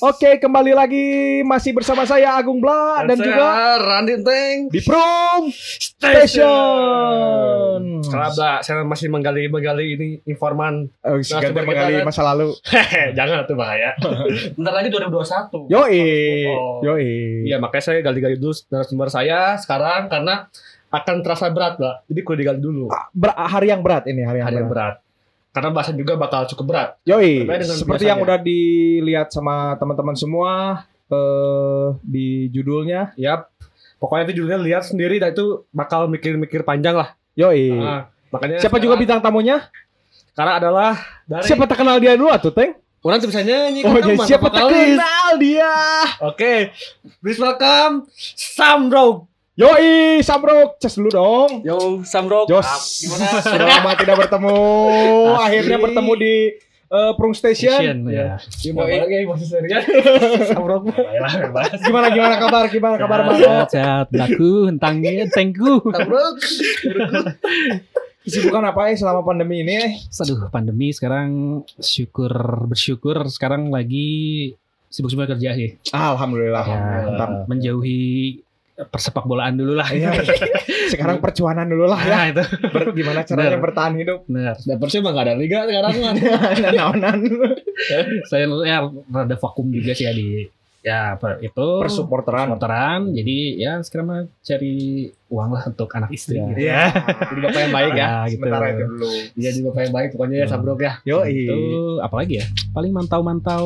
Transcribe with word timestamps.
Oke, 0.00 0.40
kembali 0.40 0.72
lagi 0.72 1.06
masih 1.44 1.76
bersama 1.76 2.08
saya 2.08 2.32
Agung 2.32 2.56
Bla 2.56 3.04
dan, 3.04 3.20
juga 3.20 3.76
Randy 3.76 4.24
Teng 4.24 4.72
di 4.72 4.80
Prom 4.80 5.52
Station. 5.52 6.48
Keraba, 8.00 8.64
saya 8.64 8.80
masih 8.80 9.12
menggali-menggali 9.12 9.86
ini 9.92 10.08
informan. 10.24 10.88
Oh, 11.04 11.20
Nah, 11.20 11.40
kan- 11.44 11.52
masa 12.00 12.24
lalu. 12.24 12.56
Hehe, 12.64 13.12
Jangan 13.12 13.44
tuh 13.44 13.54
bahaya. 13.54 13.92
Bentar 14.56 14.72
lagi 14.72 14.88
2021. 14.88 15.68
Yoi, 15.68 16.00
Oh. 16.48 16.80
yoi. 16.80 17.44
Iya, 17.44 17.60
makanya 17.60 17.84
saya 17.84 18.00
gali-gali 18.00 18.40
dulu 18.40 18.56
narasumber 18.72 19.12
saya 19.12 19.60
sekarang 19.60 20.08
karena 20.08 20.48
akan 20.88 21.16
terasa 21.20 21.52
berat, 21.52 21.76
Mbak. 21.76 22.08
Jadi 22.08 22.20
kudu 22.24 22.36
digali 22.40 22.58
dulu. 22.58 22.88
Ber- 23.12 23.36
hari 23.36 23.68
yang 23.68 23.84
berat 23.84 24.08
ini, 24.08 24.24
hari 24.24 24.40
yang 24.40 24.48
Hari 24.48 24.56
yang 24.64 24.70
berat. 24.72 25.04
Karena 25.50 25.70
bahasa 25.74 25.90
juga 25.90 26.14
bakal 26.14 26.46
cukup 26.46 26.64
berat. 26.70 26.88
Yoi, 27.02 27.42
seperti 27.42 27.82
biasanya. 27.82 28.10
yang 28.14 28.20
udah 28.22 28.38
dilihat 28.38 29.28
sama 29.34 29.74
teman-teman 29.76 30.14
semua 30.14 30.52
eh 31.10 31.86
di 32.06 32.46
judulnya. 32.54 33.10
Yap. 33.18 33.50
Pokoknya 33.98 34.30
itu 34.30 34.40
judulnya 34.40 34.62
lihat 34.62 34.86
sendiri 34.86 35.18
dan 35.18 35.34
itu 35.34 35.66
bakal 35.74 36.06
mikir-mikir 36.06 36.62
panjang 36.62 36.94
lah. 36.94 37.18
Yoi. 37.34 37.74
Nah, 37.74 38.08
makanya 38.30 38.62
Siapa 38.62 38.78
juga 38.78 38.94
sekarang- 38.94 39.00
bintang 39.02 39.20
tamunya? 39.20 39.56
Sekarang 40.30 40.54
adalah 40.56 40.92
dari 41.26 41.44
Siapa 41.44 41.66
tak 41.66 41.82
kenal 41.82 41.98
dia 41.98 42.14
dulu 42.14 42.30
atuh, 42.30 42.54
Teng? 42.54 42.78
Orang 43.00 43.16
tuh 43.16 43.32
bisa 43.32 43.40
nyanyi 43.40 43.80
Oh, 43.80 43.96
mantap 43.96 44.28
siapa 44.28 44.52
tak 44.52 44.68
kenal 44.68 45.28
dia? 45.40 45.72
Oke, 46.20 46.68
please 47.24 47.40
welcome 47.40 48.04
Sam 48.36 48.92
Bro. 48.92 49.24
Yoi, 49.60 50.24
Samrok, 50.24 50.80
ces 50.80 50.96
dulu 50.96 51.12
dong. 51.12 51.60
Yo, 51.60 52.00
Sam 52.00 52.24
Bro. 52.24 52.48
Jos, 52.48 53.04
Gimana? 53.04 53.44
sudah 53.44 53.66
lama 53.68 53.90
tidak 53.92 54.16
bertemu. 54.16 54.56
Akhirnya 55.36 55.76
bertemu 55.76 56.12
di 56.16 56.34
eh, 56.88 57.12
Prung 57.12 57.36
Station. 57.36 57.76
Station, 57.76 58.08
ya. 58.08 58.40
Gimana 58.56 59.04
lagi 59.04 59.28
masih 59.28 59.46
serius? 59.46 59.84
Sam 60.48 60.64
Bro. 60.64 60.88
Baiklah, 60.88 61.32
bebas. 61.44 61.76
Gimana 61.76 62.06
gimana 62.08 62.34
kabar? 62.40 62.64
Gimana 62.66 62.96
kabar 62.96 63.18
Bang? 63.22 63.36
Sehat, 63.36 63.68
sehat, 63.68 64.06
laku, 64.16 64.72
hentangnya, 64.72 65.28
tengku. 65.28 65.84
Sam 65.92 66.08
Bro. 66.08 66.24
Kesibukan 68.20 68.64
apa 68.64 68.88
ya 68.88 68.96
selama 68.96 69.20
pandemi 69.20 69.60
ini? 69.60 69.74
eh? 69.76 69.90
Aduh, 70.20 70.48
pandemi 70.48 70.92
sekarang 70.92 71.28
syukur 71.76 72.32
bersyukur 72.64 73.28
sekarang 73.28 73.68
lagi 73.68 74.52
sibuk-sibuk 74.88 75.28
kerja 75.28 75.52
sih. 75.52 75.76
Alhamdulillah. 75.92 76.64
Ya, 76.64 76.78
Mantap. 77.12 77.30
menjauhi 77.44 78.40
persepak 78.86 79.22
bolaan 79.22 79.54
dulu 79.54 79.74
lah. 79.74 79.88
Iya. 79.88 80.16
Sekarang 80.92 81.18
percuanan 81.18 81.66
dulu 81.66 81.84
lah 81.84 82.00
ya. 82.00 82.10
Nah, 82.10 82.24
itu 82.30 82.42
Ber- 82.66 82.92
gimana 82.92 83.20
caranya 83.22 83.52
Bener. 83.52 83.60
bertahan 83.60 83.92
hidup? 83.94 84.18
benar. 84.24 84.56
Dan 84.58 84.76
Persib 84.76 85.00
mah 85.00 85.12
gak 85.12 85.24
ada 85.24 85.34
liga 85.34 85.58
sekarang 85.62 85.94
kan. 85.96 86.14
Naonan. 86.70 87.18
Saya 88.26 88.44
ya 88.62 88.78
rada 89.06 89.36
vakum 89.36 89.68
juga 89.68 89.92
sih 89.92 90.04
ya 90.04 90.12
di 90.12 90.48
ya 90.80 91.12
apa 91.12 91.36
itu 91.38 91.66
Persupporteran. 91.78 92.48
supporteran. 92.48 93.00
Jadi 93.12 93.36
ya 93.56 93.76
sekarang 93.80 94.06
mah 94.06 94.20
cari 94.40 94.74
uang 95.28 95.50
lah 95.50 95.62
untuk 95.66 95.92
anak 95.92 96.10
istri 96.10 96.36
Ya. 96.36 96.44
gitu. 96.46 96.58
Iya. 96.58 96.82
Jadi 97.28 97.40
bapak 97.42 97.60
yang 97.60 97.74
baik 97.74 97.92
ya. 97.92 98.00
Ya, 98.00 98.12
gitu. 98.24 98.40
Sementara 98.40 98.66
itu 98.66 98.84
dulu. 98.86 99.08
Iya, 99.36 99.48
jadi 99.50 99.62
bapak 99.62 99.80
yang 99.80 99.94
baik 99.94 100.08
pokoknya 100.10 100.36
ya 100.36 100.46
Sam 100.46 100.60
Bro 100.60 100.74
ya. 100.76 100.92
Yo, 101.02 101.18
Itu 101.22 101.58
apalagi 102.00 102.34
ya? 102.40 102.44
Paling 102.72 102.92
mantau-mantau 102.92 103.64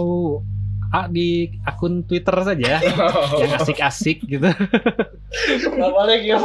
di 1.10 1.28
akun 1.62 2.02
Twitter 2.02 2.36
saja 2.40 2.78
yang 3.42 3.50
asik-asik 3.58 4.22
gitu. 4.24 4.46
Gak 5.74 5.90
balik 5.90 6.22
ya. 6.22 6.38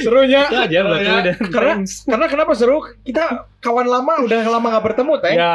serunya. 0.00 0.42
Itu 0.46 0.56
aja 0.60 0.78
buat 0.84 1.00
ya. 1.00 1.16
dan 1.24 1.36
Karena 1.48 1.74
karena 1.82 2.26
kenapa 2.28 2.52
seru? 2.52 2.78
Kita 3.00 3.48
kawan 3.58 3.88
lama 3.88 4.12
udah 4.22 4.40
lama 4.46 4.66
gak 4.76 4.84
bertemu, 4.92 5.12
Teh. 5.20 5.34
Ya, 5.34 5.54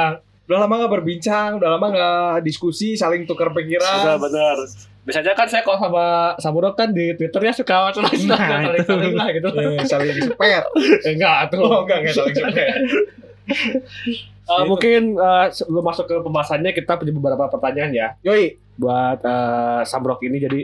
Udah 0.49 0.67
lama 0.67 0.83
gak 0.83 0.91
berbincang, 0.91 1.49
udah 1.61 1.69
lama 1.77 1.85
gak 1.93 2.43
diskusi, 2.43 2.99
saling 2.99 3.23
tukar 3.23 3.49
sudah 3.49 3.57
pikiran. 3.61 4.19
benar. 4.19 4.57
Biasanya 5.01 5.33
kan 5.33 5.49
saya 5.49 5.65
kalau 5.65 5.81
sama 5.81 6.05
Samuro 6.37 6.77
kan 6.77 6.93
di 6.93 7.17
Twitternya 7.17 7.57
suka 7.57 7.89
macam 7.89 8.05
Nah, 8.05 8.69
saling 8.69 8.85
saling 8.85 9.13
lah 9.17 9.27
gitu. 9.33 9.49
Eh, 9.49 9.81
saling 9.81 10.13
disepet. 10.13 10.61
Eh, 11.07 11.17
Enggak 11.17 11.49
tuh. 11.49 11.65
Oh, 11.65 11.81
enggak, 11.87 12.05
enggak 12.05 12.13
saling 12.21 12.33
disepet. 12.37 12.69
Uh, 14.43 14.65
mungkin 14.65 15.15
uh, 15.15 15.47
sebelum 15.47 15.81
masuk 15.81 16.05
ke 16.05 16.15
pembahasannya 16.17 16.71
kita 16.71 16.95
punya 16.95 17.13
beberapa 17.13 17.45
pertanyaan 17.47 17.91
ya 17.91 18.07
Yoi, 18.21 18.57
buat 18.73 19.21
uh, 19.21 19.81
Samrok 19.81 20.21
ini 20.21 20.37
jadi 20.37 20.59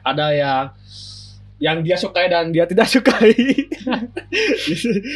ada 0.00 0.30
yang 0.30 0.64
yang 1.58 1.82
dia 1.82 1.98
sukai 1.98 2.30
dan 2.30 2.48
dia 2.48 2.64
tidak 2.64 2.86
sukai. 2.94 3.34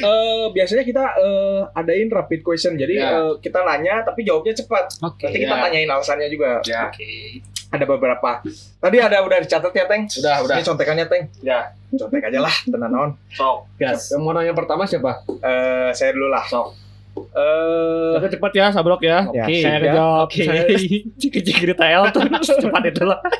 eh, 0.03 0.45
biasanya 0.51 0.83
kita 0.83 1.05
eh, 1.17 1.61
adain 1.73 2.09
rapid 2.09 2.43
question. 2.43 2.75
Jadi 2.75 2.99
Ya. 2.99 3.15
eh, 3.15 3.33
kita 3.39 3.63
nanya 3.63 4.03
tapi 4.03 4.23
jawabnya 4.23 4.51
cepat. 4.53 4.99
Oke. 5.01 5.23
Nanti 5.23 5.39
kita 5.41 5.55
Ya. 5.55 5.63
tanyain 5.63 5.87
alasannya 5.87 6.27
juga. 6.27 6.59
ya, 6.65 6.91
Oke. 6.91 7.41
Ada 7.71 7.87
beberapa. 7.87 8.43
Tadi 8.77 8.97
ada 8.99 9.23
udah 9.23 9.39
dicatat 9.39 9.73
ya, 9.73 9.87
Teng? 9.87 10.05
udah 10.05 10.37
udah. 10.45 10.57
Ini 10.59 10.67
contekannya, 10.67 11.07
Teng. 11.07 11.25
Ya, 11.41 11.73
Contek 11.89 12.21
aja 12.27 12.41
lah, 12.43 12.53
tenan 12.67 12.91
naon. 12.91 13.11
sok. 13.31 13.65
Gas. 13.79 14.13
Yang 14.13 14.21
mau 14.21 14.33
nanya 14.35 14.53
pertama 14.53 14.85
siapa? 14.85 15.25
Eh, 15.41 15.91
saya 15.95 16.13
dulu 16.13 16.29
lah. 16.29 16.45
Sok. 16.45 16.69
Eh, 17.13 18.13
Tapi 18.17 18.27
cepat 18.33 18.53
ya, 18.57 18.67
Samrok 18.73 19.03
ya. 19.05 19.29
Ya, 19.33 19.45
Oke. 19.45 19.57
saya 19.61 19.77
ya. 19.77 19.81
kejawab. 19.85 20.27
Oke. 20.29 20.43
Saya 20.45 20.63
ciki-ciki 21.21 21.65
di 21.69 21.75
TL 21.77 22.03
tuh 22.13 22.21
cepat 22.41 22.83
itulah. 22.89 23.19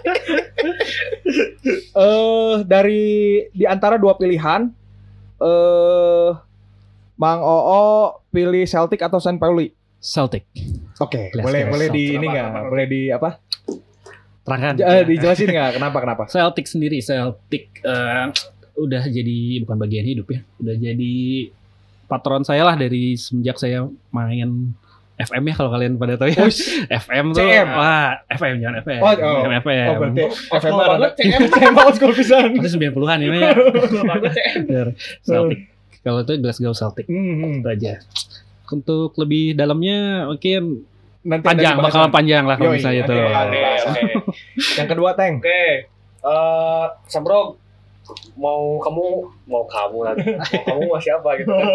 eh 2.05 2.55
dari 2.69 3.03
di 3.53 3.65
antara 3.65 3.97
dua 3.97 4.17
pilihan 4.17 4.69
eh 5.41 6.31
Mang 7.17 7.41
Oo 7.45 8.19
pilih 8.35 8.67
Celtic 8.67 8.99
atau 8.99 9.23
San 9.23 9.39
Pauli? 9.39 9.71
Celtic. 10.03 10.43
Oke, 10.99 11.31
Let's 11.31 11.47
boleh 11.47 11.63
boleh 11.71 11.89
di 11.95 12.19
ini 12.19 12.27
Kenapa, 12.27 12.35
nggak? 12.35 12.49
kenapa? 12.51 12.69
Boleh 12.69 12.87
di 12.91 13.01
apa? 13.15 13.29
Terangkan. 14.43 14.75
Eh, 14.83 15.03
dijelasin 15.07 15.49
nggak? 15.55 15.71
Kenapa 15.79 15.97
kenapa? 16.03 16.23
Celtic 16.27 16.67
sendiri, 16.67 16.99
Celtic 16.99 17.79
eh, 17.87 18.27
udah 18.75 19.03
jadi 19.07 19.63
bukan 19.63 19.77
bagian 19.79 20.03
hidup 20.03 20.27
ya, 20.35 20.41
udah 20.59 20.75
jadi 20.75 21.15
patron 22.13 22.45
saya 22.45 22.69
lah 22.69 22.77
dari 22.77 23.17
semenjak 23.17 23.57
saya 23.57 23.89
main 24.13 24.77
FM 25.17 25.43
ya 25.49 25.55
kalau 25.55 25.71
kalian 25.71 25.97
pada 25.97 26.19
tahu 26.19 26.29
ya. 26.35 26.45
FM 26.89 27.25
tuh, 27.37 27.45
CM. 27.45 27.69
wah 27.73 28.17
FM 28.33 28.55
jangan 28.59 28.77
FM. 28.83 29.01
Oh, 29.01 29.13
oh. 29.13 29.45
FM. 29.49 29.89
Oh, 29.89 29.97
berarti 30.01 30.23
FM 30.51 30.73
Old 30.73 30.81
banget. 30.81 30.91
banget, 31.01 31.13
CM. 31.17 31.41
CM 31.53 31.75
old 31.79 31.95
school 31.95 32.15
pisan. 32.17 32.49
Itu 32.59 32.69
90-an 32.69 33.19
ini 33.23 33.39
ya. 33.45 33.53
Banget 34.03 34.33
CM. 34.35 34.63
Celtic. 35.23 35.61
Kalau 36.03 36.21
itu 36.27 36.33
Glasgow 36.43 36.75
Celtic 36.75 37.07
Hmm, 37.07 37.63
itu 37.63 37.69
aja. 37.71 37.93
Untuk 38.73 39.15
lebih 39.21 39.55
dalamnya 39.55 40.27
mungkin 40.27 40.89
nanti 41.23 41.45
panjang, 41.47 41.77
bakalan 41.79 42.11
panjang 42.11 42.45
lah 42.49 42.57
kalau 42.59 42.73
misalnya 42.75 43.07
itu. 43.07 43.15
Oke, 43.15 43.61
oke. 43.87 44.03
Yang 44.81 44.89
kedua, 44.97 45.11
Teng. 45.15 45.39
Oke, 45.39 45.63
eh 46.25 46.85
Samrok 47.07 47.62
mau 48.35 48.79
kamu 48.79 49.05
mau 49.45 49.63
kamu 49.65 49.99
nanti 50.05 50.29
mau 50.53 50.63
kamu 50.65 50.81
mau 50.87 50.99
siapa 50.99 51.29
gitu 51.37 51.51
kan? 51.51 51.69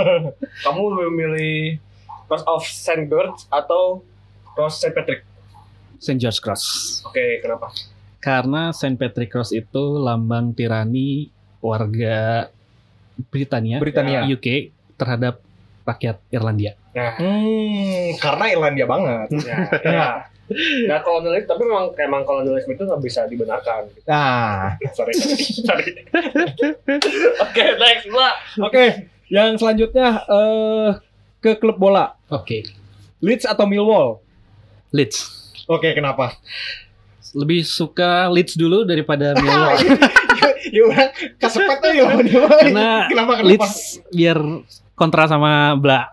Kamu 0.62 0.82
lebih 0.92 1.10
milih 1.10 1.58
Cross 2.26 2.44
of 2.46 2.62
Saint 2.64 3.08
George 3.08 3.48
atau 3.48 4.04
Cross 4.52 4.80
Saint 4.80 4.92
Patrick? 4.92 5.24
St. 5.98 6.16
George 6.16 6.38
Cross. 6.38 6.64
Oke, 7.04 7.42
kenapa? 7.42 7.74
Karena 8.20 8.70
St. 8.70 8.94
Patrick 8.96 9.30
Cross 9.30 9.50
itu 9.50 9.98
lambang 9.98 10.52
tirani 10.52 11.32
warga 11.58 12.52
Britania, 13.30 13.82
Britania. 13.82 14.22
UK 14.24 14.70
terhadap 14.94 15.42
rakyat 15.84 16.22
Irlandia. 16.30 16.78
Nah, 16.94 17.14
Hmm, 17.16 18.14
karena 18.18 18.46
Irlandia 18.52 18.86
banget. 18.86 19.28
ya, 19.42 19.58
ya. 19.82 20.08
Nah, 20.88 21.04
kolonialisme 21.04 21.50
tapi 21.52 21.62
memang 21.68 21.92
emang 22.00 22.24
kolonialisme 22.24 22.72
itu 22.72 22.88
nggak 22.88 23.04
bisa 23.04 23.28
dibenarkan. 23.28 23.92
Nah, 24.08 24.80
Sorry, 24.96 25.12
sorry. 25.68 26.08
Oke, 27.44 27.64
next 27.76 28.08
lah. 28.08 28.34
oke. 28.64 28.86
Yang 29.28 29.60
selanjutnya 29.60 30.24
eh 30.24 30.90
ke 31.44 31.60
klub 31.60 31.76
bola. 31.76 32.16
Oke, 32.32 32.64
Leeds 33.20 33.44
atau 33.44 33.68
Millwall? 33.68 34.24
Leeds. 34.96 35.28
Oke, 35.68 35.92
kenapa? 35.92 36.40
Lebih 37.36 37.68
suka 37.68 38.32
Leeds 38.32 38.56
dulu 38.56 38.88
daripada 38.88 39.36
Millwall. 39.36 39.78
ya 40.76 40.82
udah 40.88 41.08
kesepet 41.40 41.80
sama 41.84 42.24
dia. 42.24 42.40
Karena 42.40 42.88
kenapa 43.12 43.32
kenapa? 43.36 43.48
Leeds 43.52 44.00
biar 44.16 44.40
kontra 44.96 45.28
sama 45.28 45.76
Bla. 45.76 46.08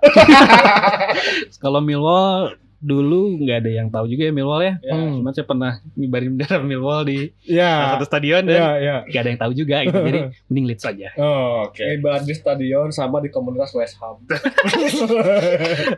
Kalau 1.63 1.79
Millwall 1.79 2.59
dulu 2.85 3.41
nggak 3.41 3.65
ada 3.65 3.71
yang 3.73 3.89
tahu 3.89 4.05
juga 4.07 4.29
ya 4.29 4.33
Millwall 4.33 4.61
ya. 4.61 4.75
Ya. 4.79 4.93
Hmm. 4.93 5.17
Cuma 5.17 5.33
saya 5.33 5.49
pernah 5.49 5.73
ngibarin 5.97 6.31
bendera 6.37 6.61
Millwall 6.61 7.09
di 7.09 7.33
Ya. 7.41 7.73
salah 7.73 7.91
satu 7.97 8.07
stadion 8.07 8.45
dan 8.45 8.61
Ya, 8.61 8.69
ya. 8.77 8.97
nggak 9.09 9.21
ada 9.25 9.31
yang 9.33 9.41
tahu 9.41 9.53
juga 9.55 9.77
gitu. 9.81 9.97
Jadi 9.99 10.21
mending 10.53 10.67
Leeds 10.69 10.85
saja. 10.85 11.09
Oh, 11.17 11.65
oke. 11.65 11.81
Ibarat 11.81 12.23
di 12.23 12.35
stadion 12.35 12.89
sama 12.91 13.19
di 13.19 13.29
komunitas 13.29 13.73
West 13.73 13.97
Ham. 13.99 14.21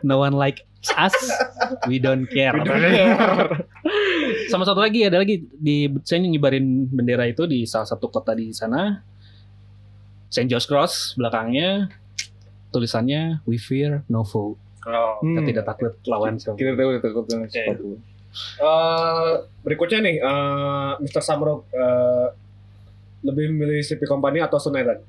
No 0.01 0.17
one 0.17 0.31
like 0.31 0.63
us, 0.93 1.11
we 1.85 1.97
don't 1.97 2.23
care. 2.25 2.55
Sama 4.47 4.63
satu 4.63 4.79
lagi 4.79 5.03
ada 5.03 5.19
lagi 5.19 5.43
di 5.51 5.91
saya 6.01 6.21
ngibarin 6.21 6.63
bendera 6.87 7.25
itu 7.25 7.43
di 7.43 7.63
salah 7.63 7.83
satu 7.83 8.07
kota 8.07 8.31
di 8.31 8.51
sana. 8.51 9.03
St. 10.27 10.45
George 10.45 10.67
Cross 10.67 11.15
belakangnya 11.15 11.87
tulisannya 12.69 13.39
We 13.43 13.55
fear 13.55 14.03
no 14.05 14.23
foe. 14.23 14.59
Oh. 14.87 15.19
Kita 15.19 15.35
Hmm. 15.35 15.45
tidak 15.45 15.63
takut 15.65 15.93
lawan 16.05 16.39
siapa. 16.39 16.55
Kita 16.55 16.71
tahu 16.73 16.89
takut 16.97 17.25
dengan 17.25 17.47
sepatu. 17.47 17.99
Eh, 18.55 19.31
berikutnya 19.61 19.99
nih, 19.99 20.15
eh, 20.17 20.91
Mr. 20.99 21.19
Samrock 21.19 21.67
eh, 21.69 22.27
lebih 23.19 23.49
memilih 23.49 23.81
CP 23.81 24.05
Company 24.05 24.39
atau 24.39 24.55
Stone 24.55 24.77
Island? 24.77 25.01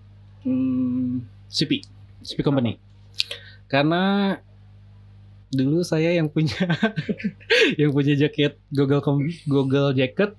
Hmm, 0.43 1.23
CP, 1.47 1.85
CP 2.21 2.41
Company. 2.41 2.81
Karena 3.67 4.35
dulu 5.49 5.81
saya 5.81 6.11
yang 6.11 6.27
punya 6.27 6.57
yang 7.81 7.91
punya 7.91 8.13
jaket 8.15 8.57
Google 8.69 9.01
Com- 9.01 9.33
Google 9.45 9.93
jacket 9.93 10.33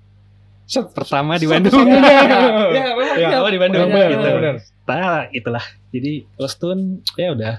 pertama 0.96 1.34
di 1.34 1.46
Bandung. 1.46 1.82
Ya, 1.82 1.98
memang. 2.94 3.16
Ya, 3.16 3.26
Pertama 3.28 3.48
di 3.48 3.58
Bandung. 3.58 3.86
benar, 3.86 4.06
gitu. 4.06 4.18
benar, 4.20 4.34
benar. 4.34 4.54
Nah, 4.84 5.22
itulah. 5.30 5.64
Jadi 5.90 6.12
Stone 6.44 6.82
ya 7.14 7.30
udah 7.30 7.54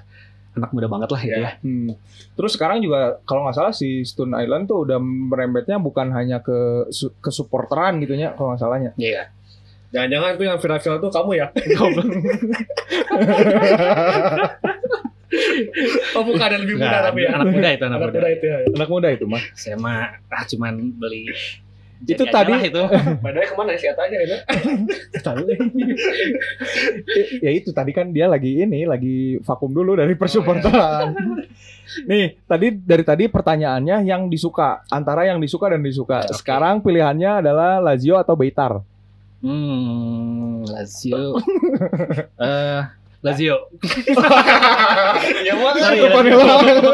anak 0.52 0.70
muda 0.72 0.88
banget 0.88 1.10
lah 1.10 1.22
gitu 1.22 1.32
Ya. 1.34 1.44
ya. 1.48 1.52
Hmm. 1.60 1.96
Terus 2.34 2.52
sekarang 2.54 2.80
juga 2.80 3.00
kalau 3.24 3.48
nggak 3.48 3.56
salah 3.56 3.72
si 3.72 4.04
Stone 4.04 4.36
Island 4.36 4.68
tuh 4.68 4.84
udah 4.84 5.00
merembetnya 5.00 5.78
bukan 5.78 6.12
hanya 6.12 6.40
ke 6.40 6.90
su- 6.90 7.16
ke 7.18 7.30
supporteran 7.30 8.00
gitu 8.00 8.14
ya 8.14 8.36
kalau 8.36 8.52
nggak 8.52 8.62
salahnya. 8.62 8.92
Iya. 8.96 9.32
Jangan-jangan 9.92 10.32
tuh 10.36 10.46
yang 10.46 10.56
viral-viral 10.56 10.98
tuh 11.00 11.12
kamu 11.12 11.32
ya? 11.36 11.48
oh 16.16 16.24
bukan, 16.24 16.44
ada 16.44 16.58
lebih 16.60 16.76
muda 16.76 16.88
Nggak, 16.88 17.02
tapi 17.08 17.20
ya? 17.24 17.30
anak 17.32 17.48
muda 17.48 17.70
itu 17.72 17.84
anak, 17.84 17.96
Anak 17.96 18.00
muda. 18.04 18.20
muda 18.20 18.30
itu 18.32 18.46
ya. 18.46 18.58
Anak 18.68 18.90
muda 18.92 19.08
itu 19.12 19.26
mah. 19.28 19.44
Saya 19.56 19.76
mah 19.80 20.00
ah, 20.28 20.44
cuman 20.44 20.74
beli 20.96 21.32
Itu 22.02 22.24
tadi- 22.28 22.66
itu. 22.66 22.82
Padahal 23.24 23.46
ke 23.46 23.56
mana 23.56 23.78
sih 23.78 23.88
aja 23.88 24.06
itu? 24.06 24.38
Tahu. 25.22 25.46
ya 27.40 27.52
itu 27.54 27.70
tadi 27.70 27.92
kan 27.94 28.10
dia 28.10 28.26
lagi 28.26 28.66
ini 28.66 28.86
lagi 28.86 29.38
vakum 29.42 29.70
dulu 29.70 29.94
dari 29.98 30.18
persupporteran. 30.18 31.14
Nih, 32.08 32.40
tadi 32.48 32.72
dari 32.72 33.04
tadi 33.04 33.28
pertanyaannya 33.28 34.08
yang 34.08 34.32
disuka 34.32 34.80
antara 34.88 35.28
yang 35.28 35.44
disuka 35.44 35.68
dan 35.68 35.84
disuka. 35.84 36.24
Oke. 36.24 36.40
Sekarang 36.40 36.80
pilihannya 36.80 37.44
adalah 37.44 37.84
Lazio 37.84 38.16
atau 38.16 38.40
Beitar. 38.40 38.80
Hmm, 39.44 40.64
Lazio. 40.66 41.36
Eh, 42.42 42.82
Lazio. 43.22 43.58
ya 45.46 45.54
buat 45.60 45.74
Sorry, 45.78 46.00
Lazio. 46.00 46.92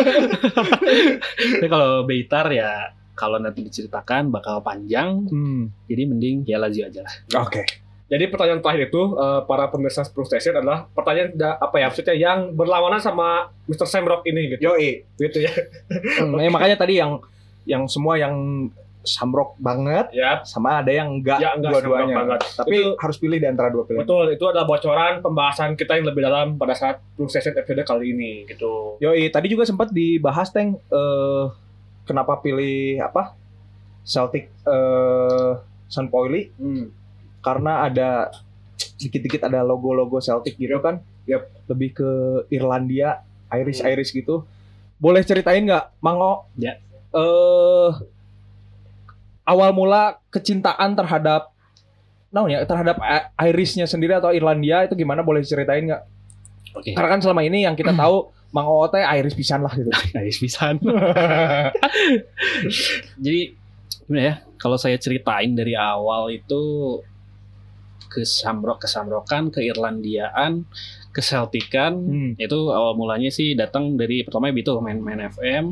Kalau 1.69 2.03
Beitar 2.03 2.49
ya 2.49 2.96
kalau 3.17 3.35
nanti 3.35 3.59
diceritakan 3.61 4.29
bakal 4.29 4.61
panjang, 4.61 5.25
Hmm. 5.25 5.73
jadi 5.83 6.05
mending 6.05 6.45
ya 6.45 6.55
Lazio 6.55 6.85
aja 6.85 7.01
lah. 7.01 7.13
Oke. 7.41 7.65
Jadi 8.07 8.23
pertanyaan 8.27 8.61
terakhir 8.61 8.87
itu 8.87 9.01
eh, 9.13 9.41
para 9.43 9.67
pemirsa 9.67 9.99
Spurs 10.01 10.29
Station 10.29 10.55
adalah 10.55 10.87
pertanyaan 10.87 11.33
da- 11.33 11.57
apa 11.57 11.75
ya 11.75 11.89
maksudnya 11.89 12.13
yang 12.13 12.53
berlawanan 12.53 13.01
sama 13.01 13.49
Mr. 13.65 13.83
Samrock 13.83 14.23
ini 14.23 14.47
gitu. 14.49 14.63
Yoi. 14.63 15.03
Gitu 15.17 15.41
ya. 15.41 15.51
Hmm, 16.21 16.37
eh, 16.37 16.47
makanya 16.47 16.77
tadi 16.77 16.95
yang 16.95 17.19
yang 17.65 17.83
semua 17.85 18.15
yang 18.15 18.31
samrok 19.03 19.55
banget 19.57 20.11
Ya, 20.11 20.43
sama 20.43 20.79
ada 20.79 20.87
yang 20.89 21.07
enggak, 21.13 21.35
Ya, 21.37 21.51
enggak 21.53 21.79
dua-duanya. 21.79 22.15
banget. 22.17 22.39
Tapi 22.53 22.75
Itu- 22.77 22.95
harus 22.97 23.17
pilih 23.17 23.37
di 23.37 23.47
antara 23.47 23.67
dua 23.67 23.83
pilihan. 23.83 24.03
betul. 24.03 24.25
Itu 24.29 24.45
adalah 24.45 24.63
bocoran 24.65 25.19
pembahasan 25.19 25.75
kita 25.75 25.95
yang 25.95 26.05
lebih 26.05 26.21
dalam 26.21 26.55
pada 26.55 26.71
saat 26.71 26.99
Spurs 27.09 27.31
Station 27.33 27.55
episode 27.55 27.83
kali 27.83 28.11
ini 28.11 28.43
gitu. 28.45 28.99
Yoi, 28.99 29.27
tadi 29.27 29.47
juga 29.47 29.63
sempat 29.63 29.91
dibahas 29.91 30.47
Teng 30.49 30.75
eh 30.77 31.45
kenapa 32.07 32.39
pilih 32.39 33.03
apa? 33.03 33.35
Celtic 34.07 34.47
eh 34.63 35.51
San 35.87 36.07
Pauli 36.07 36.47
Hmm. 36.55 36.89
karena 37.43 37.83
ada 37.83 38.31
dikit-dikit 38.97 39.43
ada 39.45 39.61
logo-logo 39.61 40.17
Celtic 40.17 40.55
gitu 40.55 40.79
kan. 40.79 41.03
Yap. 41.27 41.43
Lebih 41.67 41.89
ke 41.93 42.09
Irlandia, 42.49 43.21
Irish 43.51 43.83
Hmm. 43.83 43.91
Irish 43.91 44.15
gitu. 44.15 44.47
Boleh 44.97 45.21
ceritain 45.21 45.61
nggak, 45.61 45.99
Mango? 45.99 46.47
Ya. 46.55 46.79
Eh 47.11 47.91
awal 49.43 49.71
mula 49.71 50.19
kecintaan 50.27 50.95
terhadap 50.95 51.55
naon 52.27 52.51
ya 52.51 52.67
terhadap 52.67 52.99
Irishnya 53.39 53.87
sendiri 53.87 54.11
atau 54.11 54.35
Irlandia 54.35 54.83
itu 54.83 54.99
gimana 54.99 55.23
boleh 55.23 55.39
ceritain 55.47 55.87
nggak? 55.87 56.03
Oke. 56.75 56.91
Karena 56.91 57.09
kan 57.15 57.19
selama 57.23 57.41
ini 57.47 57.63
yang 57.63 57.75
kita 57.79 57.95
tahu 57.95 58.27
Mang 58.55 58.65
Oo 58.65 58.87
teh 58.87 59.03
Irish 59.03 59.35
pisan 59.35 59.61
lah 59.61 59.73
gitu. 59.75 59.91
Guys, 60.15 60.39
pisan. 60.39 60.79
Jadi 63.23 63.41
gimana 64.07 64.21
ya? 64.23 64.35
Kalau 64.57 64.77
saya 64.79 64.97
ceritain 64.97 65.53
dari 65.53 65.75
awal 65.77 66.33
itu 66.33 66.61
ke 68.07 68.23
Samrok, 68.23 68.81
ke 68.81 68.87
Samrokan, 68.87 69.51
ke 69.51 69.59
Irlandiaan, 69.61 70.63
ke 71.11 71.19
Celtican, 71.19 71.93
Hmm. 71.97 72.31
itu 72.39 72.57
awal 72.71 72.95
mulanya 72.95 73.27
sih 73.29 73.53
datang 73.53 73.99
dari 73.99 74.23
pertama 74.23 74.49
itu 74.49 74.71
main-main 74.79 75.27
FM, 75.27 75.65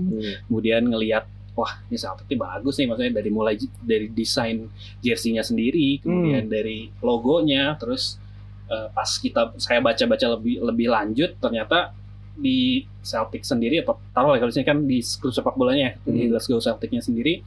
kemudian 0.45 0.83
ngelihat 0.85 1.25
wah 1.55 1.79
ini 1.87 1.95
Celtic 1.95 2.35
bagus 2.35 2.75
nih 2.75 2.91
maksudnya 2.91 3.13
dari 3.15 3.29
mulai 3.31 3.55
dari 3.79 4.11
desain 4.11 4.67
jersey-nya 4.99 5.41
sendiri, 5.41 6.03
kemudian 6.03 6.51
dari 6.51 6.91
logonya, 6.99 7.79
terus 7.79 8.19
eh, 8.67 8.91
pas 8.91 9.07
kita 9.07 9.55
saya 9.55 9.79
baca-baca 9.79 10.35
lebih 10.35 10.59
lebih 10.59 10.87
lanjut 10.91 11.39
ternyata 11.39 11.95
di 12.35 12.59
Celtic 12.99 13.41
sendiri 13.41 13.79
atau 13.79 13.95
taruh 14.09 14.29
lah 14.29 14.37
kalau 14.37 14.49
di 14.49 14.61
kan 14.61 14.79
di 14.81 14.99
klub 14.99 15.31
sepak 15.31 15.53
bolanya 15.53 15.83
ya, 15.85 15.93
di 16.03 16.21
Hmm. 16.21 16.29
Glasgow 16.29 16.59
Celticnya 16.59 16.99
sendiri 16.99 17.39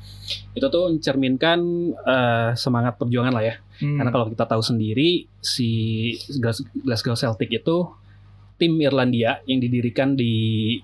itu 0.50 0.67
tuh 0.67 0.88
mencerminkan 0.88 1.58
eh, 1.94 2.50
semangat 2.55 2.96
perjuangan 2.96 3.31
lah 3.31 3.44
ya 3.44 3.55
Hmm. 3.79 3.94
karena 3.96 4.11
kalau 4.11 4.26
kita 4.26 4.44
tahu 4.44 4.58
sendiri 4.61 5.08
si 5.38 5.69
Glas- 6.35 6.64
Glasgow 6.75 7.14
Celtic 7.14 7.52
itu 7.52 7.87
tim 8.56 8.75
Irlandia 8.76 9.38
yang 9.44 9.58
didirikan 9.58 10.12
di 10.12 10.75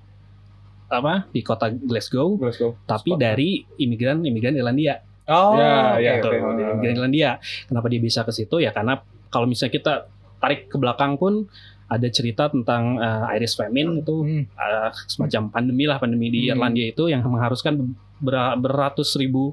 apa 0.87 1.27
di 1.27 1.41
kota 1.41 1.71
Glasgow 1.71 2.37
Glasgow. 2.37 2.77
tapi 2.85 3.11
Scotland. 3.11 3.21
dari 3.21 3.51
imigran-imigran 3.75 4.55
Irlandia. 4.55 5.01
Oh, 5.25 5.57
Ya, 5.57 5.97
oke, 6.21 6.29
ya, 6.29 6.45
imigran 6.71 6.95
Irlandia. 6.95 7.31
Kenapa 7.65 7.89
dia 7.89 7.99
bisa 7.99 8.23
ke 8.23 8.31
situ 8.31 8.61
ya 8.61 8.71
karena 8.71 9.01
kalau 9.27 9.49
misalnya 9.49 9.73
kita 9.73 9.93
tarik 10.37 10.69
ke 10.69 10.77
belakang 10.77 11.17
pun 11.17 11.49
ada 11.85 12.09
cerita 12.09 12.49
tentang 12.49 12.97
eh, 12.97 13.35
Irish 13.37 13.55
famine 13.55 14.01
itu 14.01 14.17
Hmm. 14.23 14.45
eh, 14.49 14.91
semacam 15.07 15.43
pandemi 15.51 15.85
lah 15.85 15.99
pandemi 15.99 16.29
di 16.29 16.49
Hmm. 16.49 16.57
Irlandia 16.57 16.87
itu 16.89 17.07
yang 17.07 17.21
mengharuskan 17.23 17.93
ber- 18.19 18.57
beratus 18.57 19.15
ribu 19.15 19.53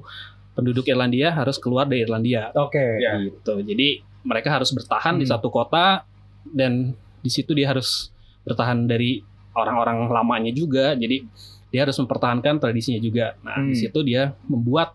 penduduk 0.52 0.84
Irlandia 0.84 1.32
harus 1.32 1.56
keluar 1.56 1.84
dari 1.84 2.04
Irlandia 2.04 2.52
Oke. 2.54 3.00
Ya. 3.00 3.16
gitu. 3.20 3.60
Jadi 3.60 4.00
mereka 4.22 4.52
harus 4.52 4.68
bertahan 4.70 5.16
di 5.16 5.24
Hmm. 5.24 5.32
satu 5.32 5.48
kota 5.48 6.04
dan 6.44 6.92
di 7.20 7.30
situ 7.30 7.52
dia 7.52 7.68
harus 7.68 8.12
bertahan 8.42 8.84
dari 8.84 9.22
orang-orang 9.52 10.08
lamanya 10.08 10.52
juga. 10.52 10.92
Jadi 10.92 11.24
dia 11.68 11.80
harus 11.82 11.96
mempertahankan 11.96 12.60
tradisinya 12.60 12.98
juga. 12.98 13.32
Nah, 13.40 13.60
di 13.62 13.72
Hmm. 13.72 13.80
situ 13.80 13.98
dia 14.02 14.32
membuat 14.44 14.92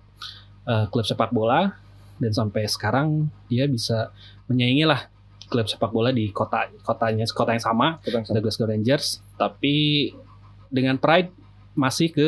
uh, 0.64 0.86
klub 0.88 1.02
sepak 1.02 1.32
bola 1.32 1.74
dan 2.20 2.30
sampai 2.30 2.68
sekarang 2.68 3.30
dia 3.48 3.66
bisa 3.66 4.12
menyaingi 4.46 4.84
lah 4.84 5.08
klub 5.48 5.64
sepak 5.64 5.90
bola 5.90 6.10
di 6.10 6.30
kota 6.30 6.68
kotanya 6.82 7.24
kota 7.26 7.52
yang 7.52 7.64
sama, 7.64 7.88
Kita 8.00 8.24
The 8.26 8.40
Glasgow 8.40 8.66
Rangers, 8.66 9.06
tapi 9.34 10.12
dengan 10.68 10.96
pride 10.96 11.32
masih 11.74 12.10
ke 12.10 12.28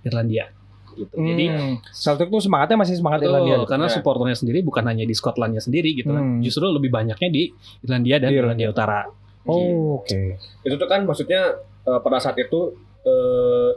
Irlandia 0.00 0.48
gitu. 0.92 1.14
Jadi 1.14 1.44
Hmm. 1.46 1.74
Celtic 1.88 2.28
tuh 2.28 2.38
semangatnya 2.38 2.76
masih 2.76 2.94
semangat 2.94 3.20
Betul, 3.20 3.30
Irlandia. 3.32 3.56
gitu. 3.56 3.66
karena 3.66 3.86
Ya. 3.86 3.92
supporternya 3.92 4.36
sendiri 4.36 4.58
bukan 4.60 4.84
hanya 4.84 5.02
di 5.02 5.12
Skotlandia 5.12 5.58
sendiri 5.58 5.94
gitu 5.94 6.10
kan. 6.10 6.20
Hmm. 6.20 6.40
Justru 6.40 6.66
lebih 6.66 6.90
banyaknya 6.90 7.28
di 7.28 7.50
Irlandia 7.80 8.16
dan 8.18 8.28
Di 8.28 8.36
Irlandia 8.36 8.68
Utara. 8.68 9.00
Oh, 9.42 9.96
oke. 9.96 10.20
Itu 10.60 10.74
tuh 10.76 10.86
kan 10.86 11.02
maksudnya 11.02 11.56
eh, 11.80 12.00
pada 12.00 12.18
saat 12.18 12.36
itu 12.36 12.74
eh, 13.00 13.70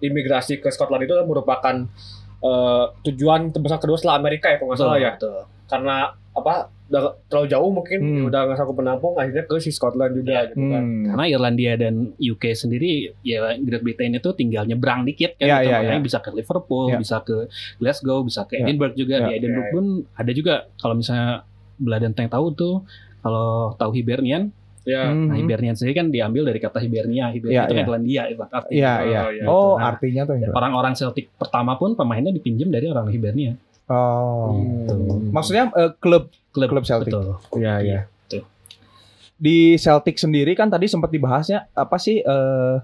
imigrasi 0.00 0.56
ke 0.56 0.68
Scotland 0.68 1.04
itu 1.04 1.12
kan 1.12 1.24
merupakan 1.24 1.76
eh, 2.40 2.84
tujuan 3.04 3.50
terbesar 3.50 3.78
kedua 3.78 3.96
setelah 3.96 4.16
Amerika 4.16 4.48
ya 4.48 4.56
kalau 4.56 4.68
nggak 4.68 4.80
salah 4.80 4.96
ya. 4.96 5.12
Betul. 5.14 5.38
Karena 5.66 5.96
apa 6.30 6.54
udah 6.90 7.02
terlalu 7.26 7.46
jauh 7.48 7.70
mungkin 7.70 7.98
Hmm. 8.00 8.26
udah 8.26 8.40
nggak 8.44 8.56
sanggup 8.56 8.74
menampung 8.74 9.14
akhirnya 9.14 9.44
ke 9.44 9.56
si 9.58 9.70
Scotland 9.70 10.10
juga 10.12 10.48
gitu 10.48 10.58
kan. 10.58 10.82
Hmm. 10.82 11.04
Karena 11.06 11.24
Irlandia 11.28 11.72
dan 11.76 11.94
UK 12.16 12.50
sendiri 12.52 12.90
ya 13.22 13.54
Great 13.56 13.80
Britain 13.80 14.10
itu 14.12 14.30
tinggal 14.32 14.64
nyebrang 14.64 15.04
dikit 15.04 15.36
kan 15.36 15.46
Ya, 15.46 15.56
gitu. 15.60 15.70
ya, 15.70 15.76
Makanya 15.80 15.94
ya. 15.96 16.02
bisa 16.02 16.18
ke 16.18 16.30
Liverpool, 16.32 16.86
Ya. 16.88 16.98
bisa 16.98 17.16
ke 17.20 17.36
Glasgow, 17.76 18.18
bisa 18.22 18.42
ke 18.44 18.56
Ya. 18.56 18.66
Edinburgh 18.66 18.94
juga. 18.94 19.14
Ya. 19.16 19.26
Di 19.28 19.32
Edinburgh 19.38 19.64
Ya, 19.64 19.70
ya. 19.70 19.76
pun 19.76 19.84
ada 20.12 20.32
juga 20.32 20.54
kalau 20.76 20.94
misalnya 20.96 21.46
Beladan 21.76 22.12
Tank 22.12 22.28
tahu 22.28 22.46
tuh 22.52 22.74
kalau 23.20 23.72
tahu 23.74 23.90
Hibernian, 23.92 24.50
Ya. 24.88 25.12
Hmm. 25.12 25.28
nah 25.28 25.36
Hibernian 25.36 25.76
sendiri 25.76 25.94
kan 26.00 26.06
diambil 26.08 26.48
dari 26.48 26.60
kata 26.60 26.80
Hibernia. 26.80 27.28
Ya, 27.28 27.34
Hibernia 27.36 27.60
itu 27.64 27.72
kan 27.72 27.76
ya. 27.76 27.84
Irlandia 27.84 28.22
itu 28.32 28.40
artinya. 28.40 28.72
Iya, 28.72 28.92
iya. 29.04 29.20
Oh, 29.20 29.30
iya. 29.30 29.44
Oh, 29.46 29.72
Nah, 29.76 29.86
artinya 29.92 30.22
tuh 30.24 30.36
ya. 30.40 30.48
Orang-orang 30.56 30.92
Celtic 30.96 31.26
pertama 31.36 31.76
pun 31.76 31.92
pemainnya 31.94 32.32
dipinjam 32.32 32.72
dari 32.72 32.88
orang 32.88 33.12
Hibernia. 33.12 33.54
Oh. 33.90 34.56
Gitu. 34.56 34.94
Maksudnya 35.34 35.68
eh, 35.76 35.92
klub 36.00 36.32
Klub, 36.50 36.66
Klub 36.66 36.84
Celtic. 36.84 37.14
Betul. 37.14 37.38
Iya, 37.62 37.74
iya. 37.82 38.00
Gitu. 38.26 38.42
Di 39.38 39.78
Celtic 39.78 40.18
sendiri 40.18 40.58
kan 40.58 40.66
tadi 40.66 40.90
sempat 40.90 41.14
dibahasnya 41.14 41.70
apa 41.72 41.96
sih 41.96 42.18
eh 42.18 42.76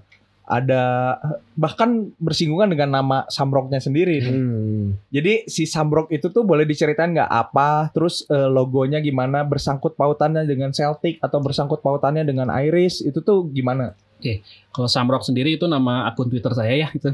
ada 0.47 1.19
bahkan 1.59 2.15
bersinggungan 2.23 2.71
dengan 2.71 2.95
nama 2.95 3.27
Samrocknya 3.27 3.83
sendiri 3.83 4.23
nih. 4.23 4.31
Hmm. 4.31 4.95
Jadi 5.11 5.43
si 5.51 5.67
Samrock 5.67 6.07
itu 6.07 6.31
tuh 6.31 6.47
boleh 6.47 6.63
diceritain 6.63 7.11
nggak 7.11 7.27
apa, 7.27 7.91
terus 7.91 8.23
eh, 8.31 8.47
logonya 8.47 9.03
gimana, 9.03 9.43
bersangkut 9.43 9.99
pautannya 9.99 10.47
dengan 10.47 10.71
Celtic 10.71 11.19
atau 11.19 11.43
bersangkut 11.43 11.83
pautannya 11.83 12.23
dengan 12.23 12.47
Irish 12.63 13.03
itu 13.03 13.19
tuh 13.19 13.51
gimana? 13.51 13.91
Kalau 14.73 14.89
Shamrock 14.89 15.21
sendiri 15.21 15.61
itu 15.61 15.69
nama 15.69 16.09
akun 16.09 16.25
Twitter 16.25 16.49
saya 16.49 16.73
ya 16.73 16.89
itu. 16.89 17.05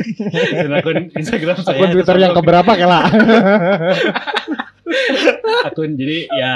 Dan 0.62 0.78
akun 0.78 1.10
Instagram 1.10 1.58
saya. 1.58 1.74
Akun 1.74 1.90
Twitter 1.90 2.16
yang 2.22 2.38
keberapa 2.38 2.70
Kela? 2.78 3.02
akun 5.66 5.98
jadi 5.98 6.30
ya 6.30 6.52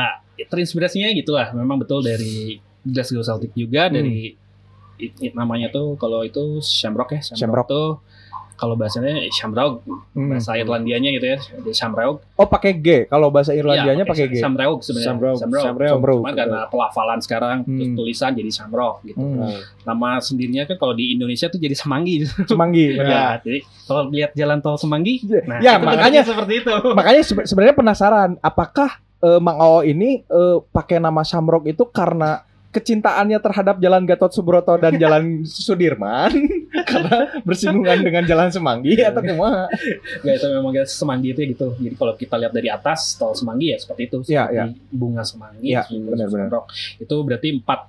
terinspirasinya 0.46 1.10
gitu 1.12 1.34
lah. 1.34 1.50
Memang 1.52 1.82
betul 1.82 2.06
dari 2.06 2.62
Glasgow 2.86 3.24
Celtic 3.24 3.52
juga 3.52 3.90
Hmm. 3.90 3.94
dari 3.98 4.18
it- 5.02 5.18
it 5.22 5.32
namanya 5.32 5.68
tuh 5.68 5.96
kalau 5.96 6.20
itu 6.20 6.60
Shamrock 6.60 7.10
ya. 7.10 7.20
Shamrock. 7.22 7.38
Shamrock 7.38 7.66
tuh 7.66 7.88
kalau 8.54 8.76
bahasanya 8.76 9.24
Shamrock 9.30 9.80
Hmm. 10.12 10.28
bahasa 10.30 10.52
Irlandianya 10.52 11.08
gitu 11.10 11.26
ya. 11.26 11.38
Shamrock. 11.70 12.20
Oh 12.34 12.44
pakai 12.44 12.76
G. 12.76 12.88
Kalau 13.06 13.28
bahasa 13.28 13.50
Irlandianya 13.50 14.04
Iya, 14.04 14.04
pakai 14.06 14.26
G. 14.28 14.36
Shamrock 14.36 14.78
sebenarnya. 14.80 15.08
Shamrock. 15.08 15.36
Shamrock. 15.38 15.64
Shamrock. 15.64 15.88
Shamrock. 15.90 16.18
Cuman 16.20 16.34
karena 16.36 16.60
pelafalan 16.66 17.18
sekarang 17.18 17.56
terus 17.62 17.88
Hmm. 17.88 17.96
tulisan 17.96 18.30
jadi 18.30 18.50
Shamrock 18.50 19.00
gitu. 19.02 19.16
Hmm. 19.16 19.56
Nama 19.82 20.20
sendirinya 20.20 20.62
kan 20.64 20.76
kalau 20.76 20.92
di 20.92 21.08
Indonesia 21.10 21.48
tuh 21.48 21.56
jadi 21.56 21.72
Semanggi. 21.72 22.28
Semanggi. 22.44 22.84
benar. 23.00 23.08
Ya, 23.08 23.24
jadi 23.40 23.58
kalau 23.86 24.02
lihat 24.08 24.30
jalan 24.34 24.58
tol 24.60 24.76
Semanggi, 24.76 25.14
nah 25.42 25.56
Ya, 25.58 25.80
makanya- 25.80 26.20
seperti 26.22 26.60
itu. 26.60 26.74
Makanya 26.92 27.22
sebe- 27.22 27.46
sebenarnya 27.46 27.72
penasaran, 27.74 28.30
apakah 28.40 28.92
eh, 29.18 29.36
Mang 29.36 29.56
Oo 29.56 29.80
ini 29.80 30.20
eh, 30.20 30.56
pakai 30.66 30.96
nama 30.96 31.20
Shamrock 31.20 31.64
itu 31.66 31.84
karena 31.86 32.44
kecintaannya 32.70 33.38
terhadap 33.42 33.82
Jalan 33.82 34.06
Gatot 34.06 34.30
Subroto 34.30 34.78
dan 34.78 34.94
Jalan 34.94 35.42
Sudirman 35.42 36.30
karena 36.90 37.42
bersinggungan 37.42 37.98
dengan 37.98 38.22
Jalan 38.22 38.54
Semanggi 38.54 38.94
atau 39.02 39.18
kumaha? 39.22 39.66
Gak 40.22 40.34
itu 40.38 40.46
memang 40.54 40.72
Semanggi 40.86 41.34
itu 41.34 41.40
ya 41.42 41.48
gitu. 41.50 41.66
Jadi 41.74 41.94
kalau 41.98 42.14
kita 42.14 42.34
lihat 42.38 42.52
dari 42.54 42.70
atas 42.70 43.18
tol 43.18 43.34
Semanggi 43.34 43.74
ya 43.74 43.78
seperti 43.82 44.02
itu. 44.06 44.18
Iya, 44.30 44.44
Seperti 44.46 44.78
bunga 44.94 45.22
Semanggi, 45.26 45.66
Iya, 45.66 45.82
bunga 45.90 46.08
benar-benar. 46.14 46.46
Shamrock. 46.46 46.66
Itu 47.02 47.16
berarti 47.26 47.48
empat 47.58 47.80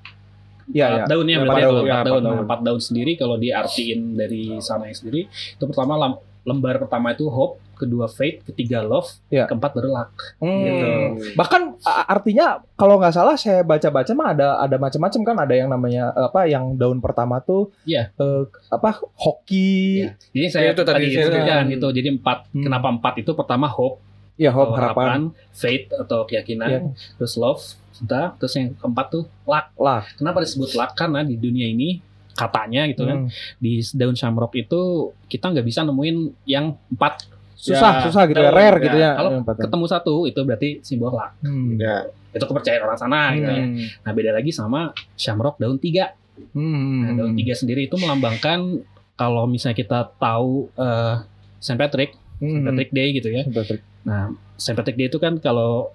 Iya, 0.72 0.86
empat 0.88 0.98
iya. 0.98 1.06
daun 1.08 1.26
ya 1.26 1.36
Empat 1.36 1.46
berarti 1.46 1.62
daun, 1.62 1.72
kalau 1.72 1.82
ya, 1.82 1.86
empat 1.86 1.98
empat 1.98 2.08
daun. 2.08 2.22
daun. 2.22 2.34
Nah, 2.34 2.44
empat 2.44 2.60
daun 2.62 2.82
sendiri 2.82 3.12
kalau 3.14 3.36
diartiin 3.36 4.02
dari 4.14 4.44
sana 4.60 4.86
sendiri 4.90 5.22
itu 5.28 5.64
pertama 5.64 5.94
lembar 6.42 6.74
pertama 6.80 7.14
itu 7.14 7.30
hope, 7.30 7.62
kedua 7.76 8.08
faith, 8.08 8.42
ketiga 8.44 8.82
love, 8.82 9.06
Iya. 9.30 9.46
keempat 9.46 9.72
baru 9.72 9.90
luck. 9.92 10.10
Hmm. 10.38 10.58
Gitu. 10.60 10.88
Bahkan 11.34 11.62
artinya 12.04 12.48
kalau 12.74 12.98
nggak 12.98 13.14
salah 13.14 13.38
saya 13.38 13.62
baca-baca 13.62 14.10
mah 14.12 14.34
ada 14.34 14.48
ada 14.58 14.74
macam-macam 14.76 15.22
kan 15.22 15.38
ada 15.40 15.54
yang 15.54 15.70
namanya 15.70 16.10
eh, 16.12 16.26
apa 16.26 16.46
yang 16.46 16.74
daun 16.74 16.98
pertama 16.98 17.38
tuh 17.40 17.70
Iya. 17.84 18.10
eh, 18.12 18.44
apa 18.68 18.90
hoki 19.16 20.02
Iya. 20.02 20.10
Jadi 20.32 20.48
saya 20.50 20.70
Itu 20.72 20.82
tadi 20.82 20.98
tadi 20.98 21.08
saya 21.12 21.26
sebutkan 21.28 21.46
sebutkan. 21.46 21.64
gitu. 21.70 21.88
Jadi 21.94 22.08
empat. 22.12 22.38
Hmm. 22.50 22.64
Kenapa 22.64 22.88
empat 22.90 23.14
itu? 23.18 23.32
Pertama 23.32 23.68
hope, 23.68 24.02
ya 24.42 24.50
hope 24.50 24.72
atau 24.72 24.78
harapan 24.82 25.20
faith 25.52 25.94
atau 25.94 26.26
keyakinan, 26.26 26.68
Iya. 26.68 26.80
terus 27.16 27.34
love, 27.36 27.62
cinta, 27.92 28.34
terus 28.36 28.54
yang 28.54 28.74
keempat 28.74 29.06
tuh 29.10 29.24
luck. 29.44 29.70
lah 29.78 30.02
Kenapa 30.12 30.42
disebut 30.42 30.74
luck? 30.74 30.92
Karena 30.94 31.22
di 31.22 31.36
dunia 31.36 31.68
ini 31.68 32.02
katanya 32.32 32.88
gitu 32.88 33.04
kan 33.04 33.18
Hmm. 33.22 33.30
di 33.56 33.78
daun 33.94 34.16
shamrock 34.16 34.56
itu 34.56 34.82
kita 35.28 35.46
nggak 35.48 35.62
bisa 35.64 35.84
nemuin 35.84 36.18
yang 36.44 36.74
empat 36.90 37.28
susah 37.54 37.92
Ya, 37.94 38.04
susah 38.04 38.24
gitu 38.26 38.40
ya 38.40 38.50
rare 38.50 38.74
Ya, 38.74 38.84
gitu 38.84 38.98
ya 38.98 39.10
kalau 39.14 39.30
daun. 39.38 39.60
ketemu 39.60 39.86
satu 39.86 40.14
itu 40.26 40.40
berarti 40.42 40.70
simbol 40.82 41.12
luck 41.12 41.38
Hmm. 41.40 41.78
Ya. 41.78 42.08
itu 42.32 42.42
kepercayaan 42.42 42.82
orang 42.82 42.98
sana 42.98 43.22
gitu 43.36 43.46
ya. 43.48 43.62
Hmm. 43.62 43.84
nah 44.02 44.12
beda 44.12 44.32
lagi 44.32 44.50
sama 44.50 44.82
shamrock 45.14 45.56
daun 45.58 45.78
tiga 45.78 46.16
Hmm. 46.50 47.04
nah, 47.04 47.12
daun 47.16 47.36
tiga 47.36 47.54
sendiri 47.54 47.86
itu 47.86 47.96
melambangkan 47.96 48.82
kalau 49.14 49.46
misalnya 49.46 49.78
kita 49.78 50.00
tahu 50.16 50.72
eh, 50.74 51.16
Saint 51.60 51.78
Patrick 51.78 52.16
Hmm. 52.40 52.58
Saint 52.58 52.66
Patrick 52.66 52.90
Day 52.90 53.12
gitu 53.12 53.30
ya 53.30 53.44
Saint 53.44 53.54
Patrick. 53.54 53.84
Nah, 54.02 54.34
Patrick 54.58 54.98
Day 54.98 55.08
itu 55.08 55.18
kan 55.18 55.38
kalau 55.38 55.94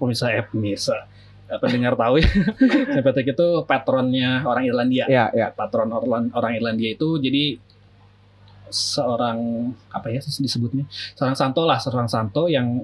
pemirsa 0.00 0.32
eh 0.32 0.42
pemirsa 0.42 1.06
eh, 1.46 1.58
pendengar 1.60 1.94
tahu 1.94 2.18
ya, 2.18 2.28
Patrick 3.06 3.32
itu 3.32 3.48
patronnya 3.64 4.42
orang 4.42 4.64
Irlandia. 4.64 5.04
Ya, 5.06 5.28
ya. 5.30 5.52
Patron 5.52 5.92
orang 5.92 6.32
orang 6.32 6.52
Irlandia 6.56 6.96
itu 6.96 7.20
jadi 7.20 7.60
seorang 8.72 9.68
apa 9.92 10.08
ya 10.08 10.20
disebutnya? 10.24 10.88
Seorang 11.14 11.36
santo 11.36 11.62
lah, 11.68 11.76
seorang 11.76 12.08
santo 12.08 12.48
yang 12.48 12.80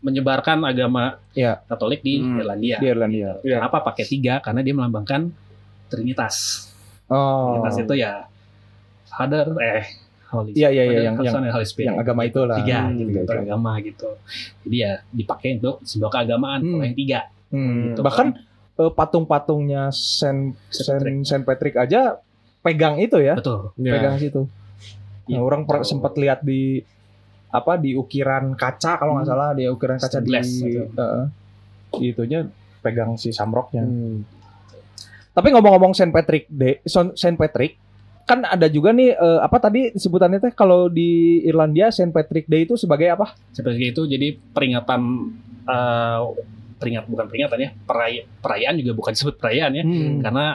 menyebarkan 0.00 0.64
agama 0.64 1.20
Ya. 1.36 1.60
Katolik 1.68 2.00
di 2.00 2.18
Hmm. 2.18 2.40
Irlandia. 2.40 2.76
Di 2.80 2.86
Irlandia. 2.88 3.30
Iya. 3.44 3.60
Kenapa 3.62 3.84
pakai 3.84 4.04
tiga? 4.08 4.40
Karena 4.40 4.64
dia 4.64 4.74
melambangkan 4.74 5.30
Trinitas. 5.86 6.66
Oh. 7.06 7.60
Trinitas 7.60 7.76
itu 7.84 7.94
ya 7.94 8.26
Father 9.06 9.54
eh 9.60 9.84
Holy 10.34 10.50
Iya, 10.52 10.68
iya, 10.68 10.82
iya, 10.84 11.00
yang- 11.06 11.16
yang- 11.16 11.54
yang 11.78 11.96
agama 11.96 12.22
itu 12.22 12.40
lah. 12.42 12.58
tiga 12.58 12.78
Hmm, 12.84 12.96
gitu 12.96 13.08
tiga 13.14 13.22
itu. 13.22 13.32
agama 13.40 13.72
gitu 13.78 14.08
jadi 14.62 14.76
ya 14.76 14.92
dipakai 15.08 15.48
untuk 15.56 15.76
simbol 15.82 16.10
keagamaan 16.10 16.60
Hmm. 16.60 16.70
kalau 16.72 16.84
yang 16.84 16.96
tiga 16.96 17.20
Hmm. 17.48 17.94
Gitu. 17.94 18.00
Bahkan 18.02 18.26
eh, 18.74 18.90
patung-patungnya 18.90 19.82
Saint 19.88 20.58
Saint 20.68 20.98
Saint, 20.98 21.22
Saint 21.22 21.44
Patrick 21.44 21.74
aja 21.74 22.18
pegang 22.60 22.98
itu 22.98 23.16
ya, 23.16 23.38
betul 23.38 23.70
pegang 23.78 24.18
situ. 24.18 24.50
Nah, 25.24 25.30
Iya. 25.30 25.38
orang 25.38 25.62
per- 25.62 25.86
sempat 25.86 26.12
lihat 26.14 26.42
di 26.42 26.82
apa 27.48 27.78
di 27.78 27.94
ukiran 27.94 28.52
kaca 28.52 28.98
kalau 28.98 29.14
nggak 29.14 29.24
Hmm. 29.24 29.32
salah 29.32 29.50
di 29.52 29.64
ukiran 29.64 29.96
kaca 29.96 30.10
Stained 30.10 30.26
di 30.26 30.28
glass 30.28 30.48
gitu. 30.58 30.82
di 31.94 32.06
itunya 32.10 32.40
pegang 32.80 33.14
si 33.14 33.30
Samrocknya. 33.30 33.86
Hmm. 33.86 34.26
Tapi 35.30 35.48
ngomong-ngomong 35.48 35.92
Saint 35.92 36.10
Patrick 36.10 36.46
Day, 36.48 36.82
Son- 36.84 37.14
Saint 37.14 37.34
Patrick 37.34 37.78
kan 38.24 38.40
ada 38.42 38.66
juga 38.66 38.90
nih 38.90 39.12
eh, 39.12 39.40
apa 39.40 39.56
tadi 39.58 39.92
sebutannya 39.92 40.40
teh 40.40 40.52
kalau 40.52 40.88
di 40.88 41.42
Irlandia 41.42 41.88
Saint 41.88 42.08
Patrick 42.08 42.44
Day 42.44 42.64
itu 42.64 42.74
sebagai 42.74 43.08
apa? 43.10 43.36
seperti 43.50 43.92
itu 43.92 44.02
jadi 44.04 44.32
peringatan 44.34 45.00
eh, 45.64 46.20
peringat 46.74 47.04
bukan 47.04 47.26
peringatan 47.26 47.58
ya 47.58 47.70
peray- 47.80 48.26
perayaan 48.38 48.76
juga 48.76 48.92
bukan 48.92 49.12
disebut 49.12 49.36
perayaan 49.36 49.72
ya 49.72 49.84
Hmm. 49.84 50.20
karena 50.20 50.46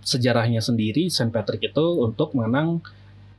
sejarahnya 0.00 0.60
sendiri 0.60 1.08
Saint 1.08 1.30
Patrick 1.30 1.64
itu 1.64 1.86
untuk 1.98 2.34
mengenang 2.34 2.84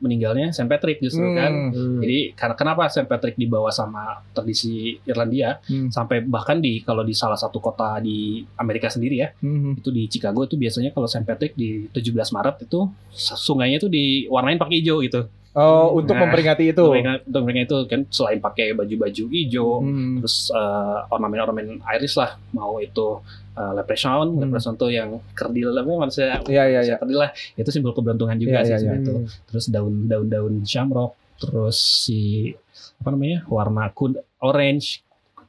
meninggalnya 0.05 0.53
Saint 0.53 0.69
Patrick 0.69 1.01
justru 1.01 1.25
kan 1.33 1.74
Hmm. 1.74 1.97
jadi 1.97 2.31
karena 2.31 2.53
kenapa 2.53 2.85
Saint 2.88 3.05
Patrick 3.05 3.33
dibawa 3.33 3.67
sama 3.69 4.21
tradisi 4.29 5.01
Irlandia 5.01 5.57
Hmm. 5.65 5.89
sampai 5.89 6.21
bahkan 6.21 6.62
di 6.62 6.79
kalau 6.79 7.01
di 7.01 7.12
salah 7.12 7.35
satu 7.35 7.57
kota 7.57 7.97
di 7.97 8.45
Amerika 8.55 8.85
sendiri 8.88 9.15
ya 9.17 9.33
Hmm. 9.35 9.74
itu 9.74 9.89
di 9.89 10.05
Chicago 10.05 10.45
itu 10.45 10.53
biasanya 10.53 10.93
kalau 10.93 11.09
Saint 11.09 11.25
Patrick 11.25 11.57
di 11.57 11.89
17 11.89 12.29
Maret 12.29 12.63
itu 12.63 12.85
sungainya 13.12 13.77
itu 13.77 13.89
diwarnain 13.89 14.55
pakai 14.55 14.77
hijau 14.79 15.01
gitu. 15.01 15.25
Oh, 15.55 15.95
untuk 15.95 16.19
Nah, 16.19 16.27
memperingati 16.27 16.67
itu. 16.67 16.83
Untuk 16.83 17.41
mereka 17.47 17.63
itu 17.63 17.77
kan 17.88 18.03
selain 18.12 18.43
pakai 18.43 18.75
baju-baju 18.75 19.24
hijau, 19.31 19.79
Hmm. 19.79 20.19
terus 20.19 20.51
eh, 20.51 20.97
ornamen-ornamen 21.07 21.79
Irish 21.95 22.19
lah, 22.19 22.35
mau 22.51 22.75
itu 22.77 23.24
uh, 23.55 23.74
leprechaun, 23.74 24.27
Hmm. 24.29 24.41
leprechaun 24.41 24.75
tuh 24.75 24.89
yang 24.89 25.09
kerdil 25.31 25.71
apa 25.71 25.88
manusia 25.89 26.38
Iya, 26.41 26.63
iya, 26.63 26.63
iya. 26.63 26.67
manusia 26.77 26.95
kerdil 26.97 27.17
lah, 27.17 27.29
itu 27.55 27.69
simbol 27.69 27.91
keberuntungan 27.91 28.35
juga 28.35 28.62
sih 28.62 28.69
iya, 28.69 28.75
iya. 28.75 28.77
sebenarnya 28.77 29.01
itu. 29.01 29.13
Terus 29.45 29.65
daun-daun-daun 29.67 30.53
shamrock, 30.63 31.12
terus 31.35 31.77
si 32.03 32.51
apa 32.97 33.09
namanya 33.09 33.43
warna 33.47 33.89
kun 33.89 34.13
orange, 34.39 35.01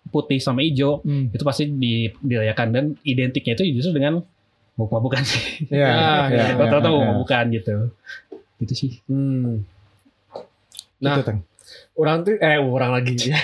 putih 0.06 0.38
sama 0.38 0.60
hijau 0.60 1.02
Hmm. 1.02 1.28
itu 1.28 1.42
pasti 1.42 1.66
di, 1.68 1.94
dirayakan 2.16 2.68
dan 2.70 2.84
identiknya 3.02 3.54
itu 3.54 3.66
justru 3.72 3.94
dengan 3.94 4.22
mabuk-mabukan 4.74 5.22
sih. 5.22 5.66
Iya, 5.68 5.84
Ah, 5.84 5.96
iya, 6.30 6.30
iya. 6.30 6.44
iya, 6.46 6.54
Rata-rata 6.56 6.84
iya. 6.84 6.92
mabuk-mabukan 6.92 7.44
gitu. 7.50 7.74
Gitu 8.56 8.72
sih. 8.72 8.90
Hmm. 9.04 9.66
Nah, 10.96 11.12
Itu, 11.12 11.22
Teng. 11.24 11.40
orang 11.94 12.22
tuh 12.22 12.36
eh 12.36 12.56
orang 12.56 12.90
lagi 12.90 13.12
ya. 13.28 13.36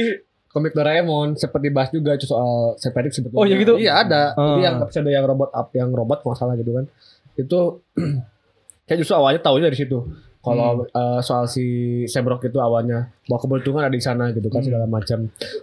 komik 0.52 0.72
Doraemon 0.72 1.36
sempat 1.36 1.60
dibahas 1.60 1.90
juga 1.90 2.16
soal 2.20 2.76
Patrick 2.78 3.16
sebetulnya. 3.16 3.40
Oh, 3.40 3.48
ya 3.48 3.56
gitu? 3.56 3.74
Iya 3.76 3.92
ada. 4.04 4.22
Ah. 4.36 4.56
Jadi 4.56 4.62
yang 4.62 4.76
episode 4.84 5.08
yang 5.08 5.26
robot 5.26 5.50
up 5.52 5.68
yang 5.72 5.90
robot 5.90 6.20
kalau 6.22 6.36
salah 6.36 6.56
gitu 6.56 6.76
kan. 6.76 6.86
Itu 7.34 7.60
kayak 8.86 9.00
justru 9.00 9.16
awalnya 9.16 9.40
tahunya 9.40 9.72
dari 9.72 9.80
situ. 9.80 10.00
Kalau 10.42 10.84
eh, 10.84 11.20
soal 11.22 11.46
si 11.46 11.66
Sebrok 12.06 12.44
itu 12.44 12.58
awalnya 12.58 13.14
bahwa 13.30 13.40
keberuntungan 13.40 13.86
ada 13.86 13.94
di 13.94 14.02
sana 14.02 14.34
gitu 14.34 14.50
kan 14.50 14.60
Hmm. 14.60 14.68
segala 14.68 14.86
macam. 14.86 15.20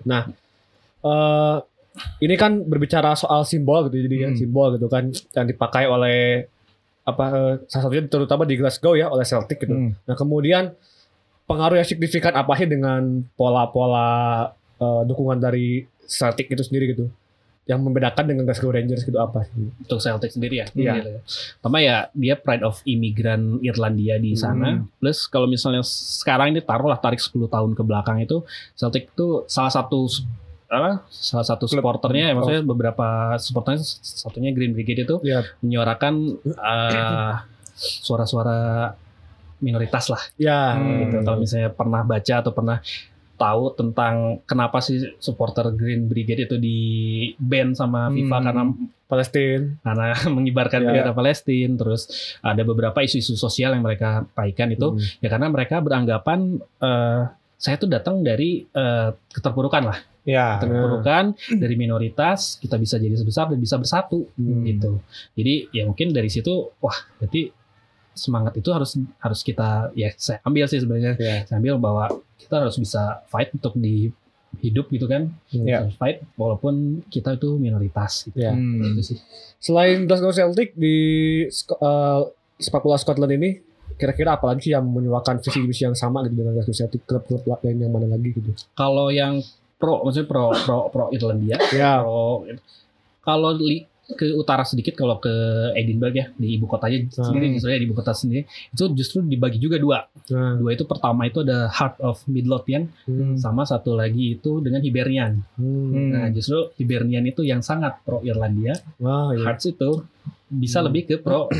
Nah, 0.07 0.23
eh 1.04 1.57
ini 2.23 2.35
kan 2.38 2.62
berbicara 2.62 3.12
soal 3.12 3.42
simbol 3.42 3.90
gitu 3.90 3.99
jadi 4.00 4.30
Hmm. 4.30 4.38
simbol 4.38 4.71
gitu 4.78 4.87
kan 4.87 5.11
yang 5.11 5.47
dipakai 5.47 5.85
oleh 5.90 6.47
apa 7.02 7.25
eh, 7.28 7.54
salah 7.66 7.83
satunya 7.90 8.07
terutama 8.07 8.47
di 8.47 8.54
Glasgow 8.54 8.95
ya 8.95 9.11
oleh 9.11 9.26
Celtic 9.26 9.59
gitu. 9.59 9.75
Hmm. 9.75 9.99
Nah 10.07 10.14
kemudian 10.14 10.73
pengaruh 11.49 11.80
yang 11.80 11.88
signifikan 11.88 12.37
apa 12.37 12.52
sih 12.54 12.68
dengan 12.68 13.25
pola-pola 13.35 14.52
eh, 14.78 15.02
dukungan 15.04 15.38
dari 15.38 15.82
Celtic 16.02 16.49
itu 16.49 16.62
sendiri 16.62 16.92
gitu? 16.92 17.06
Yang 17.64 17.80
membedakan 17.85 18.25
dengan 18.25 18.42
Glasgow 18.42 18.70
Rangers 18.70 19.04
gitu 19.04 19.18
apa? 19.18 19.44
sih? 19.44 19.68
untuk 19.76 19.99
Celtic 19.99 20.32
sendiri 20.32 20.62
ya. 20.62 20.66
Iya. 20.73 20.92
Gitu 20.97 21.08
ya. 21.11 21.20
Pertama 21.56 21.78
ya 21.78 21.97
dia 22.11 22.35
pride 22.35 22.64
of 22.64 22.80
imigran 22.82 23.61
Irlandia 23.61 24.16
di 24.16 24.32
sana. 24.32 24.80
Plus 24.97 25.26
kalau 25.26 25.44
misalnya 25.44 25.85
sekarang 25.85 26.50
ini 26.50 26.61
taruhlah 26.61 26.97
tarik 26.97 27.18
10 27.18 27.37
tahun 27.44 27.70
ke 27.73 27.82
belakang 27.82 28.18
itu 28.18 28.40
Celtic 28.73 29.12
itu 29.12 29.44
salah 29.44 29.68
satu 29.68 30.08
apa 30.68 31.00
salah 31.08 31.44
satu 31.44 31.64
Klub. 31.64 31.80
supporternya 31.80 32.28
ya 32.28 32.35
maksudnya 32.35 32.61
beberapa 32.61 33.06
supporternya 33.37 33.80
satunya 34.00 34.52
Green 34.52 34.73
Brigade 34.73 35.00
itu 35.02 35.16
Iya. 35.20 35.40
menyuarakan 35.61 36.14
eh, 36.44 37.32
suara-suara 37.78 38.92
minoritas 39.58 40.08
lah 40.08 40.23
Ya. 40.37 40.73
Hmm. 40.73 41.04
gitu. 41.04 41.16
Kalau 41.20 41.38
misalnya 41.38 41.68
pernah 41.68 42.00
baca 42.02 42.35
atau 42.38 42.52
pernah 42.52 42.78
tahu 43.38 43.71
tentang 43.73 44.14
kenapa 44.45 44.78
sih 44.78 44.99
supporter 45.16 45.71
Green 45.71 46.04
Brigade 46.04 46.45
itu 46.45 46.57
di 46.59 46.78
ban 47.38 47.73
sama 47.73 48.11
FIFA 48.11 48.26
Hmm. 48.35 48.45
karena 48.45 48.62
Palestina. 49.07 49.64
karena 49.80 50.07
mengibarkan 50.37 50.80
Ya. 50.80 50.87
bendera 50.87 51.12
Palestina 51.12 51.75
terus 51.75 52.02
ada 52.40 52.61
beberapa 52.61 52.99
isu-isu 52.99 53.35
sosial 53.35 53.73
yang 53.73 53.80
mereka 53.80 54.26
taikan 54.33 54.68
itu 54.68 54.90
Hmm. 54.90 55.00
ya 55.18 55.28
karena 55.28 55.49
mereka 55.49 55.78
beranggapan 55.78 56.38
eh, 56.78 57.23
saya 57.54 57.75
tuh 57.75 57.87
datang 57.87 58.21
dari 58.21 58.66
eh, 58.66 59.09
keterpurukan 59.28 59.83
lah 59.85 59.99
Ya. 60.23 60.61
keterpurukan 60.61 61.25
dari 61.57 61.75
minoritas 61.75 62.59
kita 62.59 62.76
bisa 62.76 62.97
jadi 62.97 63.16
sebesar 63.16 63.49
dan 63.49 63.57
bisa 63.57 63.75
bersatu 63.75 64.28
Hmm. 64.35 64.61
gitu 64.62 65.00
jadi 65.33 65.54
ya 65.73 65.83
mungkin 65.85 66.11
dari 66.11 66.28
situ 66.28 66.68
wah 66.76 66.99
berarti 67.16 67.49
semangat 68.19 68.53
itu 68.53 68.69
harus 68.69 68.91
harus 69.17 69.41
kita 69.41 69.95
ya 69.95 70.11
saya 70.13 70.43
ambil 70.43 70.67
sih 70.67 70.77
sebenarnya 70.77 71.15
Ya. 71.17 71.37
saya 71.45 71.57
ambil 71.57 71.79
bahwa 71.79 72.05
kita 72.35 72.59
harus 72.59 72.75
bisa 72.75 73.23
fight 73.27 73.49
untuk 73.53 73.73
di 73.75 74.11
hidup 74.59 74.89
gitu 74.89 75.05
kan. 75.05 75.31
Harus 75.53 75.95
fight 75.95 76.19
walaupun 76.35 76.75
kita 77.07 77.35
itu 77.35 77.55
minoritas 77.57 78.27
gitu. 78.27 78.39
Ya. 78.41 78.51
Hmm. 78.51 78.83
Itu 78.93 79.03
sih 79.07 79.19
Selain 79.57 80.03
Glasgow 80.03 80.31
Celtic 80.31 80.75
di 80.75 80.97
eh, 81.47 82.21
sepak 82.59 82.81
bola 82.81 82.97
Scotland 82.97 83.33
ini 83.33 83.51
kira-kira 83.95 84.35
apa 84.35 84.47
lagi 84.47 84.63
sih 84.63 84.73
yang 84.73 84.83
menyuarakan 84.85 85.39
visi 85.39 85.59
misi 85.61 85.83
yang 85.83 85.95
sama 85.95 86.23
gitu 86.23 86.35
dengan 86.37 86.55
Glasgow 86.55 86.75
Celtic 86.77 87.03
klub-klub 87.03 87.43
lain 87.45 87.79
yang 87.79 87.91
mana 87.91 88.07
lagi 88.09 88.31
gitu 88.31 88.55
kalau 88.73 89.11
yang 89.11 89.43
pro 89.75 90.03
maksudnya 90.03 90.27
pro 90.27 90.51
pro 90.57 90.79
pro 90.89 91.05
Irlandia 91.11 91.59
ya 91.71 91.99
pro 91.99 92.47
kalau 93.21 93.51
li- 93.53 93.87
ke 94.09 94.33
utara 94.33 94.65
sedikit 94.65 94.97
kalau 94.97 95.21
ke 95.21 95.29
Edinburgh 95.77 96.17
ya 96.17 96.27
di 96.33 96.57
ibu 96.57 96.65
kotanya 96.65 97.05
sendiri 97.12 97.45
Hmm. 97.45 97.55
misalnya 97.61 97.77
di 97.77 97.87
ibu 97.87 97.93
kota 97.93 98.12
sendiri 98.12 98.43
itu 98.47 98.85
justru 98.97 99.21
dibagi 99.21 99.61
juga 99.61 99.77
dua 99.77 100.09
nah, 100.33 100.57
dua 100.57 100.73
itu 100.73 100.88
pertama 100.88 101.29
itu 101.29 101.45
ada 101.45 101.69
Heart 101.69 102.00
of 102.00 102.25
Midlothian 102.25 102.88
hmm, 103.05 103.37
sama 103.37 103.69
satu 103.69 103.93
lagi 103.93 104.41
itu 104.41 104.65
dengan 104.65 104.81
Hibernian 104.81 105.45
hmm. 105.61 106.09
nah 106.09 106.27
justru 106.33 106.73
Hibernian 106.77 107.25
itu 107.25 107.45
yang 107.45 107.61
sangat 107.61 108.00
pro 108.00 108.25
Irlandia 108.25 108.81
Wah, 108.97 109.37
iya. 109.37 109.45
Hearts 109.45 109.69
itu 109.69 110.00
bisa 110.49 110.81
Hmm. 110.81 110.88
lebih 110.88 111.03
ke 111.05 111.15
pro 111.21 111.53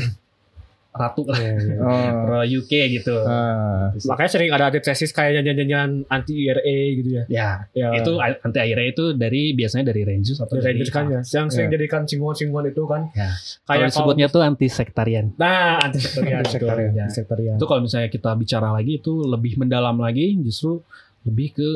ratu 0.89 1.21
lah 1.23 1.37
Iya, 1.37 1.53
iya. 1.55 1.77
Oh. 1.85 2.11
pro 2.25 2.41
UK 2.41 2.71
gitu 2.91 3.13
Ah. 3.21 3.93
Makanya 3.93 4.29
sering 4.29 4.49
ada 4.49 4.73
tesis 4.73 5.09
kayak 5.09 5.37
nyanyian-nyanyian 5.37 6.03
anti 6.07 6.33
IRA 6.43 6.65
gitu 6.97 7.09
ya. 7.13 7.23
ya 7.29 7.49
Ya. 7.71 7.89
itu 7.95 8.17
anti 8.17 8.59
IRA 8.59 8.83
itu 8.87 9.13
dari 9.13 9.53
biasanya 9.53 9.85
dari 9.87 10.01
Rangers 10.01 10.39
atau 10.39 10.57
Dari 10.57 10.65
Rangers 10.73 10.89
kan 10.89 11.05
ya, 11.07 11.21
yang 11.21 11.47
sering 11.47 11.69
Ya. 11.69 11.77
jadikan 11.77 12.01
singgungan-singgungan 12.03 12.65
itu 12.67 12.83
kan. 12.83 13.01
Ya. 13.13 13.29
Kalau 13.61 13.69
Kayak 13.69 13.87
disebutnya 13.87 14.27
tuh 14.27 14.41
anti 14.41 14.67
sektarian 14.67 15.25
Nah, 15.35 15.77
anti 15.79 15.99
sektarian. 15.99 16.41
Anti-sektarian. 16.41 16.91
Ya. 16.91 17.07
Sektarian. 17.07 17.55
itu 17.55 17.65
kalau 17.65 17.81
misalnya 17.81 18.09
kita 18.09 18.31
bicara 18.33 18.69
lagi 18.69 18.97
itu 18.97 19.13
lebih 19.21 19.53
mendalam 19.55 19.95
lagi 19.95 20.41
justru 20.41 20.81
lebih 21.21 21.53
ke 21.53 21.69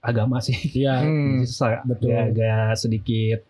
agama 0.00 0.40
sih 0.40 0.56
Iya. 0.74 0.96
Hmm. 0.98 1.44
Betul. 1.84 2.10
agak 2.10 2.74
sedikit 2.74 3.40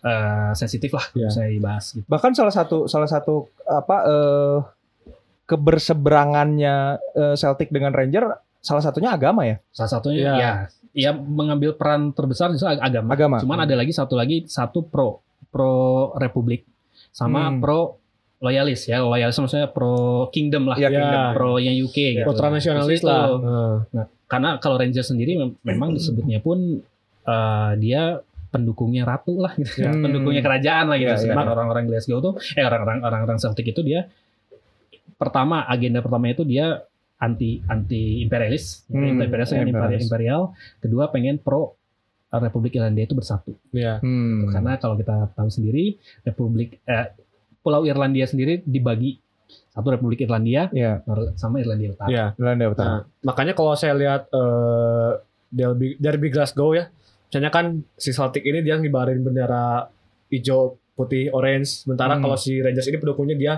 eh, 0.00 0.50
sensitif 0.54 0.90
lah 0.90 1.04
Ya. 1.10 1.26
kalau 1.26 1.32
saya 1.32 1.48
dibahas 1.48 1.84
gitu 1.90 2.04
Bahkan 2.04 2.32
salah 2.32 2.50
satu 2.50 2.84
salah 2.84 3.06
satu 3.06 3.34
apa 3.62 3.96
eh, 4.02 4.58
keberseberangannya 5.46 6.76
eh, 7.12 7.34
Celtic 7.34 7.68
dengan 7.68 7.90
Ranger 7.90 8.24
salah 8.58 8.80
satunya 8.80 9.10
agama 9.10 9.44
ya. 9.44 9.56
salah 9.70 9.90
satunya 9.90 10.20
Ya. 10.20 10.34
ya 10.36 10.52
ya 10.90 11.10
mengambil 11.12 11.72
peran 11.72 12.10
terbesar 12.10 12.50
ag- 12.50 12.78
agama. 12.78 13.08
Agama. 13.10 13.36
cuman 13.38 13.58
ada 13.60 13.74
lagi 13.74 13.90
satu 13.90 14.14
lagi 14.14 14.42
satu 14.44 14.82
pro 14.82 15.22
pro 15.48 15.74
republik 16.14 16.66
sama 17.10 17.46
Hmm. 17.46 17.58
pro 17.58 17.98
loyalis 18.38 18.84
ya 18.84 18.98
loyalis 18.98 19.36
maksudnya 19.36 19.66
pro 19.66 20.26
kingdom 20.28 20.64
lah 20.64 20.76
Ya. 20.76 20.88
Kingdom. 20.88 21.30
pro 21.32 21.52
yang 21.56 21.74
UK 21.74 21.96
gitu 22.16 22.26
Ultranasionalis 22.26 22.98
Terus 22.98 23.04
lah. 23.04 23.22
itu. 23.22 23.34
Nah, 23.90 24.06
karena 24.26 24.50
kalau 24.56 24.76
Rangers 24.76 25.08
sendiri 25.08 25.36
mem- 25.36 25.58
memang 25.62 25.92
disebutnya 25.92 26.38
pun 26.38 26.80
eh, 27.22 27.70
dia 27.76 28.18
pendukungnya 28.50 29.02
ratu 29.04 29.38
lah 29.38 29.54
gitu 29.54 29.82
Hmm. 29.82 30.02
pendukungnya 30.02 30.42
kerajaan 30.42 30.86
lah 30.86 30.96
gitu 30.96 31.08
iya. 31.08 31.18
sedangkan 31.18 31.48
orang-orang 31.48 31.84
Glasgow 31.86 32.18
tuh 32.20 32.34
eh 32.52 32.62
orang-orang 32.62 32.98
orang-orang 33.00 33.38
Celtic 33.38 33.66
itu 33.66 33.80
dia 33.80 34.10
pertama 35.16 35.64
agenda 35.64 36.00
pertama 36.00 36.28
itu 36.28 36.42
dia 36.42 36.82
anti 37.16 37.60
anti 37.64 38.20
imperialis 38.20 38.88
Hmm, 38.88 39.20
imperialis 39.20 39.50
dengan 39.50 39.68
imperialis. 39.68 40.02
imperial 40.02 40.42
kedua 40.78 41.08
pengen 41.08 41.36
pro 41.36 41.76
Republik 42.32 42.74
Irlandia 42.74 43.04
itu 43.04 43.12
bersatu 43.12 43.52
ya. 43.70 43.98
Hmm. 43.98 44.48
karena 44.48 44.76
kalau 44.76 44.94
kita 44.94 45.30
tahu 45.30 45.48
sendiri 45.48 45.94
Republik 46.22 46.78
eh, 46.84 47.12
Pulau 47.60 47.84
Irlandia 47.84 48.24
sendiri 48.24 48.64
dibagi 48.64 49.20
satu 49.68 49.90
Republik 49.90 50.20
Irlandia 50.20 50.70
ya, 50.72 51.02
sama 51.34 51.58
Irlandia 51.58 51.92
Utara 51.92 52.08
Ya. 52.08 52.24
Belanda 52.34 52.64
Utara. 52.66 52.88
Nah, 52.88 53.00
makanya 53.22 53.52
kalau 53.52 53.74
saya 53.74 53.92
lihat 53.92 54.26
eh 54.26 55.10
derby, 55.50 55.94
derby 55.96 56.28
Glasgow 56.28 56.72
ya, 56.72 56.86
misalnya 57.30 57.48
kan 57.48 57.86
si 57.94 58.10
Celtic 58.10 58.42
ini 58.42 58.58
dia 58.60 58.74
ngibarin 58.74 59.22
bendera 59.22 59.86
hijau, 60.28 60.74
putih, 60.92 61.30
orange. 61.30 61.86
Sementara 61.86 62.18
Hmm. 62.18 62.22
kalau 62.22 62.34
si 62.34 62.58
Rangers 62.58 62.84
ini 62.84 62.98
pendukungnya 62.98 63.38
dia 63.38 63.52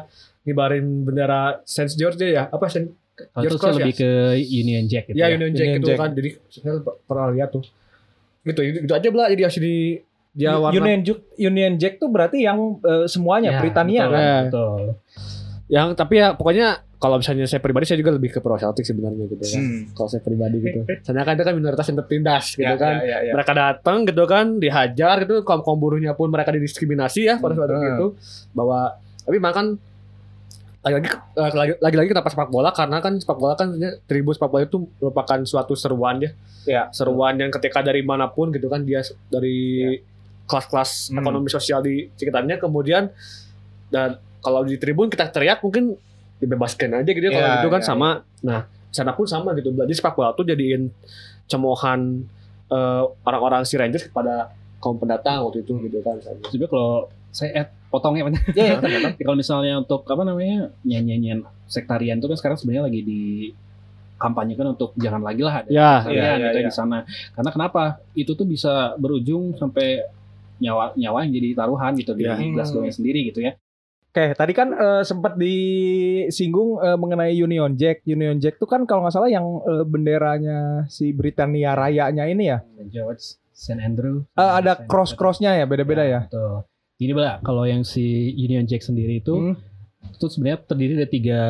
ngibarin 0.44 1.02
bendera 1.02 1.64
Saint 1.64 1.88
George 1.88 2.20
ya, 2.20 2.46
apa 2.46 2.68
Saint 2.68 2.86
itu 2.86 3.48
George 3.48 3.56
Cross 3.56 3.76
lebih 3.76 3.94
ke 3.96 4.10
Union 4.40 4.84
Jack 4.86 5.08
gitu 5.08 5.16
ya, 5.16 5.28
ya. 5.28 5.36
Union 5.36 5.52
Jack 5.52 5.66
Union 5.66 5.80
itu 5.80 5.88
Jack. 5.88 5.98
kan. 5.98 6.10
Jadi 6.12 6.28
saya 6.48 6.72
pernah 7.02 7.26
lihat 7.32 7.48
tuh. 7.50 7.64
Gitu, 8.42 8.60
itu, 8.82 8.90
aja 8.90 9.08
belah 9.08 9.28
jadi 9.30 9.42
harus 9.46 9.56
di 9.56 10.02
dia 10.32 10.56
warna 10.56 10.74
Union 10.74 11.00
Jack, 11.00 11.18
Union 11.38 11.72
Jack 11.76 11.94
tuh 11.96 12.08
berarti 12.08 12.42
yang 12.42 12.76
eh, 12.82 13.06
semuanya 13.06 13.56
Ya, 13.56 13.60
Britania 13.60 14.00
betul, 14.02 14.12
kan. 14.12 14.20
Ya. 14.22 14.36
betul. 14.48 14.80
Yang 15.68 15.92
tapi 15.92 16.18
ya 16.18 16.32
pokoknya 16.32 16.68
kalau 16.96 17.18
misalnya 17.18 17.44
saya 17.44 17.58
pribadi 17.58 17.82
saya 17.82 17.98
juga 17.98 18.14
lebih 18.14 18.30
ke 18.30 18.38
pro 18.38 18.54
Celtic 18.54 18.82
sebenarnya 18.84 19.26
gitu 19.26 19.42
kan. 19.42 19.58
Hmm. 19.58 19.80
Kalau 19.90 20.06
saya 20.06 20.22
pribadi 20.22 20.56
gitu. 20.60 20.80
Soalnya 21.02 21.24
kan 21.24 21.34
itu 21.34 21.42
kan 21.42 21.54
minoritas 21.54 21.84
yang 21.84 21.98
tertindas 21.98 22.44
gitu 22.52 22.62
Ya, 22.64 22.78
kan. 22.78 22.94
ya, 22.96 23.02
ya, 23.02 23.18
ya. 23.26 23.32
mereka 23.32 23.52
datang 23.52 23.96
gitu 24.04 24.22
kan 24.24 24.46
dihajar 24.56 25.16
gitu 25.20 25.42
kaum 25.42 25.60
kaum 25.60 25.76
buruhnya 25.76 26.14
pun 26.14 26.28
mereka 26.28 26.50
didiskriminasi 26.50 27.26
ya 27.26 27.34
pada 27.36 27.54
saat 27.54 27.68
Hmm. 27.68 27.90
itu 27.92 28.06
bahwa 28.52 28.94
tapi 29.20 29.38
makan 29.38 29.66
lagi-lagi 30.80 31.08
eh, 31.10 31.50
lagi- 31.52 31.78
lagi-lagi 31.80 32.08
kenapa 32.10 32.28
sepak 32.28 32.50
bola 32.50 32.70
karena 32.70 32.98
kan 32.98 33.14
sepak 33.16 33.34
bola 33.36 33.54
kan 33.54 33.70
tribun 34.04 34.34
sepak 34.34 34.50
bola 34.50 34.62
itu 34.64 34.78
merupakan 34.96 35.38
suatu 35.42 35.74
seruan 35.74 36.18
ya 36.18 36.30
Ya. 36.64 36.82
seruan 36.90 37.34
yang 37.34 37.50
ketika 37.50 37.82
dari 37.82 38.02
mana 38.02 38.26
pun 38.26 38.50
gitu 38.50 38.66
kan 38.66 38.82
dia 38.82 39.02
dari 39.26 39.98
kelas-kelas 40.44 41.10
Hmm. 41.10 41.18
ekonomi 41.18 41.46
sosial 41.48 41.80
di 41.80 42.10
sekitarnya 42.12 42.58
kemudian 42.58 43.10
dan 43.88 44.18
kalau 44.42 44.60
di 44.62 44.76
tribun 44.76 45.06
kita 45.06 45.30
teriak 45.30 45.62
mungkin 45.62 45.94
dibebaskan 46.36 46.98
aja 46.98 47.08
gitu 47.08 47.22
ya 47.22 47.32
kalau 47.32 47.46
Ya, 47.46 47.54
gitu 47.56 47.68
kan 47.70 47.80
ya, 47.80 47.86
sama 47.86 48.08
nah 48.42 48.60
sana 48.90 49.14
pun 49.14 49.24
sama 49.24 49.54
gitu 49.54 49.70
jadi 49.70 49.88
sepak 49.88 50.12
bola 50.12 50.34
tuh 50.34 50.44
jadiin 50.44 50.90
cemoohan 51.46 52.26
eh, 52.68 53.02
orang-orang 53.22 53.62
si 53.62 53.74
Rangers 53.74 54.04
kepada 54.04 54.50
kaum 54.78 54.98
pendatang 54.98 55.46
waktu 55.46 55.62
itu 55.62 55.78
gitu 55.80 56.02
kan 56.02 56.18
Sebenarnya 56.20 56.68
kalau 56.68 56.92
saya 57.30 57.50
add 57.56 57.68
potongnya 57.88 58.24
banyak. 58.26 58.42
Ya, 58.52 58.76
ya. 58.76 59.16
kalau 59.16 59.36
misalnya 59.36 59.78
untuk 59.78 60.04
apa 60.04 60.20
namanya 60.20 60.68
nyanyian 60.82 61.44
sektarian 61.64 62.18
itu 62.18 62.26
kan 62.26 62.36
sekarang 62.36 62.56
sebenarnya 62.58 62.84
lagi 62.88 63.00
di 63.00 63.22
kampanye 64.16 64.54
kan 64.54 64.70
untuk 64.70 64.92
jangan 64.94 65.18
lagi 65.20 65.40
lah 65.40 65.64
ada 65.64 65.68
ya 65.68 65.92
sektarian 66.00 66.20
Iya, 66.20 66.32
iya, 66.36 66.46
gitu 66.46 66.58
iya. 66.60 66.68
di 66.68 66.74
sana. 66.74 66.98
Karena 67.32 67.50
kenapa? 67.50 67.82
Itu 68.12 68.32
tuh 68.32 68.44
bisa 68.44 68.94
berujung 68.96 69.56
sampai 69.56 70.04
nyawa 70.58 70.92
nyawa 70.94 71.18
yang 71.24 71.32
jadi 71.34 71.48
taruhan 71.56 71.92
gitu 71.96 72.12
di 72.12 72.24
Iya. 72.24 72.36
Glasgow-nya 72.52 72.92
sendiri 72.92 73.20
gitu 73.28 73.40
ya. 73.40 73.56
Oke, 74.12 74.36
tadi 74.36 74.52
kan 74.52 74.68
eh, 74.70 75.02
sempat 75.02 75.40
disinggung 75.40 76.76
eh, 76.78 77.00
mengenai 77.00 77.32
Union 77.32 77.72
Jack. 77.72 78.04
Union 78.04 78.36
Jack 78.36 78.60
tuh 78.60 78.68
kan 78.68 78.84
kalau 78.84 79.00
nggak 79.02 79.14
salah 79.16 79.32
yang 79.32 79.40
eh, 79.64 79.84
benderanya 79.88 80.84
si 80.86 81.16
Britania 81.16 81.72
Rayanya 81.72 82.28
ini 82.28 82.52
ya. 82.52 82.60
St. 82.60 82.92
George, 82.92 83.22
St. 83.50 83.80
Andrew. 83.80 84.28
Eh, 84.36 84.52
ada 84.52 84.76
St. 84.76 84.84
cross-crossnya 84.84 85.56
ya, 85.56 85.64
beda-beda 85.64 86.04
ya. 86.04 86.20
Betul. 86.28 86.68
Jadi 87.00 87.12
Bala, 87.16 87.40
kalau 87.40 87.64
yang 87.64 87.82
si 87.82 88.04
Union 88.36 88.68
Jack 88.68 88.84
sendiri 88.84 89.18
itu 89.18 89.32
Hmm. 89.32 89.56
itu 90.12 90.26
sebenarnya 90.28 90.60
terdiri 90.60 90.92
dari 90.92 91.08
tiga 91.08 91.40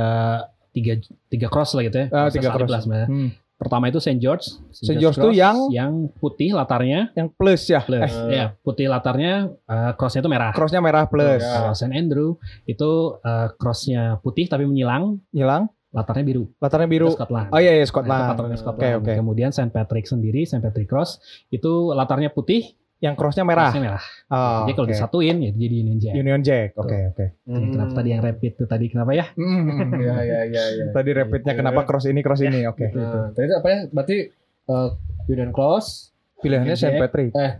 tiga 0.70 0.92
tiga 1.26 1.48
cross 1.50 1.74
lah 1.74 1.82
gitu 1.82 1.98
ya. 1.98 2.06
Cross 2.08 2.32
tiga 2.38 2.48
cross. 2.54 2.70
sebenarnya. 2.86 3.08
Hmm. 3.10 3.28
Pertama 3.62 3.86
itu 3.86 4.02
St. 4.02 4.18
George. 4.18 4.42
St. 4.68 4.98
George 4.98 5.14
tuh 5.14 5.30
cross 5.30 5.38
yang- 5.38 5.70
yang 5.70 5.92
putih 6.18 6.50
latarnya 6.50 7.14
Yang 7.14 7.28
plus 7.32 7.62
ya. 7.64 7.78
plus. 7.80 8.10
Eh, 8.10 8.34
ya, 8.34 8.46
putih 8.58 8.90
latarnya 8.90 9.32
eh, 9.54 9.92
crossnya 9.94 10.18
itu 10.18 10.30
merah. 10.30 10.50
crossnya 10.50 10.82
merah 10.82 11.06
plus. 11.06 11.38
Ya. 11.38 11.62
Kalau 11.62 11.72
St. 11.72 11.94
Andrew 11.94 12.36
itu 12.64 12.90
eh, 13.22 13.48
crossnya 13.54 14.18
putih 14.18 14.50
tapi 14.50 14.66
menyilang, 14.66 15.22
Hilang. 15.30 15.70
latarnya 15.92 16.24
biru. 16.24 16.48
Latarnya 16.56 16.88
biru. 16.88 17.12
Itu 17.12 17.20
Scotland. 17.20 17.52
Oh 17.52 17.60
iya, 17.60 17.70
iya 17.70 17.76
Nah, 17.76 17.78
itu 17.78 17.90
Scotland. 17.92 18.22
patronnya 18.26 18.56
Scotland. 18.56 18.80
Oke, 18.80 18.98
oke. 18.98 19.12
Kemudian 19.12 19.50
St. 19.52 19.68
Patrick 19.68 20.08
sendiri, 20.08 20.40
St. 20.42 20.58
Patrick 20.58 20.88
Cross 20.88 21.20
itu 21.52 21.92
latarnya 21.92 22.32
putih, 22.32 22.64
Yang 23.02 23.14
crossnya 23.18 23.42
merah. 23.42 23.66
crossnya 23.66 23.82
merah. 23.84 24.04
Oh, 24.30 24.62
Jadi 24.62 24.72
kalau 24.72 24.86
oke. 24.86 24.92
disatuin 24.94 25.36
ya 25.36 25.50
jadi 25.52 25.74
Union 25.76 25.98
Jack. 25.98 26.14
Union 26.14 26.40
Jack. 26.40 26.68
Oke, 26.74 26.98
oke. 27.10 27.26
Jadi 27.42 27.66
Kenapa 27.68 27.92
tadi 27.92 28.08
yang 28.08 28.22
rapid 28.22 28.52
itu 28.54 28.64
tadi 28.64 28.84
kenapa 28.86 29.10
ya? 29.12 29.26
Hmm. 29.34 29.90
ya 29.98 30.16
ya 30.22 30.40
ya 30.46 30.64
ya 30.72 30.84
Tadi 30.88 31.10
rapidnya 31.12 31.52
kenapa 31.52 31.82
cross 31.82 32.06
ini 32.06 32.20
cross 32.20 32.40
ini? 32.40 32.62
Oke. 32.64 32.86
Nah, 32.88 33.28
tadi 33.30 33.44
itu 33.44 33.54
apa 33.54 33.68
ya 33.68 33.78
berarti 33.90 34.16
eh, 34.64 34.88
Union 35.28 35.50
Cross 35.50 36.14
Pilihannya. 36.38 36.74
St. 36.74 36.94
Patrick. 36.96 37.34
eh, 37.34 37.52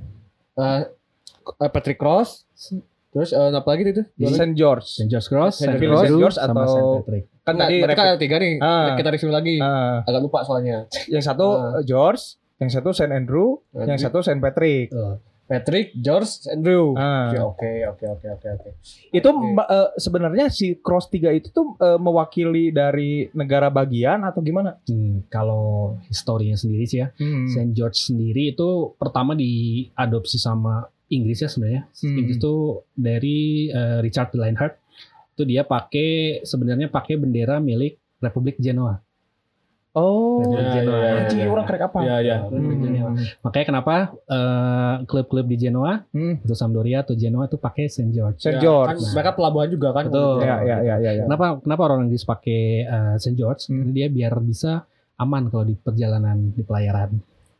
eh, 0.57 0.81
Patrick 1.68 1.98
Cross 1.98 2.46
Terus 3.11 3.31
eh, 3.31 3.50
apa 3.50 3.68
lagi 3.68 3.83
itu? 3.85 4.02
St. 4.24 4.55
George. 4.55 4.87
St. 4.88 5.05
George 5.05 5.28
Cross, 5.28 5.55
Saint 5.59 5.74
St. 5.74 5.83
George 5.83 6.07
Andrew, 6.07 6.20
George 6.22 6.38
atau- 6.38 6.64
St. 6.64 6.87
Patrick. 6.98 7.24
Kan 7.42 7.55
Nah, 7.55 7.66
tadi 7.66 7.76
mereka 7.78 8.02
ada 8.07 8.16
tiga 8.16 8.37
nih. 8.38 8.55
Ah. 8.57 8.94
Kita 8.94 9.11
review 9.11 9.28
lagi. 9.28 9.57
Ah, 9.59 10.00
Agak 10.00 10.22
lupa 10.22 10.40
soalnya. 10.42 10.87
yang 11.07 11.20
satu 11.20 11.46
Ah. 11.52 11.83
George, 11.83 12.38
yang 12.57 12.70
satu 12.70 12.88
St. 12.90 13.11
Andrew, 13.11 13.61
yang 13.74 13.98
satu 13.98 14.22
St. 14.22 14.38
Patrick. 14.38 14.94
Patrick, 15.42 15.92
George, 15.94 16.48
Andrew. 16.48 16.94
Ah. 16.94 17.28
Oke, 17.44 17.85
oke, 17.85 18.05
oke, 18.09 18.26
oke, 18.31 18.48
oke. 18.52 18.70
Itu 19.09 19.28
Oke. 19.28 19.52
mba- 19.52 19.68
eh, 19.68 19.88
sebenarnya 19.96 20.48
si 20.48 20.76
Cross 20.76 21.09
3 21.09 21.28
itu 21.31 21.50
tuh 21.50 21.76
eh, 21.76 21.98
mewakili 21.98 22.70
dari 22.70 23.28
negara 23.33 23.68
bagian 23.68 24.22
atau 24.22 24.40
gimana? 24.40 24.81
Hmm, 24.83 25.26
kalau 25.26 25.98
historinya 26.07 26.55
sendiri 26.55 26.85
sih 26.85 26.98
ya, 26.98 27.12
Hmm. 27.14 27.44
St. 27.46 27.72
George 27.72 27.98
sendiri 27.98 28.50
itu 28.50 28.68
pertama 28.96 29.33
diadopsi 29.33 30.37
sama 30.37 30.83
Inggris 31.09 31.38
ya 31.38 31.48
sebenarnya. 31.48 31.83
Hmm. 31.92 32.16
Inggris 32.16 32.38
itu 32.38 32.55
dari 32.92 33.38
eh, 33.68 33.98
Richard 34.00 34.33
Lionheart. 34.33 34.74
Itu 35.33 35.44
dia 35.44 35.62
pakai 35.62 36.40
sebenarnya 36.42 36.88
pakai 36.88 37.16
bendera 37.16 37.57
milik 37.57 38.00
Republik 38.18 38.57
Genoa. 38.57 39.00
Oh, 39.92 40.40
Ya, 40.48 40.72
Genoa. 40.72 40.96
ya, 40.96 41.12
ya, 41.28 41.37
ya. 41.37 41.46
orang 41.46 41.66
kerek 41.68 41.83
apa? 41.85 41.98
Iya, 42.00 42.16
iya. 42.18 42.37
Republik 42.42 42.81
Hmm. 43.02 43.16
Makanya 43.44 43.66
kenapa 43.68 43.94
eh, 44.24 44.94
klub-klub 45.05 45.44
di 45.44 45.57
Genoa, 45.59 46.09
Hmm. 46.09 46.40
itu 46.40 46.55
Sampdoria 46.55 47.05
atau 47.05 47.12
Genoa 47.12 47.44
itu 47.44 47.57
pakai 47.57 47.87
St. 47.87 48.09
George. 48.09 48.40
St. 48.40 48.57
Ya, 48.57 48.61
George. 48.62 48.96
Kan 48.96 49.12
mereka 49.12 49.31
pelabuhan 49.35 49.68
juga 49.68 49.92
kan. 49.92 50.09
Betul. 50.09 50.40
Ya, 50.40 50.57
ya, 50.61 50.76
ya, 50.81 50.94
ya, 50.96 51.11
ya. 51.12 51.22
Kenapa 51.22 51.61
kenapa 51.61 51.83
orang 51.87 52.09
Inggris 52.09 52.24
pakai 52.24 52.61
eh, 52.83 53.14
St. 53.16 53.37
George? 53.37 53.68
Hmm. 53.68 53.85
Karena 53.85 53.92
dia 53.92 54.07
biar 54.09 54.33
bisa 54.40 54.88
aman 55.14 55.52
kalau 55.52 55.62
di 55.62 55.76
perjalanan 55.76 56.40
di 56.48 56.62
pelayaran. 56.62 57.12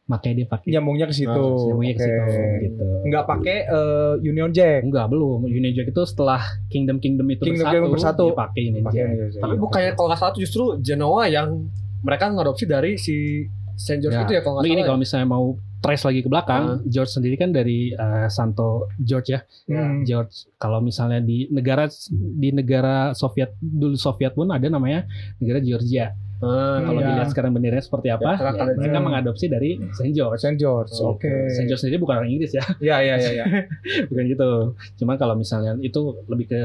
Makanya 0.03 0.35
dia 0.35 0.47
pakai 0.49 0.68
Nyambungnya 0.73 1.07
ke 1.07 1.14
situ. 1.14 1.31
Ah, 1.31 1.68
nyambungnya 1.68 1.95
ke 1.95 2.01
Oke. 2.01 2.09
situ 2.09 2.40
gitu. 2.64 2.87
Nggak 3.07 3.25
pakai 3.29 3.57
eh, 3.68 4.12
Union 4.25 4.51
Jack. 4.51 4.81
Enggak, 4.83 5.07
belum. 5.07 5.45
Union 5.45 5.71
Jack 5.71 5.92
itu 5.92 6.03
setelah 6.09 6.40
Kingdom 6.66 6.97
Kingdom 6.97 7.29
itu 7.29 7.45
Kingdom 7.45 7.61
bersatu, 7.61 7.77
Kingdom 7.77 7.92
bersatu. 7.92 8.25
dia 8.25 8.40
pakai 8.40 8.61
Union 8.66 8.85
Jack. 8.88 9.09
Tapi 9.37 9.55
bukannya 9.55 9.90
kalau 9.92 10.09
nggak 10.09 10.18
salah 10.18 10.33
justru 10.33 10.64
Genoa 10.81 11.29
yang 11.29 11.68
mereka 12.03 12.29
ngadopsi 12.29 12.65
dari 12.65 12.95
si 12.97 13.47
Saint 13.75 13.99
George 13.99 14.15
Ya. 14.15 14.23
itu 14.23 14.33
ya 14.33 14.41
kalau 14.41 14.55
nggak 14.55 14.62
Tapi 14.62 14.69
ini 14.69 14.77
salah. 14.77 14.87
kalau 14.87 15.01
misalnya 15.01 15.29
mau 15.29 15.45
trace 15.81 16.05
lagi 16.05 16.21
ke 16.21 16.29
belakang, 16.29 16.65
Ah. 16.69 16.79
George 16.85 17.11
sendiri 17.11 17.35
kan 17.35 17.51
dari 17.51 17.91
eh, 17.91 18.29
Santo 18.29 18.87
George 18.97 19.29
ya. 19.29 19.41
Hmm. 19.67 20.05
George 20.05 20.31
kalau 20.55 20.79
misalnya 20.79 21.19
di 21.19 21.49
negara 21.49 21.91
di 22.12 22.49
negara 22.51 22.95
Soviet 23.12 23.57
dulu 23.59 23.97
Soviet 23.97 24.31
pun 24.33 24.47
ada 24.49 24.62
namanya 24.65 25.09
negara 25.37 25.59
Georgia. 25.59 26.15
Ah, 26.38 26.79
Kalau 26.81 26.99
Iya. 26.99 27.07
dilihat 27.09 27.29
sekarang 27.29 27.51
benderanya 27.53 27.81
seperti 27.81 28.11
apa, 28.11 28.35
Ya, 28.35 28.51
ya, 28.53 28.75
mereka 28.75 28.99
mengadopsi 28.99 29.47
dari 29.47 29.79
Saint 29.93 30.11
George. 30.11 30.38
Saint 30.38 30.55
George. 30.57 30.91
Oh, 30.97 31.15
Oke. 31.15 31.31
Saint 31.49 31.67
George 31.67 31.79
sendiri 31.81 31.99
bukan 31.99 32.19
orang 32.19 32.31
Inggris 32.31 32.51
ya, 32.51 32.67
Ya, 32.79 32.99
ya, 32.99 33.15
ya, 33.17 33.31
ya. 33.33 33.45
bukan 34.11 34.25
gitu. 34.27 34.51
Cuman 34.97 35.15
kalau 35.17 35.35
misalnya 35.35 35.79
itu 35.81 36.03
lebih 36.27 36.47
ke 36.49 36.61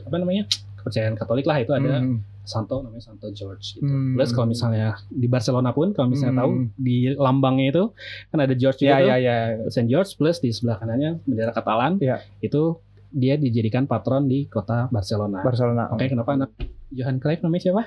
apa 0.00 0.16
namanya 0.16 0.48
kepercayaan 0.78 1.14
Katolik 1.14 1.44
lah 1.44 1.58
itu 1.58 1.68
ada 1.70 2.00
Hmm. 2.00 2.24
Santo 2.48 2.80
namanya 2.80 3.04
Santo 3.04 3.28
George. 3.30 3.76
Gitu. 3.76 3.84
Hmm. 3.84 4.16
Plus 4.16 4.32
kalau 4.32 4.48
misalnya 4.48 4.96
di 5.06 5.28
Barcelona 5.28 5.70
pun 5.70 5.92
kalau 5.92 6.08
misalnya 6.08 6.32
Hmm. 6.34 6.42
tahu 6.42 6.52
di 6.74 6.96
lambangnya 7.12 7.66
itu 7.68 7.84
kan 8.26 8.38
ada 8.40 8.54
George 8.54 8.80
juga 8.80 8.88
Ya, 8.88 8.96
tuh, 8.96 9.06
ya, 9.06 9.16
ya. 9.18 9.36
Saint 9.68 9.86
George 9.86 10.16
plus 10.16 10.40
di 10.40 10.48
sebelah 10.48 10.80
kanannya 10.80 11.20
bendera 11.22 11.52
Katalan. 11.52 12.00
Ya. 12.00 12.24
Itu 12.40 12.80
dia 13.08 13.36
dijadikan 13.36 13.84
patron 13.84 14.24
di 14.24 14.44
kota 14.44 14.88
Barcelona. 14.88 15.40
Barcelona. 15.40 15.92
Oke, 15.92 16.08
kenapa 16.08 16.32
anak 16.34 16.50
Johan 16.88 17.16
Cruyff 17.16 17.40
namanya 17.40 17.62
siapa? 17.62 17.82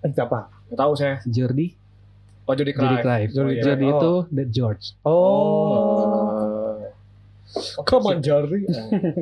Eh, 0.00 0.10
siapa? 0.10 0.38
nggak 0.66 0.78
tahu 0.78 0.92
saya. 0.94 1.18
Jordi. 1.24 1.74
Oh 2.46 2.54
jadi 2.54 2.70
Jordi 2.70 2.78
Cruyff. 2.78 3.02
Cruyff. 3.02 3.30
Jordi 3.32 3.54
Jordi, 3.56 3.86
Cruyff. 3.86 3.98
itu 3.98 4.12
Oh. 4.12 4.22
the 4.28 4.44
George. 4.46 4.84
Oh. 5.02 6.78
Come 7.82 8.04
on 8.08 8.18
Jordi. 8.20 8.66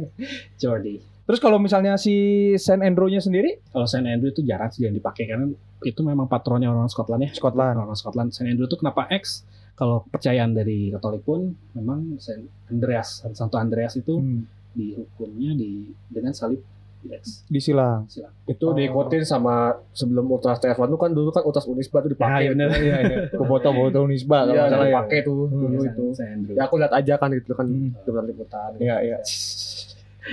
Jordi. 0.60 1.00
Terus 1.24 1.38
kalau 1.38 1.56
misalnya 1.56 1.96
si 1.96 2.12
Saint 2.54 2.80
Andrew-nya 2.80 3.18
sendiri? 3.18 3.64
Kalau 3.66 3.84
Saint 3.84 4.04
Andrew 4.04 4.28
itu 4.28 4.40
jarang 4.40 4.68
sih 4.68 4.84
yang 4.84 4.92
dipakai 4.92 5.24
karena 5.24 5.48
itu 5.80 6.00
memang 6.00 6.24
patronnya 6.24 6.68
orang 6.68 6.86
Scotland 6.86 7.22
ya. 7.22 7.30
Scotland. 7.32 7.76
Orang 7.78 7.94
Scotland. 7.94 8.28
Saint 8.30 8.46
Andrew 8.46 8.64
itu 8.64 8.76
kenapa 8.76 9.08
X? 9.10 9.40
Kalau 9.72 10.04
kepercayaan 10.04 10.52
dari 10.52 10.88
Katolik 10.88 11.22
pun 11.22 11.40
memang 11.72 12.14
Saint 12.16 12.44
Andreas, 12.66 13.24
Santo 13.30 13.56
Andreas 13.56 13.94
itu 13.94 14.14
Hmm. 14.14 14.44
dihukumnya 14.70 15.52
di 15.52 15.70
dengan 16.06 16.30
salib 16.30 16.60
di 17.00 17.08
X. 17.10 17.42
Disilang. 17.46 18.04
Silang. 18.06 18.32
itu 18.44 18.60
Oh. 18.62 18.72
diikutin 18.72 19.24
sama 19.24 19.72
sebelum 19.90 20.24
Ultras 20.26 20.56
TF1 20.58 20.86
itu 20.86 20.98
kan 20.98 21.10
dulu 21.10 21.28
kan 21.30 21.42
Ultras 21.42 21.64
Unisba 21.64 22.00
tuh 22.00 22.12
dipakai. 22.12 22.48
bener. 22.50 22.68
Iya, 22.70 22.96
iya. 23.02 23.18
Foto-foto 23.40 23.98
Unisba 24.02 24.44
kalau 24.44 24.52
Iya, 24.52 24.60
nggak 24.60 24.70
salah 24.70 24.84
ya. 24.84 24.90
dipakai 24.92 25.18
tuh 25.20 25.34
dulu 25.48 25.76
Saint- 26.12 26.42
itu. 26.44 26.52
Ya 26.52 26.62
aku 26.62 26.74
lihat 26.76 26.92
aja 26.92 27.14
kan 27.16 27.30
itu 27.30 27.50
kan 27.50 27.66
Hmm. 27.66 28.24
liputan. 28.24 28.70
Iya, 28.78 28.96
iya. 29.00 29.18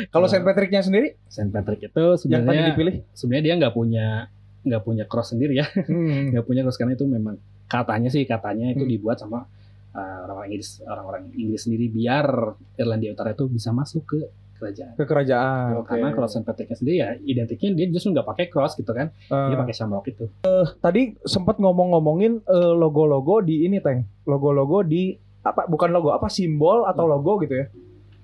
Kalau 0.08 0.26
Saint 0.26 0.42
Patrick-nya 0.42 0.82
sendiri 0.82 1.20
Saint 1.26 1.48
Patrick 1.48 1.84
itu 1.84 1.92
yang 1.92 2.08
tadi 2.14 2.20
sebenarnya 2.22 2.64
dipilih? 2.70 2.94
sebenarnya 3.12 3.44
dia 3.44 3.56
nggak 3.58 3.74
punya 3.74 4.08
nggak 4.62 4.82
punya 4.82 5.04
cross 5.06 5.32
sendiri 5.32 5.54
ya 5.54 5.66
Hmm. 5.84 6.30
nggak 6.32 6.44
punya 6.44 6.62
cross 6.62 6.76
karena 6.76 6.94
itu 6.94 7.04
memang 7.04 7.36
katanya 7.66 8.08
sih 8.08 8.24
katanya 8.24 8.70
itu 8.70 8.82
Hmm. 8.82 8.92
dibuat 8.92 9.18
sama 9.18 9.44
uh, 9.92 10.18
orang-orang 10.24 10.48
Inggris 10.50 10.70
orang-orang 10.82 11.22
Inggris 11.34 11.62
sendiri 11.62 11.86
biar 11.88 12.26
Irlandia 12.76 13.12
Utara 13.12 13.32
itu 13.32 13.46
bisa 13.46 13.72
masuk 13.72 14.06
ke 14.06 14.20
kerajaan 14.56 14.94
Ke 14.94 15.04
kerajaan. 15.04 15.70
Oke. 15.76 15.90
karena 15.90 16.08
kalau 16.12 16.28
Saint 16.28 16.46
Patricknya 16.46 16.78
sendiri 16.78 16.96
ya 16.96 17.10
identiknya 17.18 17.70
dia 17.74 17.86
justru 17.90 18.12
nggak 18.12 18.28
pakai 18.28 18.46
cross 18.48 18.76
gitu 18.76 18.92
kan 18.92 19.10
dia 19.26 19.50
Eh, 19.50 19.58
pakai 19.58 19.74
shamrock 19.74 20.06
itu 20.08 20.30
tadi 20.78 21.18
sempat 21.22 21.58
ngomong-ngomongin 21.58 22.40
eh, 22.40 22.74
logo-logo 22.74 23.42
di 23.42 23.66
ini, 23.66 23.78
Teng. 23.78 24.06
Logo-logo 24.24 24.84
di 24.84 25.12
apa 25.42 25.66
bukan 25.66 25.90
logo, 25.90 26.14
apa 26.14 26.30
simbol 26.30 26.86
atau 26.86 27.10
logo 27.10 27.42
gitu 27.42 27.58
ya. 27.58 27.66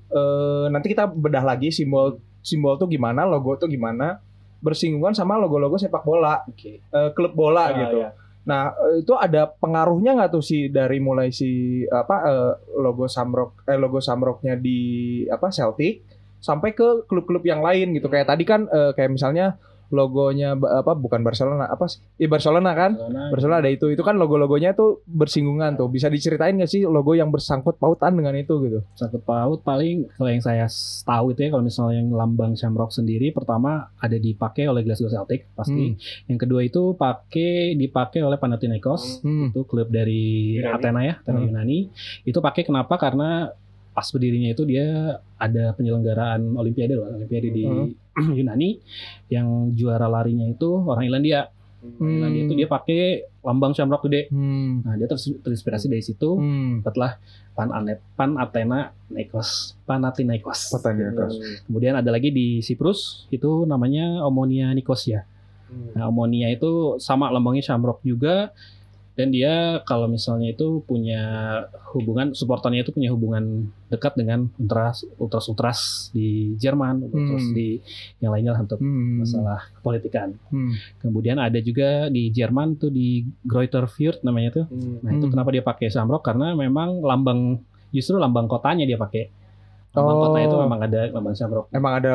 Eh, 0.08 0.65
nanti 0.72 0.88
kita 0.96 1.04
bedah 1.04 1.43
lagi 1.43 1.67
simbol 1.67 2.15
simbol 2.39 2.80
tuh 2.80 2.88
gimana, 2.88 3.28
logo 3.28 3.60
tuh 3.60 3.67
gimana 3.67 4.24
bersinggungan 4.58 5.13
sama 5.13 5.36
logo-logo 5.38 5.76
sepak 5.76 6.02
bola, 6.02 6.41
oke 6.48 6.72
eh, 6.80 7.10
klub 7.12 7.36
bola 7.36 7.67
Ah, 7.67 7.76
gitu. 7.76 7.98
iya. 8.02 8.10
Nah, 8.48 8.72
eh, 8.72 9.04
itu 9.04 9.12
ada 9.13 9.52
pengaruhnya 9.52 10.15
nggak 10.15 10.32
tuh 10.32 10.39
sih 10.41 10.72
dari 10.72 11.04
mulai 11.04 11.36
si 11.36 11.84
apa 11.91 12.15
eh, 12.24 12.54
logo 12.80 13.06
Samrock 13.06 13.67
eh 13.67 13.76
logo 13.76 14.00
Samrocknya 14.00 14.56
di 14.56 14.80
apa 15.28 15.52
Celtic 15.52 16.08
sampai 16.39 16.72
ke 16.72 17.04
klub-klub 17.06 17.43
yang 17.43 17.60
lain 17.60 17.91
gitu. 17.91 18.08
Kayak 18.08 18.32
tadi 18.32 18.48
kan 18.48 18.63
eh, 18.72 18.96
kayak 18.96 19.12
misalnya 19.12 19.60
logonya 19.89 20.52
apa 20.54 20.93
bukan 20.93 21.21
Barcelona 21.21 21.65
apa 21.65 21.88
sih? 21.88 22.00
Iya 22.17 22.28
Barcelona 22.28 22.71
kan? 22.71 22.91
Barcelona 22.93 23.21
Barcelona 23.30 23.58
ada 23.60 23.69
itu. 23.69 23.86
Itu 23.88 24.02
kan 24.02 24.15
logo-logonya 24.15 24.71
tuh 24.71 25.02
bersinggungan 25.06 25.76
tuh. 25.76 25.88
Bisa 25.88 26.08
diceritain 26.08 26.56
nggak 26.56 26.67
sih 26.67 26.84
logo 26.84 27.12
yang 27.12 27.30
bersangkut 27.30 27.76
pautan 27.76 28.15
dengan 28.15 28.34
itu 28.34 28.54
gitu? 28.60 28.80
sangkut 28.93 29.21
paut 29.21 29.62
paling 29.62 30.10
kalau 30.13 30.30
yang 30.30 30.39
saya 30.39 30.65
tahu 31.04 31.32
itu 31.32 31.43
ya 31.43 31.50
kalau 31.50 31.62
misalnya 31.62 31.97
yang 31.97 32.10
lambang 32.10 32.54
Shamrock 32.54 32.89
sendiri 32.89 33.30
pertama 33.30 33.91
ada 33.95 34.15
dipakai 34.15 34.65
oleh 34.65 34.82
Glasgow 34.82 35.08
Celtic 35.08 35.50
pasti 35.54 35.93
yang 36.26 36.36
kedua 36.36 36.62
itu 36.62 36.93
pakai 36.93 37.73
dipakai 37.73 38.21
oleh 38.21 38.38
Panathinaikos 38.38 39.21
Hmm. 39.21 39.50
itu 39.50 39.63
klub 39.63 39.88
dari 39.88 40.58
Yunani. 40.58 40.73
Athena 40.73 41.02
ya, 41.02 41.13
Athena 41.17 41.39
Hmm. 41.39 41.47
Yunani. 41.47 41.80
Itu 42.23 42.39
pakai 42.39 42.63
kenapa? 42.63 42.97
Karena 42.97 43.50
pas 43.98 44.06
berdirinya 44.14 44.54
itu 44.54 44.62
dia 44.70 45.18
ada 45.42 45.74
penyelenggaraan 45.74 46.54
Olimpiade 46.54 46.94
loh, 46.94 47.10
Olimpiade 47.10 47.50
di 47.50 47.66
Hmm. 47.66 47.90
Yunani 48.38 48.78
yang 49.34 49.74
juara 49.74 50.06
larinya 50.06 50.46
itu 50.46 50.70
orang 50.86 51.10
Irlandia. 51.10 51.50
Hmm. 51.82 52.22
Irlandia 52.22 52.42
itu 52.46 52.54
dia 52.54 52.70
pakai 52.70 53.26
lambang 53.42 53.74
Shamrock 53.74 54.06
gede. 54.06 54.30
Hmm. 54.30 54.86
Nah, 54.86 54.94
dia 54.98 55.10
terinspirasi 55.10 55.90
dari 55.90 56.06
situ. 56.06 56.38
Hmm. 56.38 56.86
Setelah 56.86 57.18
Pan 57.58 57.74
Anet, 57.74 58.06
Pan 58.14 58.38
Athena 58.38 58.94
Nikos, 59.10 59.74
Panathinaikos. 59.90 60.78
Panathinaikos. 60.78 61.66
Kemudian 61.66 61.98
ada 61.98 62.14
lagi 62.14 62.30
di 62.30 62.62
Siprus 62.62 63.26
itu 63.34 63.66
namanya 63.66 64.22
Omonia 64.26 64.74
Nicosia. 64.78 65.26
Hmm. 65.74 65.98
Nah, 65.98 66.10
Omonia 66.10 66.54
itu 66.54 67.02
sama 67.02 67.34
lambangnya 67.34 67.66
Shamrock 67.66 68.06
juga 68.06 68.54
dan 69.17 69.34
dia 69.34 69.82
kalau 69.82 70.06
misalnya 70.06 70.53
itu 70.53 70.86
punya 70.86 71.21
hubungan 71.91 72.38
supporternya 72.38 72.86
itu 72.86 72.93
punya 72.93 73.10
hubungan 73.10 73.73
dekat 73.89 74.13
dengan 74.13 74.45
ultras 74.62 75.01
ultras 75.17 75.45
ultras 75.49 75.80
di 76.13 76.53
Jerman, 76.56 77.10
ultras 77.10 77.49
Hmm. 77.49 77.56
di 77.58 77.82
yang 78.21 78.30
lainnya 78.30 78.53
lah 78.53 78.62
untuk 78.62 78.77
Hmm. 78.77 79.25
masalah 79.25 79.65
politikan. 79.82 80.38
Hmm. 80.53 80.77
Kemudian 81.01 81.41
ada 81.41 81.58
juga 81.58 82.13
di 82.13 82.30
Jerman 82.30 82.77
tuh 82.77 82.93
di 82.93 83.25
Greuther 83.41 83.89
Fürth 83.89 84.21
namanya 84.21 84.62
tuh. 84.62 84.65
Hmm. 84.69 85.01
Nah, 85.01 85.12
itu 85.17 85.25
Hmm. 85.25 85.34
kenapa 85.34 85.49
dia 85.49 85.65
pakai 85.65 85.89
Shamrock 85.89 86.21
karena 86.21 86.53
memang 86.53 87.01
lambang 87.01 87.58
justru 87.89 88.21
lambang 88.21 88.45
kotanya 88.45 88.86
dia 88.86 89.01
pakai. 89.01 89.34
Lambang 89.97 90.13
Oh. 90.13 90.21
kotanya 90.30 90.45
itu 90.45 90.58
memang 90.62 90.80
ada 90.86 91.01
lambang 91.10 91.34
Shamrock 91.34 91.73
Emang 91.73 91.93
ada 91.97 92.13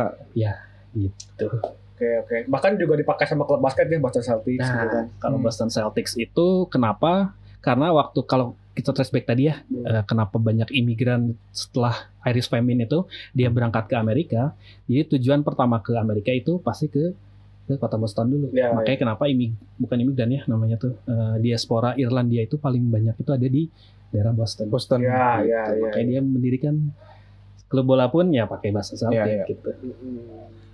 gitu. 0.94 1.50
Oke 1.92 2.08
oke. 2.18 2.36
Bahkan 2.46 2.70
juga 2.76 2.94
dipakai 2.94 3.24
sama 3.24 3.42
klub 3.42 3.58
basket 3.58 3.86
ya 3.86 3.96
Boston 3.96 4.22
Celtics 4.22 4.64
gitu 4.64 4.86
kan. 4.88 5.04
Nah, 5.04 5.06
kalau 5.18 5.36
Hmm. 5.36 5.44
Boston 5.44 5.68
Celtics 5.68 6.12
itu 6.16 6.46
kenapa? 6.66 7.32
Karena 7.60 7.90
waktu 7.90 8.20
kalau 8.24 8.52
kita 8.72 8.90
trace 8.90 9.08
back 9.08 9.24
tadi 9.24 9.46
ya, 9.46 9.60
Hmm. 9.62 9.84
eh, 9.84 10.02
kenapa 10.02 10.36
banyak 10.36 10.72
imigran 10.72 11.36
setelah 11.50 11.94
Irish 12.24 12.48
Famine 12.48 12.82
itu 12.82 13.04
dia 13.30 13.46
berangkat 13.46 13.86
ke 13.86 13.94
Amerika. 13.94 14.56
Jadi 14.84 15.14
tujuan 15.14 15.40
pertama 15.40 15.78
ke 15.78 15.92
Amerika 15.94 16.30
itu 16.30 16.56
pasti 16.58 16.88
ke 16.88 17.12
ke 17.62 17.78
kota 17.78 17.94
Boston 17.94 18.26
dulu. 18.26 18.46
Ya, 18.50 18.74
Makanya 18.74 18.98
kenapa 18.98 19.30
imig 19.30 19.54
bukan 19.76 19.94
imigran 19.96 20.28
ya 20.28 20.42
namanya 20.44 20.74
tuh 20.76 20.98
eh, 21.04 21.36
diaspora 21.38 21.94
Irlandia 21.94 22.42
itu 22.42 22.56
paling 22.56 22.82
banyak 22.82 23.14
itu 23.14 23.30
ada 23.30 23.46
di 23.46 23.70
daerah 24.08 24.32
Boston. 24.32 24.66
Boston. 24.66 24.98
Ya 25.00 25.38
ya 25.38 25.70
Gitu. 25.70 25.78
ya. 25.78 25.82
Makanya 25.86 26.06
dia 26.08 26.20
mendirikan 26.20 26.74
klub 27.64 27.86
bola 27.86 28.08
pun 28.08 28.28
ya 28.28 28.44
pakai 28.44 28.68
bahasa 28.68 28.92
Celtic 28.92 29.14
Iya, 29.14 29.24
iya. 29.32 29.44
gitu. 29.46 29.70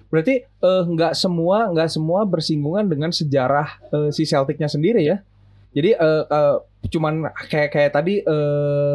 Berarti 0.09 0.41
eh, 0.41 0.83
nggak 0.85 1.13
semua 1.13 1.69
nggak 1.69 1.91
semua 1.91 2.25
bersinggungan 2.25 2.89
dengan 2.89 3.11
sejarah 3.11 3.69
eh, 3.89 4.11
si 4.11 4.25
Celticnya 4.25 4.67
sendiri 4.67 5.05
ya. 5.05 5.21
Jadi 5.73 5.93
eh, 5.93 6.23
eh, 6.25 6.57
cuman 6.89 7.29
kayak 7.47 7.71
kayak 7.71 7.91
tadi 7.93 8.21
eh, 8.21 8.95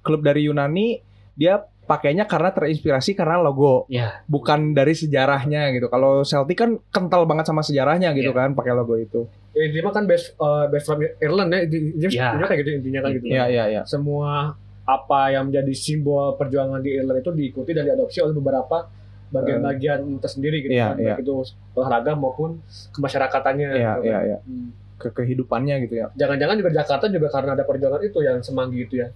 klub 0.00 0.20
dari 0.20 0.46
Yunani 0.46 1.00
dia 1.32 1.58
pakainya 1.82 2.30
karena 2.30 2.54
terinspirasi 2.54 3.18
karena 3.18 3.42
logo, 3.42 3.84
Ya, 3.90 4.22
bukan 4.24 4.70
dari 4.72 4.94
sejarahnya 4.94 5.74
gitu. 5.74 5.90
Kalau 5.90 6.22
Celtic 6.22 6.54
kan 6.54 6.70
kental 6.94 7.26
banget 7.26 7.50
sama 7.50 7.60
sejarahnya 7.60 8.14
gitu 8.14 8.30
Iya. 8.30 8.38
kan 8.38 8.50
pakai 8.54 8.72
logo 8.72 8.94
itu. 8.94 9.26
Ya, 9.52 9.66
intinya 9.66 9.90
kan 9.90 10.06
best 10.06 10.38
uh, 10.38 10.70
best 10.70 10.86
from 10.86 11.02
Ireland 11.02 11.50
ya. 11.50 11.60
Intinya, 11.66 12.08
Ya. 12.08 12.24
intinya 12.30 12.46
kayak 12.46 12.60
gitu 12.62 12.70
intinya 12.78 13.00
kan 13.02 13.10
gitu. 13.18 13.24
Iya 13.26 13.44
iya 13.50 13.64
iya. 13.68 13.82
Semua 13.84 14.54
apa 14.82 15.20
yang 15.30 15.50
menjadi 15.50 15.74
simbol 15.74 16.38
perjuangan 16.38 16.80
di 16.80 16.94
Ireland 16.94 17.18
itu 17.18 17.30
diikuti 17.34 17.70
dan 17.74 17.84
diadopsi 17.84 18.18
oleh 18.22 18.34
beberapa 18.34 18.86
bagian-bagian 19.32 20.00
tersendiri 20.18 20.60
gitu 20.60 20.72
Iya, 20.72 20.86
kan. 20.86 20.96
iya. 20.96 21.14
Baik 21.16 21.24
itu 21.24 21.32
olahraga 21.72 22.12
maupun 22.14 22.60
kemasyarakatan 22.92 23.52
Iya 23.54 23.64
gitu 23.64 23.76
iya 23.76 23.92
kan. 24.12 24.22
iya. 24.22 24.38
Hmm. 24.42 24.68
Ke 24.94 25.08
kehidupannya 25.10 25.74
gitu 25.82 25.94
ya. 25.96 26.06
Jangan-jangan 26.14 26.54
juga 26.54 26.70
Jakarta 26.70 27.04
juga 27.08 27.26
karena 27.26 27.50
ada 27.52 27.64
perjuangan 27.64 27.98
itu 28.00 28.18
yang 28.20 28.38
semanggi 28.38 28.78
itu 28.82 28.94
ya. 29.00 29.08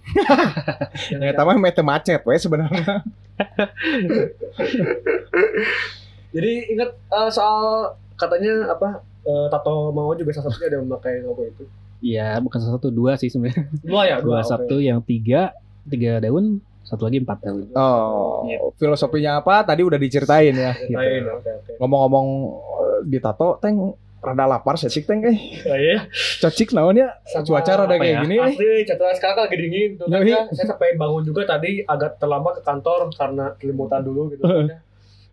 Ya 1.23 1.31
tamah 1.31 1.55
mete 1.55 1.79
macet 1.81 2.19
we 2.21 2.35
sebenarnya. 2.35 3.05
Jadi 6.27 6.51
ingat 6.69 6.89
eh, 6.93 7.29
soal 7.29 7.57
katanya 8.13 8.73
apa 8.73 8.99
eh, 9.23 9.47
Tato 9.47 9.91
mau 9.91 10.11
juga 10.11 10.33
salah 10.33 10.49
satunya 10.49 10.67
ada 10.69 10.79
memakai 10.81 11.23
logo 11.23 11.43
itu. 11.43 11.63
Iya, 11.97 12.37
bukan 12.37 12.59
satu 12.61 12.89
dua 12.89 13.17
sih 13.17 13.25
sebenarnya. 13.25 13.65
Dua 13.81 14.01
ya, 14.05 14.15
Dua 14.19 14.41
oke. 14.41 14.45
satu 14.45 14.77
yang 14.77 15.01
tiga 15.01 15.49
tiga 15.87 16.19
daun, 16.19 16.61
satu 16.87 17.03
lagi 17.03 17.19
empat 17.19 17.37
daun. 17.41 17.67
Oh, 17.73 18.43
Iya. 18.43 18.63
filosofinya 18.73 19.31
apa 19.37 19.61
tadi 19.61 19.83
udah 19.83 19.95
diceritain 19.95 20.55
ya. 20.55 20.71
Ceritain, 20.73 21.23
oke 21.27 21.49
oke. 21.53 21.71
Ngomong-ngomong 21.77 22.27
eh, 22.79 22.99
di 23.05 23.19
tato 23.19 23.59
teng 23.59 23.75
rada 24.17 24.45
lapar 24.45 24.75
setik 24.75 25.03
teng 25.03 25.21
eh 25.21 25.37
Oh, 25.63 25.77
iya. 25.77 26.07
cocik 26.39 26.71
naonnya 26.71 27.19
cuaca 27.43 27.71
rada 27.77 27.95
kayak 27.95 28.07
ya? 28.09 28.19
gini 28.23 28.35
eh. 28.35 28.47
Asli, 28.47 28.71
jadwal 28.83 29.11
sekarang 29.11 29.35
kan 29.35 29.43
lagi 29.45 29.57
dingin 29.57 29.89
tuh. 29.95 30.05
Yoi. 30.05 30.15
Makanya 30.25 30.39
saya 30.49 30.67
sampai 30.69 30.95
bangun 30.95 31.23
juga 31.23 31.41
tadi 31.45 31.83
agak 31.83 32.17
terlambat 32.17 32.53
ke 32.57 32.63
kantor 32.63 33.11
karena 33.11 33.45
kelimutan 33.55 34.01
dulu 34.01 34.31
gitu. 34.31 34.43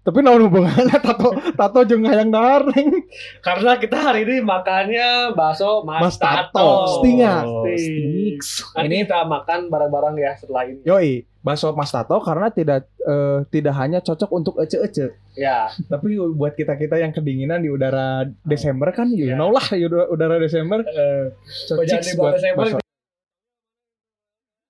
Tapi 0.05 0.21
naon 0.21 0.45
hubungannya 0.45 1.01
tato 1.01 1.33
tato 1.57 1.81
jeung 1.83 2.05
hayang 2.05 2.29
dahar 2.29 2.69
neng. 2.69 2.93
karena 3.40 3.81
kita 3.81 3.97
hari 3.97 4.29
ini 4.29 4.45
makannya 4.45 5.33
bakso 5.33 5.81
Mas, 5.81 6.05
Mas 6.05 6.17
Tato. 6.21 6.53
Tato. 6.53 6.69
Stinga. 7.01 7.40
Stinks. 7.73 8.49
Nanti 8.77 8.95
kita 9.01 9.25
makan 9.25 9.73
bareng-bareng 9.73 10.14
ya 10.21 10.37
setelah 10.37 10.69
ini. 10.69 10.85
Yoi, 10.85 11.11
bakso 11.40 11.73
Mas 11.73 11.88
Tato 11.88 12.21
karena 12.21 12.53
tidak 12.53 12.85
eh, 13.01 13.49
tidak 13.49 13.75
hanya 13.75 13.99
cocok 13.99 14.29
untuk 14.31 14.55
ece-ece, 14.61 15.17
Ya, 15.35 15.67
tapi 15.88 16.14
buat 16.31 16.53
kita-kita 16.53 16.95
yang 16.95 17.11
kedinginan 17.11 17.59
di 17.59 17.67
udara 17.67 18.23
Desember 18.45 18.93
kan 18.93 19.09
you 19.09 19.27
Ya. 19.27 19.35
know 19.35 19.49
lah 19.49 19.64
udara, 19.67 20.05
udara 20.07 20.37
Desember 20.37 20.85
eh, 20.85 21.33
cocok 21.64 21.81
dibuat 21.81 22.12
buat 22.14 22.33
Desember. 22.37 22.64
bakso. 22.71 22.79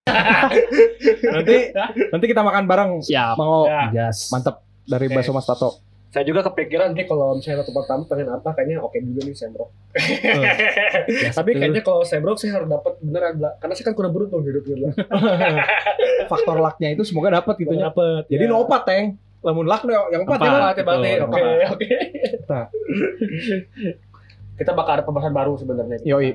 nanti 1.34 1.56
nanti 2.08 2.24
kita 2.24 2.40
makan 2.40 2.64
bareng 2.64 2.90
Siap. 3.02 3.34
mau 3.34 3.66
Ya. 3.66 3.90
Gas. 3.90 4.30
mantep 4.30 4.62
dari 4.84 5.06
Oke. 5.06 5.14
bakso 5.14 5.30
Mas 5.30 5.44
Tato. 5.44 5.70
saya 6.06 6.22
juga 6.22 6.44
kepikiran 6.44 6.94
nanti 6.94 7.04
kalau 7.04 7.34
misalnya 7.34 7.62
tempat 7.62 7.84
tamu 7.84 8.06
pengen 8.06 8.30
apa 8.30 8.54
kayaknya 8.54 8.78
oke 8.78 8.94
juga 8.94 9.20
nih 9.20 9.34
Sembrok. 9.34 9.66
Gas 11.18 11.34
Tapi 11.34 11.50
tuh. 11.50 11.58
kayaknya 11.58 11.82
kalau 11.82 12.02
Sembrok 12.02 12.36
saya 12.36 12.54
harus 12.54 12.68
dapat 12.68 12.92
beneran 13.00 13.34
Bla. 13.34 13.50
karena 13.58 13.74
saya 13.74 13.84
kan 13.84 13.94
kurang 13.94 14.12
beruntung 14.12 14.40
hidup 14.40 14.62
gitu. 14.62 14.94
Faktor 16.30 16.56
lucknya 16.56 16.88
itu 16.90 17.02
semoga 17.02 17.34
dapat 17.34 17.58
gitu 17.58 17.72
ya. 17.72 17.90
Dapat. 17.90 18.30
Jadi 18.30 18.44
no 18.44 18.62
opat 18.62 18.82
teng. 18.84 19.04
Lamun 19.42 19.66
luck 19.66 19.82
no, 19.82 19.92
yang 20.08 20.22
empat 20.22 20.38
Empat. 20.38 20.48
ya. 21.02 21.18
Betul. 21.18 21.26
oke 21.26 21.42
oke. 21.74 21.86
Nah. 22.46 22.64
Kita 24.54 24.70
bakal 24.72 24.92
ada 24.92 25.04
pembahasan 25.04 25.34
baru 25.34 25.58
sebenarnya. 25.58 25.98
gitu 25.98 26.14
Yoi. 26.14 26.30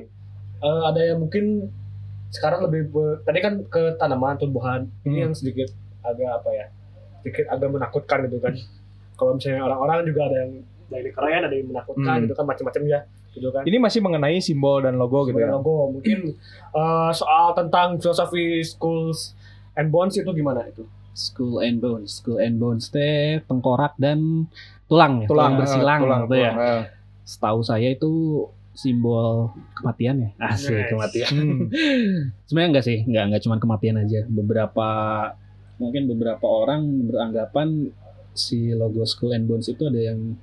Eh, 0.60 0.82
ada 0.84 1.02
yang 1.02 1.18
mungkin 1.18 1.72
sekarang 2.30 2.62
lebih 2.62 2.92
tadi 3.24 3.40
kan 3.40 3.64
ke 3.66 3.96
tanaman 3.96 4.36
tumbuhan 4.36 4.86
ini 5.02 5.16
Hmm. 5.16 5.24
yang 5.24 5.34
sedikit 5.34 5.72
agak 6.02 6.30
apa 6.36 6.50
ya 6.52 6.66
sedikit 7.19 7.45
agak 7.47 7.69
menakutkan 7.69 8.25
gitu 8.25 8.38
kan 8.38 8.53
kalau 9.13 9.36
misalnya 9.36 9.62
orang-orang 9.63 10.03
juga 10.03 10.21
ada 10.25 10.38
yang 10.41 10.51
dari 10.86 11.10
keren 11.10 11.41
ada 11.43 11.53
yang 11.53 11.67
menakutkan 11.67 12.15
Hmm. 12.15 12.23
gitu 12.23 12.34
kan 12.34 12.45
macam-macam 12.45 12.82
ya 12.84 12.99
gitu 13.29 13.47
kan 13.49 13.62
Ini 13.62 13.77
masih 13.77 13.99
mengenai 13.99 14.39
simbol 14.39 14.79
dan 14.79 14.95
logo 14.95 15.23
gitu 15.23 15.36
Sebagai 15.36 15.47
ya. 15.47 15.55
logo 15.55 15.75
mungkin 15.91 16.19
eh, 16.71 17.12
soal 17.12 17.53
tentang 17.53 17.97
filosofi 17.97 18.43
schools 18.63 19.38
and 19.73 19.89
bonds 19.89 20.15
itu 20.15 20.29
gimana 20.29 20.65
itu 20.65 20.84
Skull 21.12 21.60
and 21.60 21.77
bones, 21.77 22.15
skull 22.15 22.39
and 22.39 22.55
bones 22.55 22.88
teh 22.88 23.43
tengkorak 23.43 23.91
dan 23.97 24.47
tulang 24.88 25.19
ya, 25.19 25.27
Tulang 25.27 25.60
bersilang 25.60 25.99
tulang, 25.99 26.21
gitu 26.23 26.36
ya. 26.38 26.51
tulang, 26.53 26.58
eh. 26.58 26.84
Setahu 27.21 27.60
saya 27.60 27.88
itu 27.89 28.12
simbol 28.71 29.51
kematian 29.75 30.15
ya. 30.17 30.29
Asik 30.39 30.71
Nice. 30.71 30.88
kematian. 30.88 31.29
Hmm. 31.29 31.60
Sebenarnya 32.47 32.69
enggak 32.71 32.86
sih, 32.88 32.97
enggak 33.03 33.23
enggak 33.27 33.41
cuma 33.43 33.55
kematian 33.58 33.99
aja. 33.99 34.19
Beberapa 34.25 34.88
mungkin 35.80 36.06
beberapa 36.06 36.44
orang 36.44 36.82
beranggapan 37.08 37.89
si 38.32 38.72
logo 38.72 39.04
Skull 39.04 39.34
and 39.34 39.48
Bones 39.48 39.68
itu 39.68 39.84
ada 39.84 39.98
yang 39.98 40.36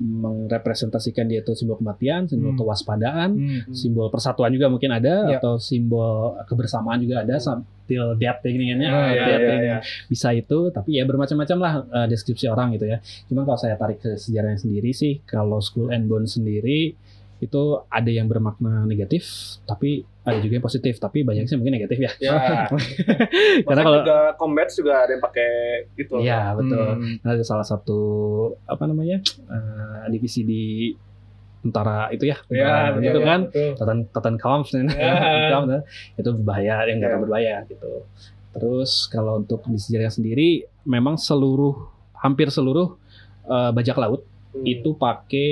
merepresentasikan 0.00 1.28
dia 1.28 1.40
itu 1.40 1.52
simbol 1.52 1.76
kematian, 1.76 2.24
simbol 2.24 2.52
Hmm. 2.52 2.58
kewaspadaan, 2.58 3.30
Hmm. 3.36 3.60
simbol 3.70 4.08
persatuan 4.08 4.48
juga 4.48 4.66
mungkin 4.66 4.90
ada 4.90 5.28
Ya. 5.28 5.36
atau 5.36 5.60
simbol 5.60 6.40
kebersamaan 6.44 6.98
juga 6.98 7.20
ada 7.20 7.36
death 8.16 8.40
Ah, 8.88 9.10
iya, 9.10 9.24
death 9.26 9.28
iya, 9.36 9.48
thing. 9.50 9.60
iya. 9.62 9.78
bisa 10.06 10.28
itu 10.30 10.58
tapi 10.70 10.94
ya 10.94 11.04
bermacam-macam 11.04 11.58
lah 11.58 11.72
eh, 11.84 12.06
deskripsi 12.06 12.46
orang 12.46 12.72
gitu 12.72 12.86
ya 12.86 13.02
cuman 13.26 13.42
kalau 13.44 13.58
saya 13.58 13.74
tarik 13.74 13.98
ke 13.98 14.14
sejarahnya 14.14 14.56
sendiri 14.56 14.90
sih 14.90 15.20
kalau 15.22 15.58
School 15.58 15.90
and 15.90 16.06
Bone 16.06 16.24
sendiri 16.24 16.94
itu 17.40 17.62
ada 17.86 18.06
yang 18.06 18.24
bermakna 18.24 18.84
negatif 18.84 19.24
tapi 19.64 20.04
ada 20.20 20.36
juga 20.38 20.54
yang 20.54 20.62
positif 20.62 20.96
tapi 20.96 21.20
banyak 21.20 21.44
sih 21.44 21.56
mungkin 21.56 21.74
negatif 21.74 21.98
ya 21.98 22.12
Ya. 22.20 22.68
Karena 23.66 23.82
kalau- 23.82 24.00
juga 24.00 24.18
combat 24.36 24.68
juga 24.68 24.92
ada 25.00 25.10
yang 25.10 25.20
pakai 25.20 25.50
gitu. 25.94 26.14
Iya 26.18 26.52
betul 26.54 26.86
Hmm. 26.92 27.16
ada 27.22 27.40
salah 27.40 27.64
satu 27.64 28.00
apa 28.64 28.84
namanya 28.84 29.18
eh, 29.24 30.04
divisi 30.08 30.42
di 30.42 30.92
tentara 31.60 32.08
itu 32.08 32.24
ya, 32.24 32.36
ya 32.48 32.88
tentara 32.90 33.04
itu 33.06 33.20
kan 33.20 33.40
betul. 33.46 33.70
Tatan 33.74 33.98
Tatan 34.06 34.36
Kampf 34.36 34.68
Ya. 34.76 35.80
itu 36.14 36.28
berbahaya 36.34 36.84
yang 36.84 37.00
nggak 37.00 37.10
Ya. 37.10 37.18
berbahaya 37.18 37.54
gitu. 37.66 38.04
Terus 38.50 39.06
kalau 39.06 39.38
untuk 39.38 39.62
di 39.64 39.76
sejarah 39.76 40.10
sendiri 40.10 40.48
memang 40.82 41.16
seluruh 41.16 41.76
hampir 42.14 42.48
seluruh 42.48 42.96
eh, 43.46 43.70
bajak 43.72 43.96
laut 43.96 44.22
Hmm. 44.50 44.66
itu 44.66 44.90
pakai 44.92 45.50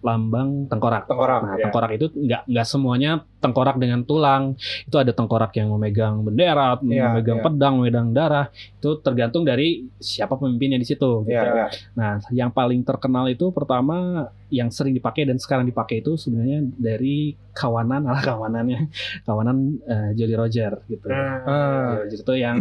lambang 0.00 0.64
tengkorak. 0.66 1.04
Tengkorak, 1.04 1.40
Nah, 1.40 1.54
ya. 1.54 1.68
tengkorak 1.68 1.90
itu 1.92 2.06
nggak 2.10 2.42
nggak 2.44 2.66
semuanya 2.66 3.10
tengkorak 3.38 3.76
dengan 3.76 4.00
tulang. 4.02 4.56
Itu 4.82 4.96
ada 4.96 5.10
tengkorak 5.10 5.52
yang 5.54 5.68
memegang 5.70 6.20
bendera, 6.20 6.80
Ya, 6.82 7.12
memegang 7.12 7.38
ya. 7.38 7.44
pedang, 7.44 7.74
memegang 7.76 8.08
darah. 8.10 8.46
Itu 8.74 8.96
tergantung 8.98 9.42
dari 9.42 9.88
siapa 9.96 10.34
pemimpinnya 10.34 10.76
di 10.76 10.84
situ. 10.84 11.22
gitu. 11.22 11.30
Iya, 11.30 11.42
iya. 11.46 11.66
Nah, 11.92 12.12
yang 12.30 12.48
paling 12.48 12.80
terkenal 12.80 13.26
itu 13.26 13.48
pertama 13.50 14.28
yang 14.48 14.68
sering 14.68 14.92
dipakai 14.92 15.24
dan 15.24 15.36
sekarang 15.36 15.62
dipakai 15.62 16.00
itu 16.00 16.16
sebenarnya 16.16 16.64
dari 16.74 17.36
kawanan, 17.52 18.04
ala 18.04 18.20
kawanannya, 18.20 18.88
kawanan 19.26 19.56
eh, 19.82 20.10
Jolly 20.14 20.34
Roger 20.34 20.80
gitu. 20.86 21.06
Nah, 21.06 21.38
Ah, 21.40 21.60
Jolly 21.94 22.00
Roger 22.02 22.18
itu 22.20 22.34
yang 22.34 22.56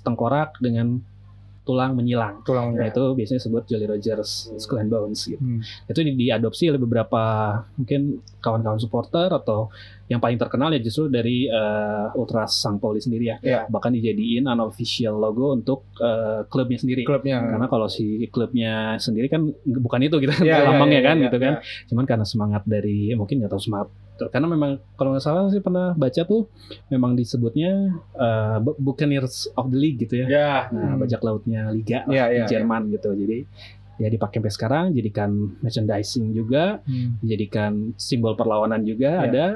tengkorak 0.00 0.58
dengan 0.58 1.02
tulang 1.68 1.92
menyilang. 1.92 2.40
Nah, 2.40 2.46
tulangnya. 2.48 2.88
itu 2.88 3.04
biasanya 3.12 3.38
disebut 3.44 3.62
Jolly 3.68 3.86
Rogers 3.92 4.30
Skull 4.56 4.80
and 4.80 4.88
Bones 4.88 5.20
gitu. 5.28 5.36
Hmm. 5.36 5.60
Itu 5.84 6.00
di- 6.00 6.16
diadopsi 6.16 6.72
oleh 6.72 6.80
beberapa 6.80 7.20
mungkin 7.76 8.24
kawan-kawan 8.40 8.80
supporter 8.80 9.28
atau 9.28 9.68
yang 10.08 10.24
paling 10.24 10.40
terkenal 10.40 10.72
ya 10.72 10.80
justru 10.80 11.12
dari 11.12 11.44
eh, 11.44 12.06
Ultras 12.16 12.56
Sang 12.56 12.80
Pauli 12.80 13.04
sendiri 13.04 13.24
ya. 13.28 13.36
Iya. 13.44 13.60
Bahkan 13.68 13.92
dijadiin 13.92 14.48
unofficial 14.48 15.20
logo 15.20 15.52
untuk 15.52 15.92
eh, 16.00 16.48
klubnya 16.48 16.80
sendiri. 16.80 17.04
Klubnya. 17.04 17.44
Karena 17.44 17.68
kalau 17.68 17.92
si 17.92 18.24
klubnya 18.32 18.96
sendiri 18.96 19.28
kan 19.28 19.44
bukan 19.68 20.00
itu 20.00 20.16
gitu 20.24 20.32
iya, 20.40 20.64
lambangnya 20.72 21.04
iya, 21.04 21.08
kan 21.12 21.16
iya, 21.20 21.24
gitu 21.28 21.36
kan. 21.36 21.52
iya. 21.60 21.84
Cuman 21.92 22.04
karena 22.08 22.24
semangat 22.24 22.64
dari 22.64 23.12
mungkin 23.12 23.44
nggak 23.44 23.52
tahu 23.52 23.60
semangat 23.60 23.92
karena 24.26 24.50
memang 24.50 24.82
kalau 24.94 25.14
nggak 25.14 25.22
salah 25.22 25.46
sih 25.46 25.62
pernah 25.62 25.94
baca 25.94 26.18
tuh 26.20 26.50
memang 26.88 27.14
disebutnya 27.14 27.94
uh, 28.12 28.58
Bu- 28.58 28.74
Buccaneers 28.76 29.46
of 29.54 29.70
the 29.70 29.78
League 29.78 30.02
gitu 30.02 30.18
ya. 30.18 30.26
ya 30.26 30.52
Nah, 30.68 30.92
Hmm. 30.92 30.98
bajak 30.98 31.22
lautnya 31.22 31.70
liga 31.70 32.02
Iya, 32.04 32.24
di 32.26 32.34
iya, 32.34 32.46
Jerman 32.48 32.90
gitu. 32.90 33.14
Jadi 33.14 33.46
ya 33.96 34.08
dipakai 34.08 34.38
sampai 34.38 34.50
sekarang 34.50 34.84
jadikan 34.92 35.30
merchandising 35.58 36.30
juga, 36.32 36.82
Hmm. 36.82 37.18
dijadikan 37.18 37.94
simbol 37.94 38.34
perlawanan 38.34 38.82
juga 38.82 39.22
Iya. 39.22 39.24
ada. 39.24 39.46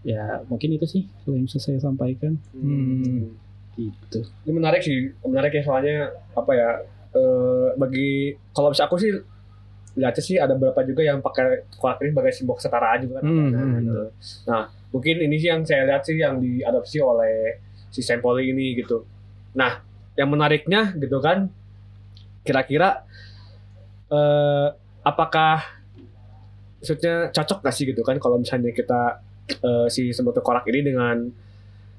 Ya 0.00 0.24
mungkin 0.44 0.72
itu 0.72 0.86
sih 0.86 1.02
yang 1.26 1.44
bisa 1.44 1.58
saya 1.58 1.76
sampaikan 1.76 2.40
Hmm. 2.50 3.36
gitu. 3.74 4.26
ini 4.42 4.52
menarik 4.52 4.80
sih 4.80 5.14
menarik 5.22 5.52
ya 5.52 5.62
soalnya 5.62 5.96
apa 6.32 6.50
ya 6.50 6.70
eh, 7.08 7.68
bagi 7.74 8.10
kalau 8.50 8.68
bisa 8.68 8.84
aku 8.84 8.96
sih 8.96 9.14
lihatnya 9.98 10.22
sih 10.22 10.38
ada 10.38 10.54
beberapa 10.54 10.86
juga 10.86 11.02
yang 11.02 11.18
pakai 11.18 11.66
ini 12.06 12.10
sebagai 12.14 12.32
simbol 12.32 12.54
kesetaraan 12.54 12.98
juga 13.02 13.14
kan. 13.18 13.24
Hmm, 13.26 13.48
nah, 13.50 13.60
hmm, 13.60 13.74
gitu. 13.82 14.02
nah 14.46 14.62
mungkin 14.94 15.16
ini 15.26 15.36
sih 15.36 15.48
yang 15.50 15.62
saya 15.66 15.82
lihat 15.90 16.02
sih 16.06 16.16
yang 16.16 16.38
diadopsi 16.38 17.02
oleh 17.02 17.58
si 17.90 18.00
Sempoli 18.00 18.54
ini 18.54 18.78
gitu. 18.78 19.02
Nah 19.58 19.82
yang 20.14 20.30
menariknya 20.30 20.94
gitu 20.94 21.18
kan 21.18 21.50
kira-kira 22.46 23.02
eh 24.08 24.68
apakah 25.04 25.78
maksudnya 26.78 27.28
cocok 27.34 27.58
gak 27.60 27.74
sih 27.74 27.84
gitu 27.90 28.00
kan 28.06 28.16
kalau 28.22 28.38
misalnya 28.38 28.70
kita 28.70 29.20
eh, 29.50 29.86
si 29.90 30.14
sembuto 30.14 30.40
korak 30.40 30.64
ini 30.70 30.80
dengan 30.80 31.16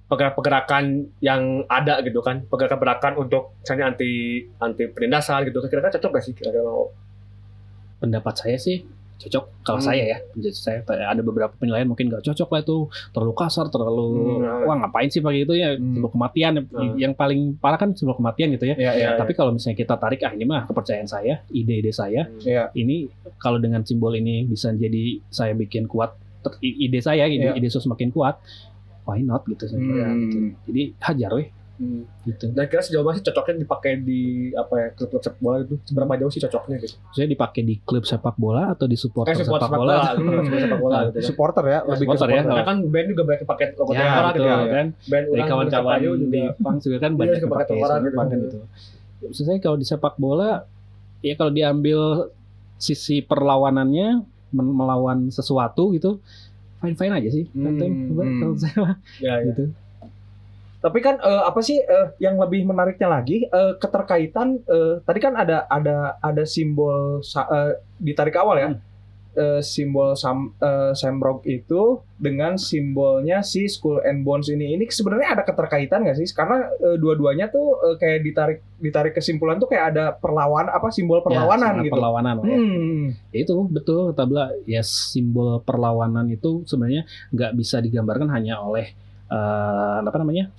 pergerakan-pergerakan 0.10 1.06
yang 1.22 1.70
ada 1.70 2.02
gitu 2.02 2.26
kan 2.26 2.42
pergerakan-pergerakan 2.50 3.14
untuk 3.22 3.62
misalnya 3.62 3.94
anti 3.94 4.42
anti 4.58 4.84
penindasan 4.90 5.46
gitu 5.46 5.62
kan 5.62 5.70
kira-kira 5.70 5.94
cocok 6.00 6.12
gak 6.18 6.24
sih 6.26 6.34
kira-kira 6.34 6.66
pendapat 8.00 8.34
saya 8.36 8.58
sih 8.58 8.84
cocok 9.20 9.68
kalau 9.68 9.84
Hmm. 9.84 9.88
saya 9.92 10.04
ya 10.08 10.18
saya 10.50 10.80
ada 10.88 11.20
beberapa 11.20 11.52
penilaian 11.52 11.84
mungkin 11.84 12.08
nggak 12.08 12.24
cocok 12.24 12.50
lah 12.50 12.60
itu 12.64 12.78
terlalu 13.12 13.34
kasar 13.36 13.68
terlalu 13.68 14.40
Hmm. 14.40 14.64
wah 14.64 14.76
ngapain 14.80 15.12
sih 15.12 15.20
pakai 15.20 15.44
itu 15.44 15.54
ya 15.54 15.76
Hmm. 15.76 16.08
kematian 16.08 16.54
Hmm. 16.64 16.96
yang 16.96 17.12
paling 17.12 17.60
parah 17.60 17.76
kan 17.76 17.92
simbol 17.92 18.16
kematian 18.16 18.56
gitu 18.56 18.64
ya 18.66 18.80
Iya, 18.80 18.92
iya. 18.96 19.10
tapi 19.20 19.36
kalau 19.36 19.52
misalnya 19.52 19.76
kita 19.76 20.00
tarik 20.00 20.24
ah 20.24 20.32
ini 20.32 20.48
mah 20.48 20.64
kepercayaan 20.66 21.04
saya 21.04 21.44
ide-ide 21.52 21.92
saya 21.92 22.32
Iya. 22.40 22.72
ini 22.74 23.12
kalau 23.36 23.60
dengan 23.60 23.84
simbol 23.84 24.16
ini 24.16 24.48
bisa 24.48 24.72
jadi 24.72 25.20
saya 25.28 25.52
bikin 25.52 25.84
kuat 25.86 26.16
ide 26.64 27.04
saya 27.04 27.28
ide, 27.28 27.52
Iya. 27.52 27.60
ide 27.60 27.68
sus 27.68 27.84
makin 27.84 28.16
kuat 28.16 28.40
why 29.04 29.20
not 29.20 29.44
gitu 29.44 29.68
saya 29.68 29.84
Hmm. 29.84 30.16
gitu. 30.24 30.38
jadi 30.72 30.82
hajar 30.98 31.32
weh 31.36 31.48
gitu 32.28 32.52
dan 32.52 32.68
kira 32.68 32.84
sejauh 32.84 33.02
mana 33.02 33.16
sih 33.16 33.24
cocoknya 33.24 33.64
dipakai 33.64 34.04
di 34.04 34.22
apa 34.52 34.74
ya 34.76 34.88
klub-klub 34.92 35.24
sepak 35.24 35.40
bola 35.40 35.56
itu 35.64 35.76
seberapa 35.88 36.14
jauh 36.20 36.28
sih 36.28 36.42
cocoknya 36.44 36.76
gitu 36.84 36.96
saya 37.16 37.28
dipakai 37.32 37.62
di 37.64 37.76
klub 37.80 38.04
sepak 38.04 38.36
bola 38.36 38.76
atau 38.76 38.84
di 38.84 39.00
supporter 39.00 39.32
eh 39.32 39.40
support 39.40 39.64
sepak 39.64 39.72
sepak 39.72 39.80
bola 39.80 39.96
bola 39.96 40.12
gitu, 40.12 40.28
Hmm. 40.30 40.60
sepak 40.60 40.80
bola 40.80 40.98
gitu 41.00 41.16
kan. 41.16 41.24
Supporter 41.24 41.64
ya, 41.64 41.80
lebih 41.82 41.96
ke 42.06 42.12
supporter 42.12 42.28
ya, 42.28 42.36
supporter. 42.36 42.52
Karena 42.52 42.64
kan 42.68 42.78
band 42.84 43.08
juga 43.08 43.24
banyak 43.24 43.44
pakai 43.48 43.66
logo 43.74 43.92
ya 43.92 44.04
betul 44.04 44.28
gitu 44.28 44.44
ya. 44.44 44.56
kan 44.70 44.88
band 45.08 45.24
dari 45.24 45.32
orang 45.32 45.48
kawan-kawan 45.48 46.00
di 46.28 46.42
Pang 46.60 46.78
juga 46.78 46.98
kan 47.00 47.12
Iya, 47.12 47.20
banyak 47.20 47.40
pakai 47.48 47.74
sarung 47.80 48.04
gitu. 48.04 48.36
gitu. 48.44 48.58
Maksud 49.20 49.44
saya 49.48 49.58
kalau 49.60 49.78
di 49.78 49.86
sepak 49.88 50.16
bola 50.16 50.52
ya 51.20 51.34
kalau 51.36 51.52
diambil 51.52 52.00
sisi 52.76 53.20
perlawanannya 53.20 54.24
melawan 54.52 55.28
sesuatu 55.30 55.92
gitu 55.92 56.20
fine 56.80 56.96
fine 56.96 57.14
aja 57.14 57.30
sih. 57.30 57.46
Hmm, 57.52 57.66
Penting 57.72 57.92
hmm. 58.12 58.38
kalau 58.42 58.56
saya 58.56 58.84
ya, 59.24 59.34
ya. 59.44 59.54
Tapi 60.80 61.00
kan 61.00 61.20
eh, 61.20 61.44
apa 61.44 61.60
sih 61.60 61.76
eh, 61.78 62.08
yang 62.18 62.40
lebih 62.40 62.64
menariknya 62.64 63.12
lagi 63.12 63.44
eh, 63.44 63.74
keterkaitan 63.76 64.64
eh, 64.64 64.94
tadi 65.04 65.20
kan 65.20 65.36
ada 65.36 65.68
ada 65.68 66.16
ada 66.20 66.44
simbol 66.44 67.20
sa- 67.22 67.48
eh, 67.48 67.72
di 67.96 68.12
tarik 68.12 68.36
awal 68.36 68.58
ya. 68.58 68.70
Eh, 69.30 69.62
simbol 69.62 70.16
sam 70.16 70.56
eh, 70.58 70.92
Samrock 70.92 71.46
itu 71.46 71.82
dengan 72.16 72.58
simbolnya 72.58 73.40
si 73.42 73.68
Skull 73.68 74.02
and 74.02 74.24
Bones 74.24 74.48
ini 74.48 74.74
ini 74.74 74.90
sebenarnya 74.90 75.38
ada 75.38 75.44
keterkaitan 75.44 76.02
nggak 76.02 76.18
sih? 76.18 76.28
Karena 76.32 76.66
eh, 76.74 76.96
dua-duanya 76.96 77.48
tuh 77.48 77.78
eh, 77.78 77.96
kayak 77.96 78.20
ditarik 78.24 78.60
ditarik 78.80 79.14
kesimpulan 79.14 79.60
tuh 79.60 79.68
kayak 79.68 79.94
ada 79.94 80.06
perlawan 80.14 80.68
apa 80.68 80.90
simbol 80.90 81.20
perlawanan 81.20 81.78
Ya, 81.78 81.86
gitu. 81.86 81.94
Perlawanan 81.94 82.36
ya. 82.42 82.56
Hmm. 82.58 83.04
Ya 83.30 83.40
itu 83.44 83.56
betul 83.68 84.12
kata 84.12 84.24
Bla, 84.26 84.46
ya 84.64 84.82
simbol 84.82 85.60
perlawanan 85.62 86.26
itu 86.32 86.64
sebenarnya 86.64 87.04
nggak 87.30 87.52
bisa 87.54 87.78
digambarkan 87.80 88.32
hanya 88.32 88.60
oleh 88.60 88.96
eh, 89.30 89.98
apa 90.02 90.18
namanya? 90.18 90.50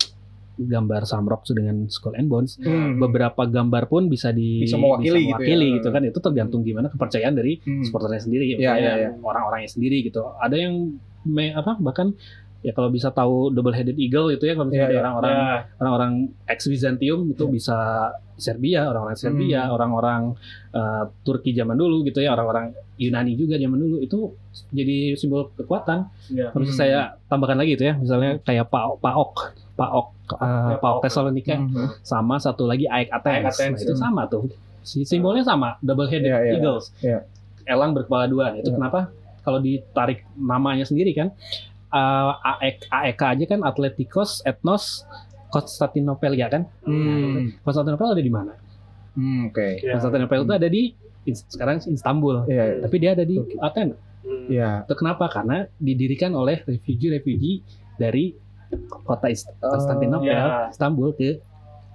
gambar 0.61 1.09
Samrock 1.09 1.49
dengan 1.49 1.89
Skull 1.89 2.21
and 2.21 2.29
Bones. 2.29 2.61
Hmm. 2.61 3.01
Beberapa 3.01 3.49
gambar 3.49 3.89
pun 3.89 4.13
bisa 4.13 4.29
di 4.29 4.61
Bisa 4.61 4.77
mewakili 4.77 5.25
gitu 5.25 5.33
ya. 5.33 5.37
mewakili 5.41 5.67
gitu 5.81 5.89
kan. 5.89 6.03
Itu 6.05 6.21
tergantung 6.21 6.61
gimana 6.61 6.93
kepercayaan 6.93 7.33
dari 7.33 7.57
Hmm. 7.65 7.81
supporternya 7.81 8.21
sendiri, 8.21 8.45
misalnya 8.61 8.77
iya, 8.77 8.93
iya. 9.09 9.11
orang-orangnya 9.25 9.73
sendiri 9.73 10.05
gitu. 10.05 10.21
Ada 10.37 10.57
yang 10.61 11.01
me, 11.25 11.57
apa 11.57 11.81
bahkan 11.81 12.13
ya 12.61 12.73
kalau 12.73 12.89
bisa 12.89 13.09
tahu 13.09 13.49
double 13.49 13.73
headed 13.73 13.97
eagle 13.97 14.29
itu 14.29 14.45
ya 14.45 14.53
kalau 14.53 14.69
misalnya 14.69 14.85
Iya, 14.85 14.87
ada 14.87 14.95
iya. 14.95 15.01
orang-orang 15.01 15.33
Ya. 15.33 15.59
orang-orang 15.81 16.13
ex 16.47 16.59
Byzantium 16.67 17.21
itu 17.29 17.45
bisa 17.49 17.77
Serbia, 18.37 18.89
orang-orang 18.89 19.17
Serbia, 19.17 19.61
Hmm. 19.65 19.75
orang-orang 19.77 20.23
eh, 20.71 21.05
Turki 21.21 21.53
zaman 21.53 21.75
dulu 21.75 22.05
gitu 22.05 22.21
ya, 22.21 22.33
orang-orang 22.33 22.73
Yunani 22.97 23.33
juga 23.35 23.57
zaman 23.57 23.77
dulu 23.77 23.97
itu 24.01 24.33
jadi 24.71 25.13
simbol 25.15 25.53
kekuatan. 25.53 26.09
Ya. 26.31 26.49
Terus 26.51 26.73
Hmm. 26.73 26.79
saya 26.79 27.01
tambahkan 27.27 27.57
lagi 27.57 27.75
itu 27.75 27.85
ya, 27.85 27.97
misalnya 27.97 28.41
kayak 28.41 28.69
Paok, 28.69 28.97
Paok, 28.99 29.33
Paok, 29.75 30.07
eh, 30.31 30.41
Ya, 30.41 30.77
Paok 30.77 30.81
Paok. 30.81 31.01
Thessalonika, 31.03 31.57
Hmm. 31.57 31.89
sama 32.01 32.37
satu 32.37 32.65
lagi 32.65 32.85
Aek 32.87 33.09
Athens. 33.11 33.37
Aek 33.37 33.49
Athens, 33.51 33.77
Nah, 33.77 33.85
itu 33.85 33.93
ya. 33.93 33.99
sama 33.99 34.23
tuh. 34.27 34.49
Si 34.81 35.03
simbolnya 35.03 35.43
sama, 35.43 35.77
double 35.81 36.09
headed 36.09 36.29
Iya, 36.29 36.39
iya, 36.43 36.53
eagles. 36.57 36.93
iya. 37.01 37.19
Elang 37.67 37.93
berkepala 37.93 38.25
dua. 38.25 38.53
Itu 38.55 38.69
Iya. 38.69 38.77
kenapa? 38.77 39.01
Kalau 39.41 39.59
ditarik 39.59 40.25
namanya 40.35 40.85
sendiri 40.85 41.13
kan, 41.13 41.33
eh, 41.91 42.33
AEK, 42.41 42.79
AEK 42.89 43.21
aja 43.23 43.45
kan 43.47 43.61
Atletikos 43.63 44.41
Etnos 44.43 45.05
Konstantinopel 45.49 46.35
ya 46.35 46.47
kan? 46.47 46.71
Hmm. 46.83 47.51
Konstantinopel 47.61 48.15
ada 48.15 48.23
di 48.23 48.31
mana? 48.31 48.55
Hmm, 49.13 49.51
Oke. 49.51 49.83
Ya. 49.83 49.99
Konstantinopel 49.99 50.45
itu 50.45 50.55
ada 50.55 50.69
di 50.69 50.83
sekarang 51.27 51.83
Istanbul. 51.85 52.47
Iya, 52.47 52.65
iya. 52.65 52.81
Tapi 52.81 52.97
dia 52.97 53.11
ada 53.13 53.25
di 53.25 53.35
Turki. 53.35 53.59
Athens. 53.59 53.99
Hmm. 54.23 54.47
Iya. 54.47 54.71
Itu 54.87 54.95
kenapa? 54.95 55.27
Karena 55.27 55.67
didirikan 55.77 56.33
oleh 56.33 56.63
refugee-refugee 56.63 57.67
dari 57.97 58.39
kota 59.03 59.27
Ist- 59.27 59.51
Konstantinopel, 59.59 60.31
ya. 60.31 60.71
Istanbul 60.71 61.11
ke 61.13 61.43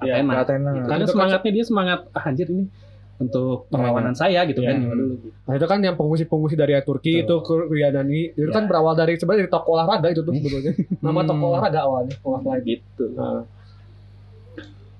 Ya, 0.03 0.19
Athena. 0.19 0.43
Athena. 0.43 0.69
Karena 0.83 0.83
Itu 0.83 0.91
kan- 1.07 1.11
semangatnya 1.15 1.51
dia 1.53 1.63
semangat 1.63 1.99
ah, 2.11 2.23
anjir 2.25 2.51
ini 2.51 2.67
untuk 3.15 3.71
perlawanan 3.71 4.11
saya 4.11 4.43
gitu 4.43 4.59
kan 4.59 4.75
zaman 4.75 4.97
dulu. 4.99 5.15
Nah 5.47 5.53
itu 5.55 5.65
kan 5.65 5.79
yang 5.79 5.95
pengungsi-pengungsi 5.95 6.59
dari 6.59 6.75
Turki 6.83 7.23
Betul. 7.23 7.23
itu 7.23 7.35
ke 7.41 7.53
Yunani 7.79 8.21
itu 8.35 8.49
Ya. 8.49 8.55
kan 8.55 8.67
berawal 8.67 8.91
dari 8.93 9.15
sebenarnya 9.15 9.47
dari 9.47 9.51
toko 9.51 9.69
olahraga 9.71 10.07
itu 10.11 10.19
tuh 10.19 10.35
sebetulnya 10.35 10.73
nama 10.99 11.19
Hmm. 11.23 11.29
toko 11.31 11.45
olahraga 11.47 11.79
awalnya 11.87 12.15
salah 12.19 12.57
gitu. 12.59 13.05
Nah, 13.15 13.47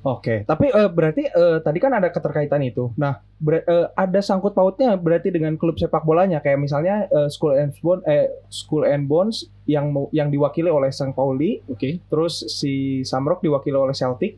Oke, 0.06 0.46
tapi 0.46 0.70
eh, 0.70 0.86
berarti 0.86 1.26
eh, 1.26 1.58
tadi 1.66 1.82
kan 1.82 1.90
ada 1.90 2.14
keterkaitan 2.14 2.62
itu. 2.62 2.94
Nah, 2.94 3.26
ber- 3.42 3.66
eh, 3.66 3.90
ada 3.90 4.22
sangkut 4.22 4.54
pautnya 4.54 4.94
berarti 4.94 5.34
dengan 5.34 5.58
klub 5.58 5.82
sepak 5.82 6.06
bolanya 6.06 6.38
kayak 6.40 6.62
misalnya 6.62 7.10
eh, 7.10 7.26
School 7.26 7.58
and 7.58 7.74
Bones, 7.74 8.06
eh, 8.06 8.30
School 8.48 8.86
and 8.86 9.10
Bones 9.10 9.36
yang 9.66 9.90
yang 10.14 10.30
diwakili 10.30 10.70
oleh 10.70 10.94
Sang 10.94 11.10
Pauli, 11.10 11.58
Oke. 11.66 11.98
terus 12.06 12.46
si 12.46 13.02
Samrock 13.02 13.42
diwakili 13.42 13.74
oleh 13.74 13.98
Celtic. 13.98 14.38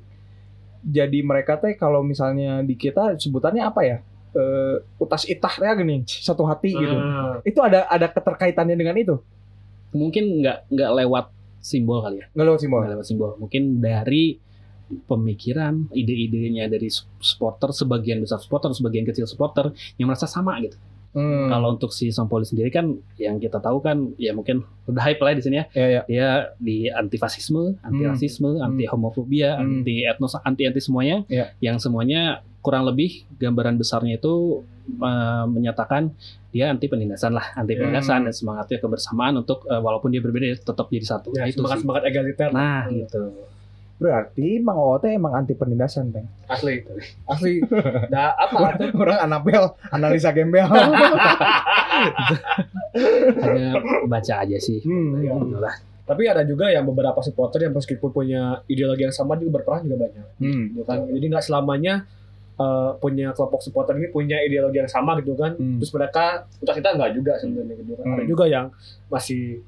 Jadi 0.85 1.19
mereka 1.25 1.57
teh 1.57 1.73
kalau 1.79 2.01
misalnya 2.01 2.61
di 2.61 2.75
kita 2.77 3.17
sebutannya 3.17 3.63
apa 3.65 3.81
ya? 3.83 3.97
Eh, 4.37 4.75
utas 5.01 5.25
itah 5.25 5.55
ya 5.57 5.73
gini, 5.73 6.05
satu 6.05 6.45
hati 6.45 6.75
gitu. 6.75 6.93
ah, 6.93 7.41
Itu 7.41 7.59
ada 7.63 7.89
ada 7.89 8.05
keterkaitannya 8.11 8.77
dengan 8.77 8.93
itu. 8.93 9.15
Mungkin 9.95 10.43
nggak 10.43 10.69
nggak 10.69 10.91
lewat 11.03 11.25
simbol 11.63 12.03
kali 12.05 12.21
ya. 12.21 12.27
Nggak 12.37 12.45
lewat 12.45 12.59
simbol. 12.61 12.79
Nggak 12.83 12.93
lewat 12.93 13.07
simbol. 13.07 13.31
Mungkin 13.41 13.63
dari 13.81 14.37
pemikiran, 14.87 15.91
ide-idenya 15.91 16.71
dari 16.71 16.87
supporter, 17.19 17.75
sebagian 17.75 18.23
besar 18.23 18.39
supporter, 18.39 18.71
sebagian 18.71 19.03
kecil 19.03 19.27
supporter 19.27 19.75
yang 19.99 20.07
merasa 20.07 20.29
sama 20.29 20.55
gitu. 20.63 20.79
Hmm. 21.17 21.49
Kalau 21.49 21.73
untuk 21.73 21.89
si 21.89 22.13
Sampoli 22.13 22.45
sendiri 22.45 22.69
kan 22.69 22.93
yang 23.17 23.35
kita 23.35 23.57
tahu 23.57 23.81
kan 23.81 24.13
ya 24.15 24.29
mungkin 24.31 24.61
udah 24.85 25.01
hype 25.01 25.17
lah 25.17 25.33
di 25.33 25.41
sini 25.41 25.55
ya. 25.57 25.65
ya 25.73 25.87
ya. 25.89 26.01
Dia 26.05 26.27
di 26.55 26.85
anti 26.87 27.17
fasisme, 27.17 27.73
anti 27.81 28.01
Hmm. 28.01 28.11
rasisme, 28.13 28.61
anti 28.61 28.85
homofobia, 28.85 29.57
Hmm. 29.57 29.81
anti 29.81 30.05
etnos, 30.05 30.37
anti 30.37 30.63
anti 30.63 30.77
semuanya. 30.77 31.25
Iya. 31.27 31.57
Yang 31.59 31.89
semuanya 31.89 32.21
kurang 32.61 32.85
lebih 32.85 33.25
gambaran 33.33 33.75
besarnya 33.75 34.15
itu 34.15 34.61
eh, 34.87 35.45
menyatakan 35.45 36.13
dia 36.47 36.69
anti 36.69 36.85
penindasan 36.85 37.33
lah, 37.33 37.51
anti 37.53 37.73
penindasan 37.73 38.21
Hmm. 38.21 38.25
dan 38.25 38.33
semangatnya 38.33 38.77
kebersamaan 38.77 39.35
untuk 39.37 39.65
eh, 39.65 39.75
walaupun 39.75 40.07
dia 40.07 40.21
berbeda 40.21 40.53
tetap 40.55 40.87
jadi 40.87 41.03
satu. 41.09 41.33
ya, 41.33 41.43
Nah, 41.43 41.47
itu 41.49 41.59
semangat 41.59 41.79
semangat 41.81 42.03
egaliter 42.05 42.49
Nah, 42.53 42.87
gitu. 42.87 43.35
Berarti 43.97 44.57
Mang 44.59 44.77
Oo 44.77 44.95
teh 44.95 45.09
emang 45.11 45.33
anti 45.33 45.51
penindasan, 45.51 46.09
Teng. 46.09 46.29
asli 46.45 46.85
asli 47.25 47.65
nah 48.13 48.29
apa 48.31 48.77
tuh 48.77 48.93
Orang 48.93 49.17
Anabel, 49.19 49.63
analisa 49.89 50.29
gembel. 50.29 50.69
Hanya 53.37 53.69
baca 54.05 54.33
aja 54.39 54.57
sih. 54.57 54.79
Hmm, 54.81 55.17
iya. 55.17 55.33
Gitu 55.33 55.57
tapi 56.07 56.23
ada 56.23 56.39
juga 56.41 56.71
yang 56.71 56.87
beberapa 56.87 57.19
supporter 57.19 57.67
yang 57.67 57.75
meskipun 57.75 58.07
punya 58.07 58.63
ideologi 58.63 59.03
yang 59.03 59.11
sama 59.11 59.35
juga 59.35 59.59
berperan 59.59 59.83
juga 59.83 60.07
banyak 60.07 60.25
Hmm. 60.39 60.63
gitu 60.71 60.87
kan 60.87 61.03
jadi 61.03 61.25
nggak 61.27 61.43
selamanya 61.43 62.07
eh, 62.55 62.91
punya 62.97 63.35
kelompok 63.35 63.59
supporter 63.59 63.91
ini 63.93 64.07
punya 64.07 64.39
ideologi 64.39 64.79
yang 64.79 64.87
sama 64.87 65.19
gitu 65.19 65.35
kan 65.35 65.53
Hmm. 65.53 65.77
terus 65.77 65.91
mereka 65.91 66.47
utas 66.57 66.73
kita 66.73 66.95
nggak 66.95 67.11
juga 67.11 67.35
sebenarnya 67.35 67.75
gitu 67.77 67.91
kan 67.93 68.05
ada 68.07 68.23
Hmm. 68.23 68.29
juga 68.31 68.45
yang 68.47 68.65
masih 69.11 69.59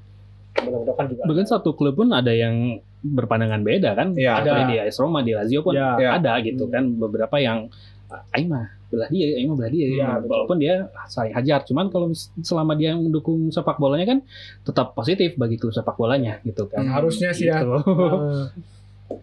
kan 0.96 1.06
juga 1.06 1.22
Bahkan 1.22 1.44
satu 1.46 1.76
klub 1.76 1.92
pun 1.94 2.08
ada 2.08 2.32
yang 2.32 2.80
berpandangan 3.02 3.60
beda 3.60 3.90
kan. 3.92 4.12
Iya, 4.12 4.38
Contohnya 4.38 4.60
ada. 4.60 4.70
di 4.70 4.76
AS 4.78 4.96
Roma, 4.96 5.18
di 5.20 5.32
Lazio 5.32 5.60
pun 5.60 5.72
Ya. 5.72 5.96
Ya. 5.96 6.10
ada 6.16 6.36
gitu 6.40 6.64
Hmm. 6.64 6.72
kan 6.72 6.84
beberapa 6.94 7.36
yang 7.36 7.72
"Ah, 8.06 8.26
aing 8.32 8.46
mah 8.46 8.66
belah 8.86 9.06
dia, 9.06 9.26
aing 9.34 9.46
mah 9.46 9.56
belah 9.56 9.70
dia. 9.70 9.86
Nah, 9.96 10.18
betul. 10.18 10.28
walaupun 10.28 10.56
dia 10.58 10.74
saling 11.06 11.30
hajar, 11.30 11.62
cuman 11.62 11.86
kalau 11.88 12.10
selama 12.40 12.74
dia 12.74 12.92
mendukung 12.92 13.48
sepak 13.48 13.76
bolanya 13.76 14.04
kan 14.04 14.18
tetap 14.60 14.92
positif 14.92 15.34
bagi 15.34 15.56
klub 15.56 15.70
sepak 15.70 15.94
bolanya 15.94 16.42
gitu 16.42 16.66
kan. 16.66 16.82
Hmm. 16.82 16.92
harusnya 16.92 17.30
sih 17.30 17.46
ya 17.46 17.60
Gitu. 17.60 17.70
Eh, 17.70 18.46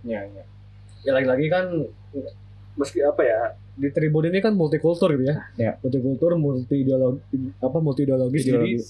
Ya, 0.06 0.20
ya. 0.26 0.44
ya 1.02 1.12
lagi-lagi 1.14 1.48
kan 1.48 1.66
meski 2.74 3.00
apa 3.02 3.22
ya 3.22 3.40
di 3.74 3.88
Tribun 3.88 4.26
ini 4.26 4.40
kan 4.40 4.52
multikultur 4.52 5.12
gitu 5.12 5.28
ya. 5.28 5.36
Ya. 5.56 5.72
Multikultur, 5.78 6.34
multi 6.36 6.82
ideologi 6.82 7.22
apa 7.58 7.78
multi 7.78 8.02
ideologis 8.04 8.42
jadi 8.42 8.58
Ideologis. 8.58 8.86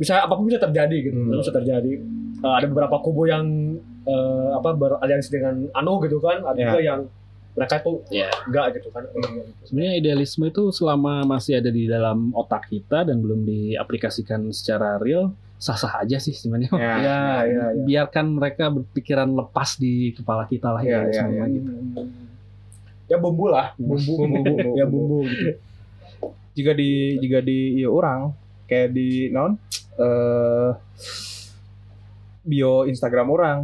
Bisa 0.00 0.18
apa 0.18 0.32
pun 0.32 0.48
bisa 0.48 0.56
terjadi 0.56 0.96
gitu. 1.04 1.14
Hmm. 1.14 1.36
Bisa 1.36 1.52
terjadi. 1.52 1.92
Eh, 2.40 2.54
ada 2.56 2.64
beberapa 2.64 2.96
kubu 2.98 3.28
yang 3.28 3.76
eh, 4.02 4.50
apa 4.50 4.72
beraliansi 4.72 5.28
dengan 5.28 5.68
Anu 5.70 6.00
gitu 6.00 6.18
kan, 6.18 6.40
ada 6.42 6.56
Ya. 6.56 6.66
juga 6.66 6.80
yang 6.80 7.00
mereka 7.50 7.74
tuh 7.78 8.00
Ya. 8.08 8.32
enggak 8.42 8.78
gitu 8.78 8.88
kan 8.88 9.04
Sebenarnya 9.62 9.94
idealisme 9.98 10.46
itu 10.46 10.70
selama 10.70 11.28
masih 11.28 11.58
ada 11.58 11.68
di 11.68 11.84
dalam 11.84 12.32
otak 12.32 12.66
kita 12.66 13.04
dan 13.04 13.20
belum 13.20 13.44
diaplikasikan 13.44 14.48
secara 14.50 14.96
real, 14.96 15.34
sah-sah 15.56 16.00
aja 16.00 16.16
sih 16.16 16.32
sebenarnya. 16.32 16.72
Ya. 16.72 16.94
ya 16.96 17.18
ya 17.44 17.64
ya 17.70 17.84
Biarkan 17.84 18.26
mereka 18.32 18.72
berpikiran 18.72 19.28
lepas 19.28 19.76
di 19.76 20.16
kepala 20.16 20.46
kita 20.46 20.70
lah 20.70 20.80
Iya, 20.80 20.88
idealisme 20.96 21.28
iya, 21.28 21.36
iya. 21.36 21.44
gitu. 21.52 21.70
ya 23.04 23.16
bumbu 23.18 23.46
lah 23.46 23.74
bumbu 23.76 24.14
Bumbu, 24.16 24.54
ya 24.72 24.86
bumbu 24.86 25.18
gitu 25.26 25.58
Jika 26.52 26.72
di 26.72 26.90
jika 27.18 27.38
di 27.40 27.58
iya 27.76 27.90
orang 27.90 28.30
kayak 28.70 28.94
di 28.94 29.26
non 29.28 29.58
eh 29.96 30.70
bio 32.42 32.86
Instagram 32.86 33.28
orang. 33.28 33.58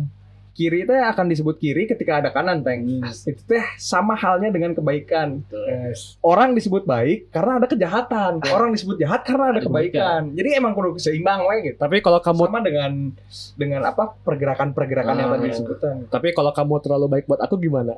Kiri 0.50 0.88
teh 0.88 0.96
akan 0.96 1.28
disebut 1.28 1.60
kiri 1.60 1.84
ketika 1.84 2.16
ada 2.16 2.32
kanan 2.32 2.64
teng. 2.64 3.04
Itu 3.04 3.44
teh 3.44 3.60
sama 3.76 4.16
halnya 4.16 4.48
dengan 4.48 4.72
kebaikan. 4.72 5.44
Yes. 5.52 6.16
orang 6.22 6.56
disebut 6.56 6.88
baik 6.88 7.28
karena 7.28 7.60
ada 7.60 7.68
kejahatan. 7.68 8.40
Orang 8.48 8.72
disebut 8.72 8.96
jahat 8.96 9.20
karena 9.22 9.52
ada 9.52 9.60
Ada 9.60 9.68
kebaikan. 9.68 10.20
jadi 10.32 10.56
emang 10.56 10.72
kudu 10.72 10.96
seimbang 10.96 11.44
we 11.44 11.60
gitu. 11.62 11.76
Tapi 11.76 12.00
kalau 12.00 12.24
kamu 12.24 12.48
sama 12.48 12.64
dengan 12.64 13.12
dengan 13.52 13.84
apa 13.84 14.16
pergerakan-pergerakan 14.16 15.14
yang 15.14 15.28
Ah. 15.28 15.34
tadi 15.36 15.46
disebutkan. 15.52 15.94
Tapi 16.08 16.28
kalau 16.32 16.48
kamu 16.50 16.74
terlalu 16.80 17.06
baik 17.10 17.24
buat 17.28 17.38
aku 17.38 17.60
gimana? 17.60 17.92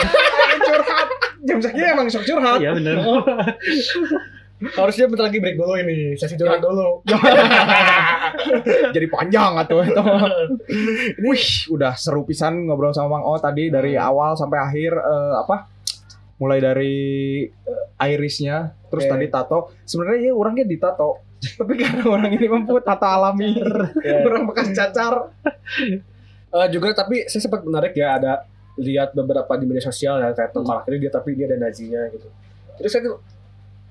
Curhat. 0.64 1.08
Jam 1.42 1.58
segini 1.60 1.84
emang 1.86 2.08
sok 2.08 2.24
curhat. 2.24 2.60
Iya 2.60 2.80
benar. 2.80 2.96
harusnya 4.60 5.08
bentar 5.08 5.32
lagi 5.32 5.40
break 5.40 5.56
dulu 5.56 5.72
ini 5.80 6.14
sesi 6.20 6.36
curhat 6.36 6.60
dulu. 6.60 7.00
Jadi 8.94 9.06
panjang 9.08 9.56
atau 9.56 9.80
itu 9.80 10.02
wih 11.24 11.46
udah 11.72 11.96
seru 11.96 12.28
pisan 12.28 12.68
ngobrol 12.68 12.92
sama 12.92 13.16
Mang 13.16 13.24
O 13.24 13.40
tadi 13.40 13.72
dari 13.72 13.96
awal 13.96 14.36
sampai 14.36 14.58
akhir 14.60 14.92
eh, 14.92 15.34
apa? 15.40 15.56
Mulai 16.40 16.58
dari 16.60 16.96
eh, 17.48 18.12
irisnya 18.12 18.76
terus 18.92 19.08
Oke. 19.08 19.12
tadi 19.16 19.26
tato. 19.32 19.72
Sebenarnya 19.88 20.28
ya 20.28 20.32
orangnya 20.36 20.64
ditato 20.68 21.30
tapi 21.60 21.72
karena 21.80 22.04
orang 22.04 22.32
ini 22.36 22.46
mampu 22.52 22.76
tato 22.84 23.08
alami. 23.08 23.56
Orang 24.28 24.44
bekas 24.44 24.76
cacar. 24.76 25.32
Eh, 26.50 26.68
juga 26.68 26.92
tapi 26.92 27.24
saya 27.32 27.40
sempat 27.48 27.64
menarik 27.64 27.96
ya 27.96 28.20
ada 28.20 28.44
lihat 28.76 29.16
beberapa 29.16 29.48
di 29.56 29.64
media 29.64 29.84
sosial 29.84 30.20
ya 30.20 30.36
kayak 30.36 30.52
tengkorak 30.52 30.84
ini 30.88 30.96
dia 31.00 31.12
tapi 31.12 31.32
dia 31.32 31.48
ada 31.48 31.56
nazinya 31.56 32.04
gitu. 32.12 32.28
Terus 32.76 32.90
saya 32.92 33.02
tuh 33.08 33.39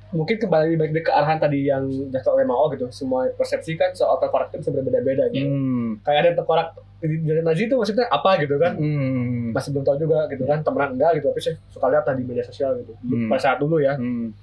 mungkin 0.09 0.35
kembali 0.35 0.73
balik 0.73 1.05
ke 1.05 1.11
arahan 1.11 1.37
tadi 1.37 1.63
yang 1.63 1.85
jatuh 2.09 2.33
oleh 2.33 2.41
Mao 2.41 2.65
gitu 2.69 2.89
semua 2.89 3.29
persepsi 3.29 3.73
kan 3.73 3.93
soal 3.93 4.17
tengkorak 4.17 4.49
itu 4.49 4.57
bisa 4.59 4.71
berbeda-beda 4.71 5.29
gitu 5.29 5.45
hmm. 5.45 6.01
kayak 6.01 6.19
ada 6.19 6.31
tengkorak 6.35 6.73
dari 6.99 7.39
nazi 7.39 7.63
itu 7.63 7.73
maksudnya 7.73 8.09
apa 8.09 8.41
gitu 8.41 8.57
kan 8.57 8.73
Hmm. 8.73 9.53
masih 9.53 9.69
belum 9.69 9.85
tahu 9.85 9.97
juga 9.99 10.25
gitu 10.27 10.43
kan 10.43 10.59
temenan 10.59 10.97
enggak 10.97 11.11
gitu 11.15 11.29
tapi 11.29 11.39
saya 11.39 11.55
suka 11.67 11.85
lihat 11.87 12.03
tadi 12.03 12.21
media 12.21 12.41
sosial 12.41 12.73
gitu 12.77 12.97
Hmm. 12.99 13.29
pada 13.29 13.37
saat 13.39 13.57
dulu 13.57 13.77
ya 13.77 13.93
Hmm. 13.93 14.33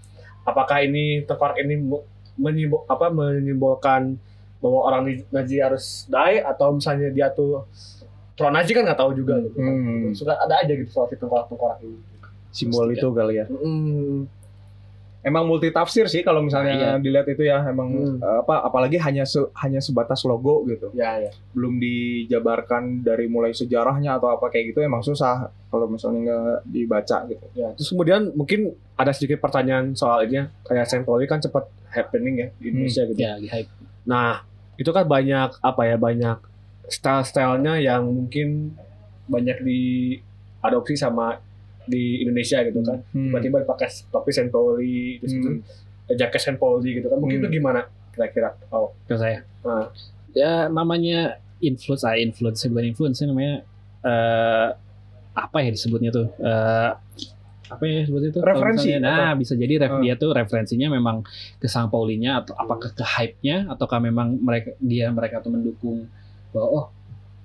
apakah 0.42 0.78
ini 0.80 1.22
tengkorak 1.22 1.58
ini 1.58 1.74
menyimbol 2.36 2.86
apa 2.86 3.10
menyimbolkan 3.10 4.14
bahwa 4.56 4.78
orang 4.84 5.02
Nazi 5.28 5.58
harus 5.58 6.06
die 6.06 6.38
atau 6.38 6.72
misalnya 6.72 7.10
dia 7.10 7.28
tuh 7.28 7.66
pro 8.32 8.48
Nazi 8.48 8.70
kan 8.70 8.84
nggak 8.84 8.96
tahu 8.96 9.12
juga 9.14 9.40
gitu 9.40 9.56
kan. 9.56 9.66
Hmm. 9.66 10.14
suka 10.14 10.32
ada 10.32 10.54
aja 10.58 10.70
gitu 10.70 10.86
soal 10.86 11.08
si 11.08 11.16
tengkorak 11.16 11.48
tengkorak 11.48 11.82
ini 11.82 11.98
simbol 12.48 12.86
itu 12.88 13.08
kali 13.10 13.34
ya 13.36 13.50
Hmm. 13.50 14.30
Emang 15.26 15.42
multi 15.42 15.68
tafsir 15.68 16.06
sih 16.06 16.22
kalau 16.22 16.38
misalnya 16.38 16.72
Iya. 16.72 16.90
dilihat 16.96 17.26
itu 17.26 17.42
ya 17.42 17.58
emang 17.64 17.90
Hmm. 17.90 18.16
eh, 18.16 18.38
apa 18.40 18.62
apalagi 18.62 18.94
hanya 18.96 19.26
se- 19.26 19.50
hanya 19.56 19.82
sebatas 19.82 20.22
logo 20.22 20.62
gitu 20.64 20.94
ya 20.94 21.18
ya 21.18 21.34
belum 21.50 21.76
dijabarkan 21.76 23.02
dari 23.02 23.26
mulai 23.26 23.50
sejarahnya 23.50 24.16
atau 24.16 24.30
apa 24.30 24.46
kayak 24.46 24.70
gitu 24.70 24.80
emang 24.80 25.02
susah 25.02 25.50
kalau 25.66 25.90
misalnya 25.90 26.30
nggak 26.30 26.60
dibaca 26.64 27.18
gitu 27.26 27.46
ya 27.52 27.74
terus 27.74 27.90
kemudian 27.90 28.30
mungkin 28.32 28.70
ada 28.94 29.10
sedikit 29.10 29.42
pertanyaan 29.42 29.92
soal 29.92 30.22
ini 30.22 30.40
ya. 30.40 30.44
kayak 30.62 31.02
Pauli 31.02 31.26
kan 31.26 31.42
cepat 31.42 31.66
happening 31.90 32.34
ya 32.38 32.48
di 32.56 32.70
Indonesia 32.70 33.02
gitu 33.04 33.18
Ya, 33.18 33.34
lagi 33.34 33.48
hype. 33.48 33.70
Nah, 34.06 34.44
itu 34.76 34.88
kan 34.88 35.04
banyak 35.04 35.58
apa 35.58 35.82
ya 35.84 35.96
banyak 35.96 36.38
style-stylenya 36.86 37.82
yang 37.82 38.06
mungkin 38.06 38.78
banyak 39.26 39.58
diadopsi 39.60 40.94
sama 40.94 41.42
di 41.86 42.20
Indonesia 42.20 42.58
gitu 42.60 42.82
kan. 42.82 42.98
Hmm. 43.10 43.30
Tiba-tiba 43.30 43.62
dipakai 43.62 43.88
topi 44.06 44.30
Saint 44.30 44.50
Pauli, 44.50 45.18
terus 45.18 45.32
itu 45.32 45.48
Hmm. 45.48 45.60
jaket 46.12 46.40
Saint 46.40 46.58
Pauli 46.58 46.98
gitu 46.98 47.06
kan. 47.06 47.18
Mungkin 47.18 47.38
Hmm. 47.38 47.44
itu 47.44 47.56
gimana 47.56 47.80
kira-kira? 48.10 48.54
Oh, 48.68 48.92
ke 49.04 49.14
saya. 49.14 49.42
Nah. 49.62 49.88
Ya 50.30 50.68
namanya 50.68 51.40
influence, 51.58 52.04
ah 52.04 52.14
influence 52.14 52.60
bukan 52.66 52.86
influence 52.86 53.22
namanya 53.22 53.64
eh 54.02 54.68
apa 55.32 55.56
ya 55.60 55.70
disebutnya 55.70 56.10
tuh? 56.10 56.28
Eh 56.36 56.90
apa 57.66 57.82
ya 57.82 58.06
disebutnya 58.06 58.30
tuh? 58.30 58.42
Kalau 58.46 58.62
Referensi, 58.62 58.88
misalnya, 58.94 59.10
Nah, 59.10 59.32
bisa 59.34 59.52
jadi 59.52 59.74
ref, 59.80 59.90
Hmm. 59.96 60.02
dia 60.04 60.14
tuh 60.14 60.30
referensinya 60.30 60.88
memang 60.88 61.26
ke 61.58 61.66
sang 61.66 61.90
Paulinya 61.90 62.38
atau 62.38 62.54
apakah 62.54 62.92
ke 62.92 63.02
hype-nya 63.02 63.66
ataukah 63.66 63.98
memang 63.98 64.38
mereka 64.38 64.70
dia 64.78 65.10
mereka 65.10 65.42
tuh 65.42 65.50
mendukung 65.50 66.06
bahwa 66.54 66.68
oh 66.70 66.84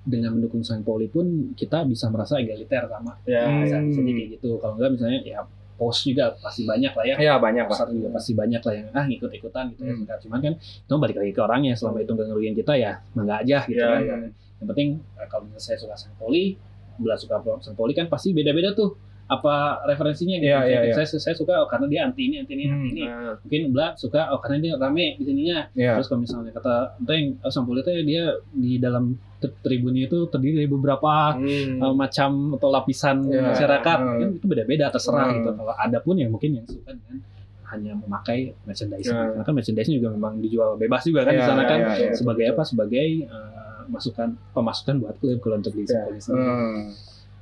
dengan 0.04 0.34
mendukung 0.34 0.60
sang 0.60 0.82
Pauli 0.82 1.06
pun 1.06 1.24
kita 1.52 1.82
bisa 1.84 2.06
merasa 2.08 2.36
egaliter 2.36 2.84
sama 2.84 3.14
ya, 3.22 3.44
Hmm. 3.44 3.62
bisa, 3.62 3.76
bisa 3.80 4.00
jadi 4.00 4.12
kayak 4.12 4.28
gitu. 4.36 4.50
Kalau 4.56 4.74
enggak 4.74 4.90
misalnya 4.92 5.20
ya 5.22 5.40
post 5.72 6.04
juga 6.04 6.34
pasti 6.36 6.62
banyak 6.62 6.92
lah 6.92 7.04
ya. 7.04 7.16
ya 7.18 7.34
banyak 7.36 7.64
pasar 7.64 7.86
juga 7.88 8.10
pasti 8.10 8.32
banyak 8.32 8.60
lah 8.60 8.72
yang 8.72 8.86
ah 8.92 9.04
ngikut-ikutan 9.04 9.64
gitu 9.68 9.80
ya 9.80 9.88
Hmm. 9.88 9.98
sebentar. 9.98 10.18
cuman 10.20 10.38
kan 10.40 10.52
itu 10.58 10.94
balik 10.96 11.16
lagi 11.16 11.32
ke 11.32 11.40
orangnya 11.40 11.72
selama 11.72 11.98
itu 11.98 12.12
nggak 12.12 12.26
ngerugiin 12.28 12.54
kita 12.56 12.72
ya 12.76 12.92
mangga 13.12 13.34
aja 13.36 13.58
gitu 13.64 13.78
Ya, 13.78 13.88
kan 13.88 14.00
ya. 14.00 14.16
yang 14.58 14.68
penting 14.68 14.88
eh, 15.16 15.26
kalau 15.26 15.42
misalnya 15.44 15.64
saya 15.64 15.78
suka 15.78 15.94
sang 15.96 16.14
poli 16.14 16.54
belah 16.94 17.16
suka 17.16 17.34
sang 17.58 17.74
poli 17.74 17.92
kan 17.92 18.06
pasti 18.06 18.30
beda-beda 18.30 18.72
tuh 18.72 18.94
apa 19.32 19.54
referensinya 19.84 20.36
gitu 20.36 20.46
Iya, 20.46 20.60
iya, 20.62 20.80
iya. 20.84 20.94
saya 20.94 21.06
saya 21.16 21.32
suka 21.32 21.56
oh, 21.56 21.66
karena 21.66 21.86
dia 21.88 22.00
anti 22.04 22.22
ini 22.22 22.36
anti 22.38 22.52
ini 22.52 22.64
anti 22.64 22.76
Hmm. 22.82 22.92
ini 22.92 23.02
Nah, 23.02 23.34
mungkin 23.38 23.60
belah 23.70 23.90
suka 23.94 24.20
oh 24.28 24.38
karena 24.38 24.58
dia 24.60 24.72
rame 24.76 25.16
di 25.16 25.24
sininya 25.24 25.58
ya 25.72 25.96
terus 25.96 26.06
kalau 26.06 26.20
misalnya 26.20 26.52
kata 26.52 26.74
Teng 27.02 27.24
oh, 27.38 27.48
sang 27.48 27.64
poli 27.64 27.80
teh 27.80 27.96
dia 28.02 28.24
di 28.48 28.76
dalam 28.76 29.04
tri- 29.36 29.56
tribunnya 29.58 30.06
itu 30.06 30.18
terdiri 30.26 30.54
dari 30.58 30.68
beberapa 30.68 31.34
hmm. 31.34 31.78
uh, 31.78 31.94
macam 31.94 32.30
atau 32.52 32.68
lapisan 32.68 33.16
Iya. 33.24 33.42
masyarakat 33.48 33.98
Hmm. 33.98 34.18
kan 34.18 34.28
itu 34.34 34.46
beda-beda 34.46 34.86
terserah 34.88 35.26
Hmm. 35.26 35.36
gitu 35.38 35.50
kalau 35.54 35.74
ada 35.74 35.98
pun 35.98 36.14
yang 36.14 36.28
mungkin 36.28 36.50
yang 36.54 36.66
suka 36.66 36.92
dengan 36.92 37.16
hanya 37.64 37.92
memakai 37.96 38.52
merchandise 38.62 39.06
Ya. 39.06 39.16
karena 39.30 39.42
kan 39.42 39.54
merchandise 39.54 39.88
juga 39.88 40.08
memang 40.10 40.38
dijual 40.38 40.76
bebas 40.76 41.02
juga 41.02 41.24
kan 41.24 41.32
di 41.32 41.40
Ya, 41.40 41.48
sana 41.48 41.62
ya, 41.62 41.66
kan 41.66 41.78
ya, 41.80 41.92
ya. 41.96 42.12
sebagai 42.12 42.44
apa 42.46 42.62
sebagai 42.62 43.06
uh, 43.26 43.50
masukan 43.84 44.28
pemasukan 44.50 44.94
buat 44.98 45.16
klub 45.16 45.38
kalau 45.38 45.56
untuk 45.56 45.72
di 45.72 45.82
Ya. 45.82 46.04
sendiri. 46.14 46.44
Hmm. 46.44 46.92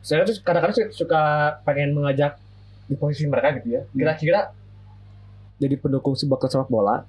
Saya 0.01 0.25
tuh 0.25 0.37
kadang-kadang 0.39 0.89
suka- 0.91 1.61
pengen 1.63 1.93
mengajak 1.93 2.41
di 2.85 2.95
posisi 2.95 3.25
mereka 3.25 3.59
gitu 3.59 3.69
ya. 3.71 3.83
Kira-kira 3.89 4.41
jadi 5.57 5.77
pendukung 5.77 6.15
sebuah 6.15 6.39
klub 6.39 6.51
sepak 6.51 6.69
bola 6.69 7.05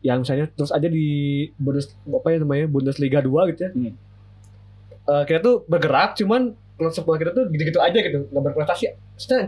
yang 0.00 0.20
misalnya 0.20 0.46
terus 0.48 0.68
aja 0.68 0.84
di 0.84 1.06
Bundes 1.54 1.88
apa 2.04 2.28
ya 2.28 2.38
namanya 2.38 2.66
Bundesliga 2.66 3.18
2 3.18 3.48
gitu 3.48 3.60
ya. 3.62 3.70
Hmm. 3.70 3.94
Eh, 5.02 5.22
kita 5.24 5.40
tuh 5.40 5.56
bergerak 5.64 6.14
cuman 6.14 6.52
klub 6.74 6.92
sepak 6.92 7.06
bola 7.06 7.18
kita 7.18 7.30
tuh 7.32 7.44
gitu-gitu 7.48 7.78
aja 7.78 7.96
gitu, 7.96 8.28
nggak 8.28 8.42
berprestasi. 8.44 8.92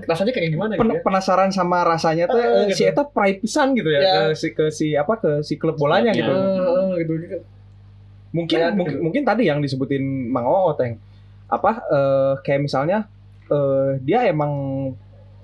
Rasanya 0.05 0.31
kayak 0.31 0.51
gimana 0.51 0.73
gitu 0.73 0.81
Pen- 0.81 0.95
ya? 0.95 1.03
penasaran 1.03 1.51
sama 1.51 1.83
rasanya 1.83 2.27
tuh 2.27 2.39
Eh, 2.39 2.49
eh, 2.65 2.73
si 2.73 2.81
gitu. 2.81 2.91
Eta 2.91 3.03
pride 3.05 3.39
pisan 3.39 3.75
gitu 3.75 3.89
ya, 3.89 4.01
Ya. 4.01 4.13
ke 4.15 4.23
si 4.33 4.49
ke 4.51 4.65
si 4.71 4.87
apa 4.95 5.15
ke 5.17 5.31
si 5.43 5.55
klub 5.55 5.75
bolanya 5.75 6.11
Klubnya. 6.11 6.23
gitu. 6.23 6.35
Eh, 6.35 6.91
gitu 6.99 7.13
gitu. 7.21 7.37
Mungkin 8.33 8.57
Kayak 8.57 8.73
mungkin, 8.73 8.93
gitu. 8.93 9.03
mungkin 9.03 9.23
tadi 9.23 9.43
yang 9.45 9.59
disebutin 9.59 10.03
Mang 10.27 10.43
Oo 10.45 10.73
Teng. 10.73 10.99
Apa 11.55 11.71
eh, 11.85 12.33
kayak 12.41 12.61
misalnya 12.63 13.07
eh, 13.47 14.01
dia 14.01 14.27
emang 14.27 14.53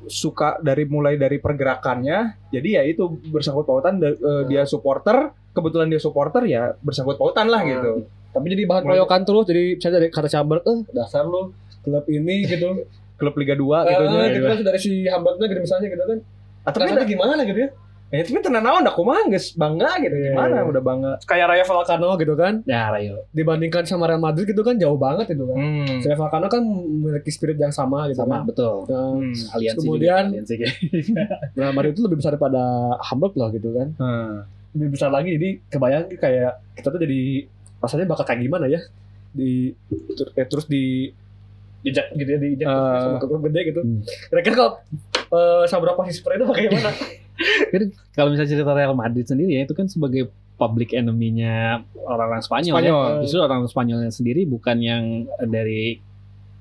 suka 0.02 0.56
dari 0.58 0.84
mulai 0.84 1.14
dari 1.14 1.36
pergerakannya. 1.36 2.18
Jadi 2.48 2.68
ya 2.70 2.82
itu 2.82 3.04
bersangkut 3.26 3.62
pautan 3.62 3.96
da- 3.96 4.11
eh, 4.11 4.42
dia 4.46 4.64
supporter, 4.64 5.28
kebetulan 5.50 5.86
dia 5.86 5.98
supporter 5.98 6.42
ya 6.44 6.72
bersangkut 6.78 7.14
pautan 7.14 7.46
lah 7.46 7.61
Hmm. 7.61 7.70
gitu. 7.70 7.92
Tapi 8.30 8.46
jadi 8.48 8.62
bahan 8.64 8.82
proyokan 8.84 9.22
terus, 9.22 9.44
jadi 9.44 9.74
misalnya 9.74 9.96
dari 9.98 10.08
kata 10.08 10.28
Chamber, 10.28 10.62
eh 10.62 10.78
dasar 10.90 11.24
lu 11.24 11.50
klub 11.80 12.06
ini 12.06 12.44
gitu. 12.44 12.68
Klub 13.20 13.36
Liga 13.36 13.52
2 13.52 13.84
gitu 13.84 14.00
Eh, 14.00 14.08
nya. 14.08 14.24
gitu 14.32 14.64
dari 14.64 14.78
si 14.78 15.04
Hamburgnya 15.04 15.44
gitu 15.44 15.61
misalnya 15.61 15.86
gitu 15.86 16.00
kan. 16.00 16.18
Ah, 16.62 16.72
tapi 16.72 16.88
Rasanya 16.88 17.04
gimana 17.04 17.42
gitu 17.42 17.58
ya? 17.58 17.68
Ya, 18.11 18.20
tapi 18.20 18.38
tenan 18.40 18.61
naon 18.61 18.82
dah 18.82 18.90
kumaha 18.90 19.26
geus 19.26 19.54
bangga 19.54 19.90
gitu. 19.98 20.12
Iya, 20.12 20.34
Gimana 20.34 20.56
iya. 20.56 20.62
udah 20.66 20.82
bangga. 20.82 21.12
Kayak 21.22 21.46
Raya 21.48 21.64
Vallecano 21.64 22.11
gitu 22.16 22.34
kan. 22.34 22.54
Ya 22.64 22.90
Rayo 22.90 23.22
Dibandingkan 23.30 23.82
sama 23.84 24.04
Real 24.04 24.18
Madrid 24.18 24.44
gitu 24.44 24.61
kan 24.61 24.74
jauh 24.74 24.94
banget 24.94 25.30
itu 25.30 25.44
kan. 25.44 25.56
Hmm. 25.56 25.98
Si 25.98 26.06
Raya 26.06 26.18
Vallecano 26.18 26.46
kan 26.46 26.62
memiliki 26.62 27.30
spirit 27.30 27.56
yang 27.56 27.70
sama 27.70 28.06
gitu 28.06 28.20
sama 28.20 28.42
kan. 28.42 28.50
betul. 28.50 28.74
Nah, 28.84 29.11
Hmm. 29.12 29.34
Aliansi 29.52 29.78
Kemudian- 29.80 30.28
juga, 30.28 30.36
aliansi. 30.36 30.54
Real 31.54 31.72
Madrid 31.72 31.92
itu 31.92 32.02
lebih 32.02 32.18
besar 32.18 32.34
daripada 32.34 32.62
Hamburg 33.00 33.34
lah 33.34 33.48
gitu 33.50 33.68
kan. 33.70 33.88
Hmm. 33.96 34.34
Lebih 34.72 34.90
besar 34.92 35.08
lagi 35.08 35.30
jadi 35.32 35.48
kebayang 35.68 36.04
kayak 36.12 36.52
kita 36.74 36.88
tuh 36.88 37.00
jadi 37.00 37.20
rasanya 37.78 38.06
bakal 38.06 38.24
kayak 38.24 38.40
gimana 38.40 38.66
ya 38.66 38.80
di 39.30 39.70
ter- 40.12 40.34
eh, 40.34 40.44
terus 40.44 40.66
di 40.66 41.11
dijak 41.80 42.12
gitu 42.12 42.28
ya 42.28 42.38
dijak 42.38 42.66
Eh. 42.66 43.00
sama 43.00 43.16
klub 43.18 43.40
gede 43.42 43.61
gitu. 43.66 43.80
Hmm. 43.80 44.04
Kira-kira 44.28 44.54
kalau 44.54 44.72
eh, 45.30 45.64
Sabra 45.64 45.94
seperti 46.08 46.36
itu 46.36 46.46
bagaimana? 46.46 46.90
Kalau 48.14 48.28
misalnya 48.28 48.50
cerita 48.50 48.72
Real 48.72 48.92
Madrid 48.92 49.24
sendiri 49.24 49.56
ya 49.56 49.62
itu 49.64 49.72
kan 49.72 49.86
sebagai 49.86 50.28
public 50.54 50.92
enemy-nya 50.92 51.80
orang-orang 51.96 52.44
Spanyol, 52.44 52.74
Spanyol. 52.76 53.00
ya. 53.00 53.20
Justru 53.24 53.40
orang 53.40 53.60
Spanyolnya 53.64 54.12
sendiri 54.12 54.44
bukan 54.44 54.76
yang 54.76 55.02
dari 55.40 55.96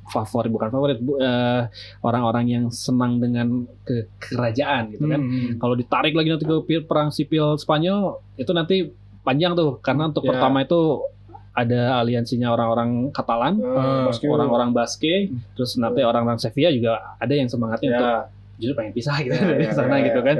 favorit 0.07 0.49
bukan 0.49 0.71
favorit 0.71 0.97
bu- 0.97 1.19
eh, 1.19 1.67
orang-orang 2.01 2.45
yang 2.47 2.63
senang 2.69 3.19
dengan 3.19 3.67
ke 3.83 4.07
kerajaan 4.17 4.89
gitu 4.89 5.05
kan. 5.05 5.19
Hmm. 5.19 5.59
Kalau 5.59 5.75
ditarik 5.75 6.15
lagi 6.15 6.31
nanti 6.31 6.45
ke 6.47 6.57
perang 6.81 7.11
sipil 7.11 7.53
Spanyol 7.55 8.17
itu 8.33 8.49
nanti 8.49 8.89
panjang 9.21 9.53
tuh 9.53 9.77
karena 9.77 10.07
untuk 10.07 10.23
Ya. 10.23 10.33
pertama 10.33 10.63
itu 10.63 11.03
ada 11.51 11.99
aliansinya 11.99 12.49
orang-orang 12.49 13.11
Katalan, 13.11 13.59
Basque. 14.07 14.25
orang-orang 14.25 14.71
Basque, 14.71 15.27
terus 15.53 15.75
nanti 15.75 15.99
orang-orang 16.01 16.39
Sevilla 16.39 16.71
juga 16.71 17.19
ada 17.19 17.33
yang 17.35 17.45
semangatnya 17.45 17.89
untuk 17.91 18.07
ya, 18.07 18.17
justru 18.59 18.75
pengen 18.75 18.93
pisah 18.93 19.17
gitu 19.23 19.33
Ya, 19.39 19.47
dari 19.47 19.65
ya, 19.65 19.73
sana 19.73 19.95
ya, 19.97 20.05
gitu 20.11 20.19
kan. 20.21 20.35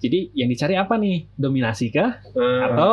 Jadi 0.00 0.18
yang 0.32 0.48
dicari 0.48 0.74
apa 0.74 0.94
nih? 0.96 1.28
Dominasi 1.36 1.92
kah? 1.92 2.18
Eh, 2.32 2.60
Atau 2.64 2.90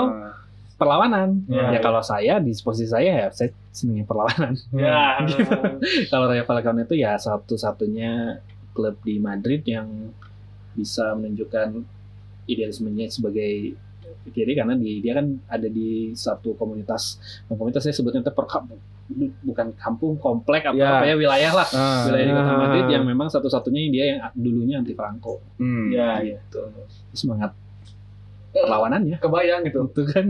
perlawanan? 0.75 1.47
Ya, 1.47 1.71
ya 1.71 1.79
ya. 1.79 1.79
kalau 1.79 2.03
saya 2.03 2.43
di 2.43 2.51
posisi 2.59 2.91
saya 2.91 3.25
ya 3.25 3.27
saya 3.31 3.55
senengnya 3.71 4.03
perlawanan. 4.03 4.53
ya, 4.75 5.23
kalau 6.11 6.27
Rayo 6.27 6.43
Vallecano 6.43 6.83
itu 6.83 6.99
ya 6.99 7.15
satu-satunya 7.15 8.43
klub 8.75 8.99
di 9.05 9.17
Madrid 9.21 9.63
yang 9.63 10.11
bisa 10.73 11.13
menunjukkan 11.15 11.85
idealismenya 12.49 13.07
sebagai 13.07 13.77
kiri 14.33 14.55
karena 14.55 14.73
di, 14.75 15.03
dia 15.03 15.19
kan 15.19 15.35
ada 15.51 15.67
di 15.67 16.15
satu 16.15 16.55
komunitas 16.55 17.19
komunitas 17.47 17.83
saya 17.83 17.95
sebutnya 17.95 18.23
itu 18.23 18.31
per- 18.31 18.47
bukan 19.41 19.67
kampung 19.75 20.15
komplek 20.15 20.63
apa 20.63 20.73
Ya. 20.73 20.89
apa 20.97 21.05
ya 21.05 21.15
wilayah 21.15 21.51
lah 21.53 21.67
Ah. 21.69 22.07
wilayah 22.07 22.23
di 22.23 22.33
kota 22.33 22.47
Ah. 22.47 22.57
Madrid 22.57 22.85
yang 22.89 23.03
memang 23.03 23.27
satu-satunya 23.27 23.81
dia 23.89 24.05
yang 24.07 24.19
dulunya 24.33 24.75
anti 24.77 24.91
Franco 24.91 25.43
Hmm. 25.55 25.89
ya, 25.89 26.17
gitu 26.19 26.63
semangat 27.11 27.51
perlawanannya 28.51 29.17
kebayang 29.17 29.61
gitu. 29.63 29.85
itu 29.87 30.01
kan 30.07 30.25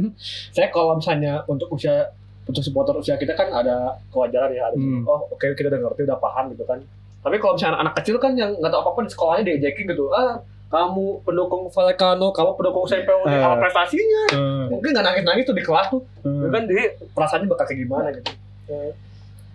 Saya 0.50 0.68
kalau 0.70 0.96
misalnya 0.96 1.44
untuk 1.46 1.68
usia 1.70 2.08
untuk 2.44 2.60
supporter 2.60 2.92
usia 2.94 3.16
kita 3.16 3.32
kan 3.34 3.48
ada 3.48 3.76
kewajaran 4.10 4.50
ya, 4.50 4.64
ada 4.66 4.76
Hmm. 4.76 5.04
oh 5.06 5.28
oke 5.30 5.46
kita 5.50 5.70
udah 5.70 5.80
ngerti 5.82 6.02
udah 6.04 6.18
paham 6.18 6.52
gitu 6.52 6.64
kan. 6.64 6.80
Tapi 7.20 7.36
kalau 7.38 7.56
misalnya 7.56 7.80
anak 7.80 7.96
kecil 7.96 8.16
kan 8.18 8.34
yang 8.34 8.52
nggak 8.54 8.68
tahu 8.70 8.82
apa 8.82 8.90
apa 8.90 9.00
di 9.02 9.12
sekolahnya 9.12 9.44
diajakin 9.46 9.86
gitu, 9.88 10.06
ah 10.10 10.44
kamu 10.68 11.22
pendukung 11.24 11.70
Vallecano, 11.70 12.28
kamu 12.32 12.52
pendukung 12.54 12.84
Simeone, 12.84 13.30
Eh. 13.30 13.40
apa 13.40 13.56
prestasinya? 13.62 14.24
Hmm. 14.34 14.66
Mungkin 14.68 14.90
nggak 14.90 15.06
nangis-nangis 15.06 15.46
tuh 15.46 15.54
di 15.54 15.62
kelas 15.62 15.88
tuh, 15.88 16.02
Hmm. 16.20 16.50
kan 16.50 16.64
jadi 16.66 16.84
perasaannya 17.14 17.48
bakal 17.48 17.64
kayak 17.64 17.80
gimana 17.80 18.08
gitu. 18.12 18.32
Eh, 18.74 18.92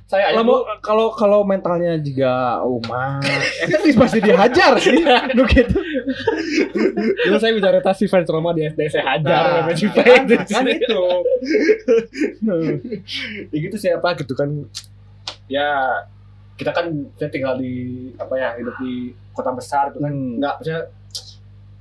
Saya 0.09 0.33
Kalau 0.33 0.65
kalau 0.81 1.07
kalau 1.13 1.41
mentalnya 1.45 2.01
juga 2.01 2.65
Uma, 2.65 3.21
itu 3.61 3.93
pasti 4.01 4.25
dihajar 4.25 4.73
sih. 4.81 5.05
Lu 5.37 5.45
gitu. 5.45 5.77
dulu 7.29 7.37
saya 7.37 7.53
bicara 7.53 7.85
si 7.93 8.09
fans 8.09 8.25
Roma 8.25 8.57
di 8.57 8.65
SD 8.65 8.89
saya 8.89 9.05
hajar 9.05 9.69
Nah, 9.69 9.77
kan, 9.93 10.25
kan 10.41 10.65
itu. 10.65 11.01
ya 13.53 13.59
gitu 13.61 13.77
siapa 13.77 14.17
gitu 14.17 14.33
kan 14.33 14.49
ya 15.47 15.69
kita 16.57 16.73
kan 16.73 16.89
saya 17.15 17.29
tinggal 17.29 17.55
di 17.55 17.73
apa 18.17 18.35
ya 18.35 18.49
hidup 18.57 18.81
di 18.81 19.13
kota 19.31 19.53
besar 19.53 19.93
gitu 19.93 20.01
kan 20.01 20.09
Hmm. 20.09 20.41
nggak 20.41 20.55
maksudnya 20.57 20.83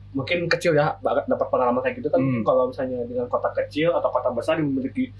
mungkin 0.09 0.39
kecil 0.47 0.71
ya 0.73 0.95
dapat 1.01 1.47
pengalaman 1.47 1.79
kayak 1.79 1.95
gitu 1.97 2.09
kan 2.09 2.19
Hmm. 2.19 2.43
kalau 2.43 2.69
misalnya 2.69 3.03
dengan 3.03 3.27
kota 3.27 3.55
kecil 3.55 3.91
atau 3.91 4.09
kota 4.09 4.29
besar 4.29 4.59
yang 4.59 4.67
memiliki 4.67 5.15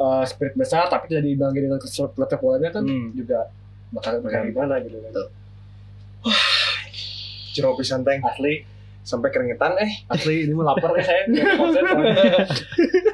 uh, 0.00 0.24
spirit 0.24 0.54
besar 0.54 0.88
tapi 0.88 1.06
tidak 1.06 1.22
diimbangi 1.22 1.60
dengan 1.60 1.76
klub 1.76 2.10
bolanya 2.34 2.68
kan 2.72 2.82
Hmm. 2.82 3.12
juga 3.12 3.46
bakal 3.90 4.18
bakal 4.18 4.42
gimana 4.42 4.74
gitu 4.80 4.96
kan 4.98 5.12
Jeruk 7.50 7.76
pisan 7.76 8.00
teng 8.00 8.22
asli 8.22 8.62
sampai 9.00 9.28
keringetan 9.28 9.74
eh. 9.76 9.90
asli 10.06 10.44
ini 10.44 10.52
mau 10.52 10.62
lapar 10.62 10.92
ya 10.92 11.02
saya 11.02 11.24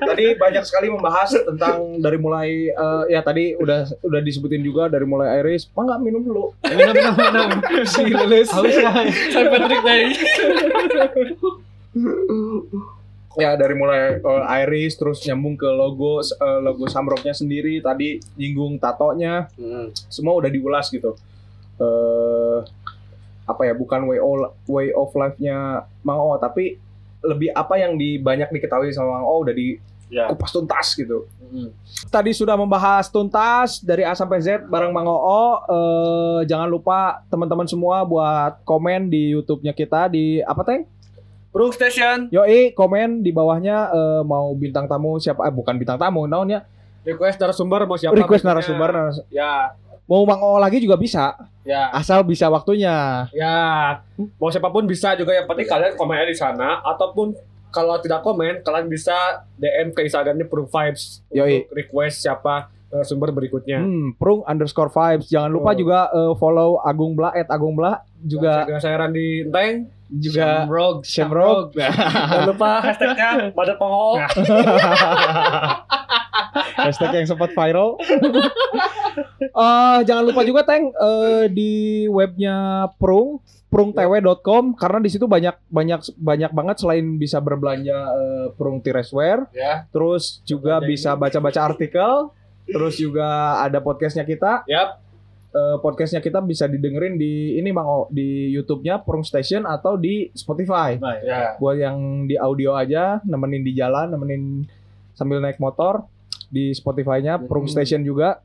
tadi 0.02 0.34
banyak 0.34 0.60
sekali 0.60 0.90
membahas 0.90 1.30
tentang 1.40 2.02
dari 2.02 2.18
mulai 2.18 2.68
eh, 2.68 3.02
ya 3.08 3.22
tadi 3.22 3.54
udah 3.56 3.86
udah 4.02 4.20
disebutin 4.20 4.60
juga 4.60 4.86
dari 4.86 5.06
mulai 5.06 5.40
Iris. 5.40 5.70
Mangga 5.72 5.96
minum 5.96 6.20
dulu. 6.20 6.52
minum 6.66 6.92
minum 6.92 7.14
minum 7.16 7.48
Si 7.86 8.02
Lilis. 8.04 8.50
haus 8.50 8.76
kan 8.76 9.06
saya 9.30 9.46
Patrick 9.48 9.80
dari 9.80 10.10
Ya 13.36 13.52
dari 13.54 13.76
mulai 13.76 14.16
eh, 14.16 14.44
Iris 14.64 14.96
terus 14.96 15.20
nyambung 15.28 15.60
ke 15.60 15.68
logo 15.68 16.24
eh, 16.24 16.60
logo 16.64 16.88
Samroknya 16.88 17.36
sendiri 17.36 17.84
tadi 17.84 18.16
nyinggung 18.40 18.80
tatonya 18.80 19.52
semua 20.08 20.40
udah 20.40 20.48
diulas 20.48 20.88
gitu. 20.88 21.14
Eh 21.76 22.58
apa 23.46 23.62
ya 23.62 23.78
bukan 23.78 24.10
way 24.10 24.18
of, 24.18 24.58
way 24.66 24.90
of 24.90 25.14
life-nya 25.14 25.86
Mang 26.02 26.18
O 26.18 26.34
tapi 26.34 26.82
lebih 27.22 27.54
apa 27.54 27.78
yang 27.78 27.94
di 27.94 28.18
banyak 28.18 28.50
diketahui 28.50 28.90
sama 28.90 29.22
Mang 29.22 29.26
O 29.30 29.46
udah 29.46 29.54
di 29.54 29.78
ya 30.10 30.30
kupas 30.30 30.50
tuntas 30.54 30.94
gitu. 30.94 31.26
Tadi 32.10 32.30
sudah 32.34 32.54
membahas 32.58 33.10
tuntas 33.10 33.82
dari 33.82 34.02
A 34.02 34.14
sampai 34.14 34.42
Z 34.42 34.66
bareng 34.66 34.90
Mang 34.94 35.06
Oo. 35.06 35.62
Eh, 35.66 36.40
jangan 36.46 36.66
lupa 36.70 37.22
teman-teman 37.30 37.66
semua 37.66 38.02
buat 38.02 38.62
komen 38.66 39.10
di 39.10 39.34
YouTube-nya 39.34 39.74
kita 39.74 40.10
di 40.10 40.42
apa 40.42 40.62
teng? 40.66 40.82
Brook 41.56 41.72
Station 41.72 42.28
Yoi 42.28 42.70
komen 42.70 43.24
di 43.24 43.32
bawahnya 43.32 43.88
eh, 43.88 44.22
mau 44.22 44.52
bintang 44.52 44.84
tamu 44.84 45.16
siapa? 45.16 45.48
Eh, 45.48 45.54
bukan 45.56 45.72
bintang 45.74 45.96
tamu, 45.96 46.28
naonnya 46.28 46.68
request 47.00 47.40
narasumber 47.40 47.88
mau 47.88 47.96
siapa 47.96 48.12
request 48.12 48.44
narasumber. 48.44 48.90
naras- 48.92 49.24
ya 49.32 49.72
Mau 50.06 50.22
Mang 50.22 50.38
Oo 50.38 50.62
lagi 50.62 50.78
juga 50.78 50.94
bisa, 50.94 51.34
ya 51.66 51.90
asal 51.90 52.22
bisa 52.22 52.46
waktunya. 52.46 53.26
Ya, 53.34 53.58
mau 54.38 54.54
siapa 54.54 54.70
pun 54.70 54.86
bisa 54.86 55.18
juga 55.18 55.34
yang 55.34 55.50
penting 55.50 55.66
kalian 55.66 55.98
komen 55.98 56.30
di 56.30 56.36
sana 56.38 56.78
ataupun 56.86 57.34
kalau 57.74 57.98
tidak 57.98 58.22
komen 58.22 58.62
kalian 58.62 58.86
bisa 58.86 59.12
DM 59.58 59.90
ke 59.90 60.06
Instagramnya 60.06 60.46
Proof 60.46 60.70
Vibes 60.70 61.26
Yoi. 61.28 61.66
untuk 61.66 61.74
request 61.74 62.22
siapa 62.22 62.70
eh, 62.96 63.04
sumber 63.04 63.30
berikutnya. 63.30 63.78
Hmm, 63.78 64.14
prung 64.14 64.40
underscore 64.42 64.88
vibes. 64.88 65.26
Jangan 65.26 65.50
lupa 65.50 65.70
Oh. 65.70 65.76
juga 65.76 65.98
eh, 66.08 66.32
follow 66.34 66.80
Agung 66.80 67.12
Bla 67.12 67.30
at 67.30 67.48
Agung 67.48 67.74
Bla 67.74 68.00
juga 68.18 68.64
Juga 68.64 68.78
saya 68.78 68.96
Randy 68.98 69.44
Enteng. 69.44 69.92
juga 70.06 70.62
Shamrock 70.62 70.96
Shamrock. 71.02 71.64
Jangan 71.76 72.46
lupa 72.46 72.70
hashtagnya 72.80 73.30
Badat 73.50 73.76
Pengol. 73.76 74.14
Hashtag 76.76 77.10
yang 77.14 77.28
sempat 77.28 77.50
viral. 77.52 77.96
Eh, 79.56 79.98
jangan 80.04 80.28
lupa 80.28 80.44
juga 80.44 80.60
Teng 80.62 80.92
eh, 80.92 81.48
di 81.48 81.72
webnya 82.06 82.84
Prung 82.96 83.40
prungtw.com 83.66 84.76
karena 84.76 85.00
di 85.00 85.08
situ 85.08 85.24
banyak 85.24 85.56
banyak 85.66 86.12
banyak 86.14 86.52
banget 86.52 86.76
selain 86.76 87.16
bisa 87.16 87.40
berbelanja 87.40 87.96
eh, 88.06 88.46
Prung 88.52 88.84
Tireswear, 88.84 89.48
Ya, 89.50 89.88
terus 89.88 90.44
juga 90.44 90.76
Belanja 90.78 90.88
bisa 90.88 91.10
baca-baca 91.16 91.60
artikel, 91.64 92.12
terus 92.66 92.98
juga 92.98 93.60
ada 93.62 93.78
podcastnya 93.78 94.26
kita. 94.26 94.66
Yap. 94.66 95.06
Eh, 95.56 95.76
podcastnya 95.80 96.20
kita 96.20 96.44
bisa 96.44 96.68
didengerin 96.68 97.16
di 97.16 97.56
ini 97.56 97.72
Mang 97.72 97.88
O, 97.88 98.00
di 98.12 98.52
YouTube-nya 98.52 99.00
Prung 99.00 99.24
Station 99.24 99.64
atau 99.64 99.96
di 99.96 100.28
Spotify. 100.36 101.00
ya. 101.24 101.56
Buat 101.56 101.80
yang 101.80 102.28
di 102.28 102.36
audio 102.36 102.76
aja, 102.76 103.24
nemenin 103.24 103.64
di 103.64 103.72
jalan, 103.72 104.12
nemenin 104.12 104.68
sambil 105.16 105.40
naik 105.40 105.56
motor 105.56 106.04
di 106.52 106.76
Spotify-nya 106.76 107.40
Prung. 107.40 107.64
Station 107.72 108.04
juga. 108.04 108.44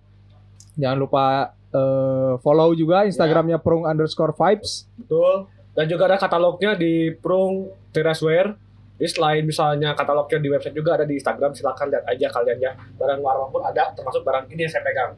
Jangan 0.79 0.97
lupa 1.03 1.51
eh, 1.75 2.39
follow 2.39 2.71
juga 2.79 3.03
Instagramnya 3.03 3.59
Prung 3.59 3.83
underscore 3.83 4.31
vibes. 4.31 4.87
Betul. 4.95 5.51
Dan 5.75 5.85
juga 5.91 6.07
ada 6.07 6.15
katalognya 6.15 6.79
di 6.79 7.11
Prung 7.11 7.75
Teraswear. 7.91 8.55
Jadi 9.01 9.09
selain 9.09 9.41
misalnya 9.41 9.97
katalognya 9.97 10.37
di 10.37 10.49
website 10.53 10.77
juga 10.77 10.93
ada 10.93 11.09
di 11.09 11.17
Instagram, 11.17 11.57
silakan 11.57 11.89
lihat 11.89 12.05
aja 12.05 12.27
kalian 12.29 12.57
ya. 12.61 12.71
Barang 12.93 13.17
apa 13.17 13.49
pun 13.49 13.65
ada, 13.65 13.89
termasuk 13.91 14.21
barang 14.21 14.45
ini 14.47 14.61
yang 14.61 14.69
saya 14.69 14.85
pegang. 14.85 15.17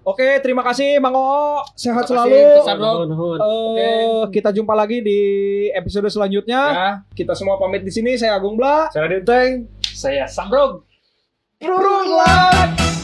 Oke, 0.00 0.40
terima 0.40 0.64
kasih 0.64 0.96
Mang 0.96 1.12
Oo. 1.12 1.60
Sehat 1.76 2.08
Terima 2.08 2.24
selalu. 2.24 2.40
kasih, 2.64 2.76
Bro. 2.80 2.92
Eh, 3.76 4.22
kita 4.32 4.56
jumpa 4.56 4.72
lagi 4.72 5.04
di 5.04 5.20
episode 5.68 6.08
selanjutnya. 6.08 6.60
Ya, 6.64 6.88
Kita 7.12 7.36
semua 7.36 7.60
pamit 7.60 7.84
di 7.84 7.92
sini. 7.92 8.16
Saya 8.16 8.40
Agung 8.40 8.56
Bla. 8.56 8.88
saya 8.88 9.04
Randy 9.04 9.20
Enteng. 9.20 9.52
saya 9.84 10.24
Samrog 10.24 10.88
Prung 11.60 12.08
Lats. 12.08 12.97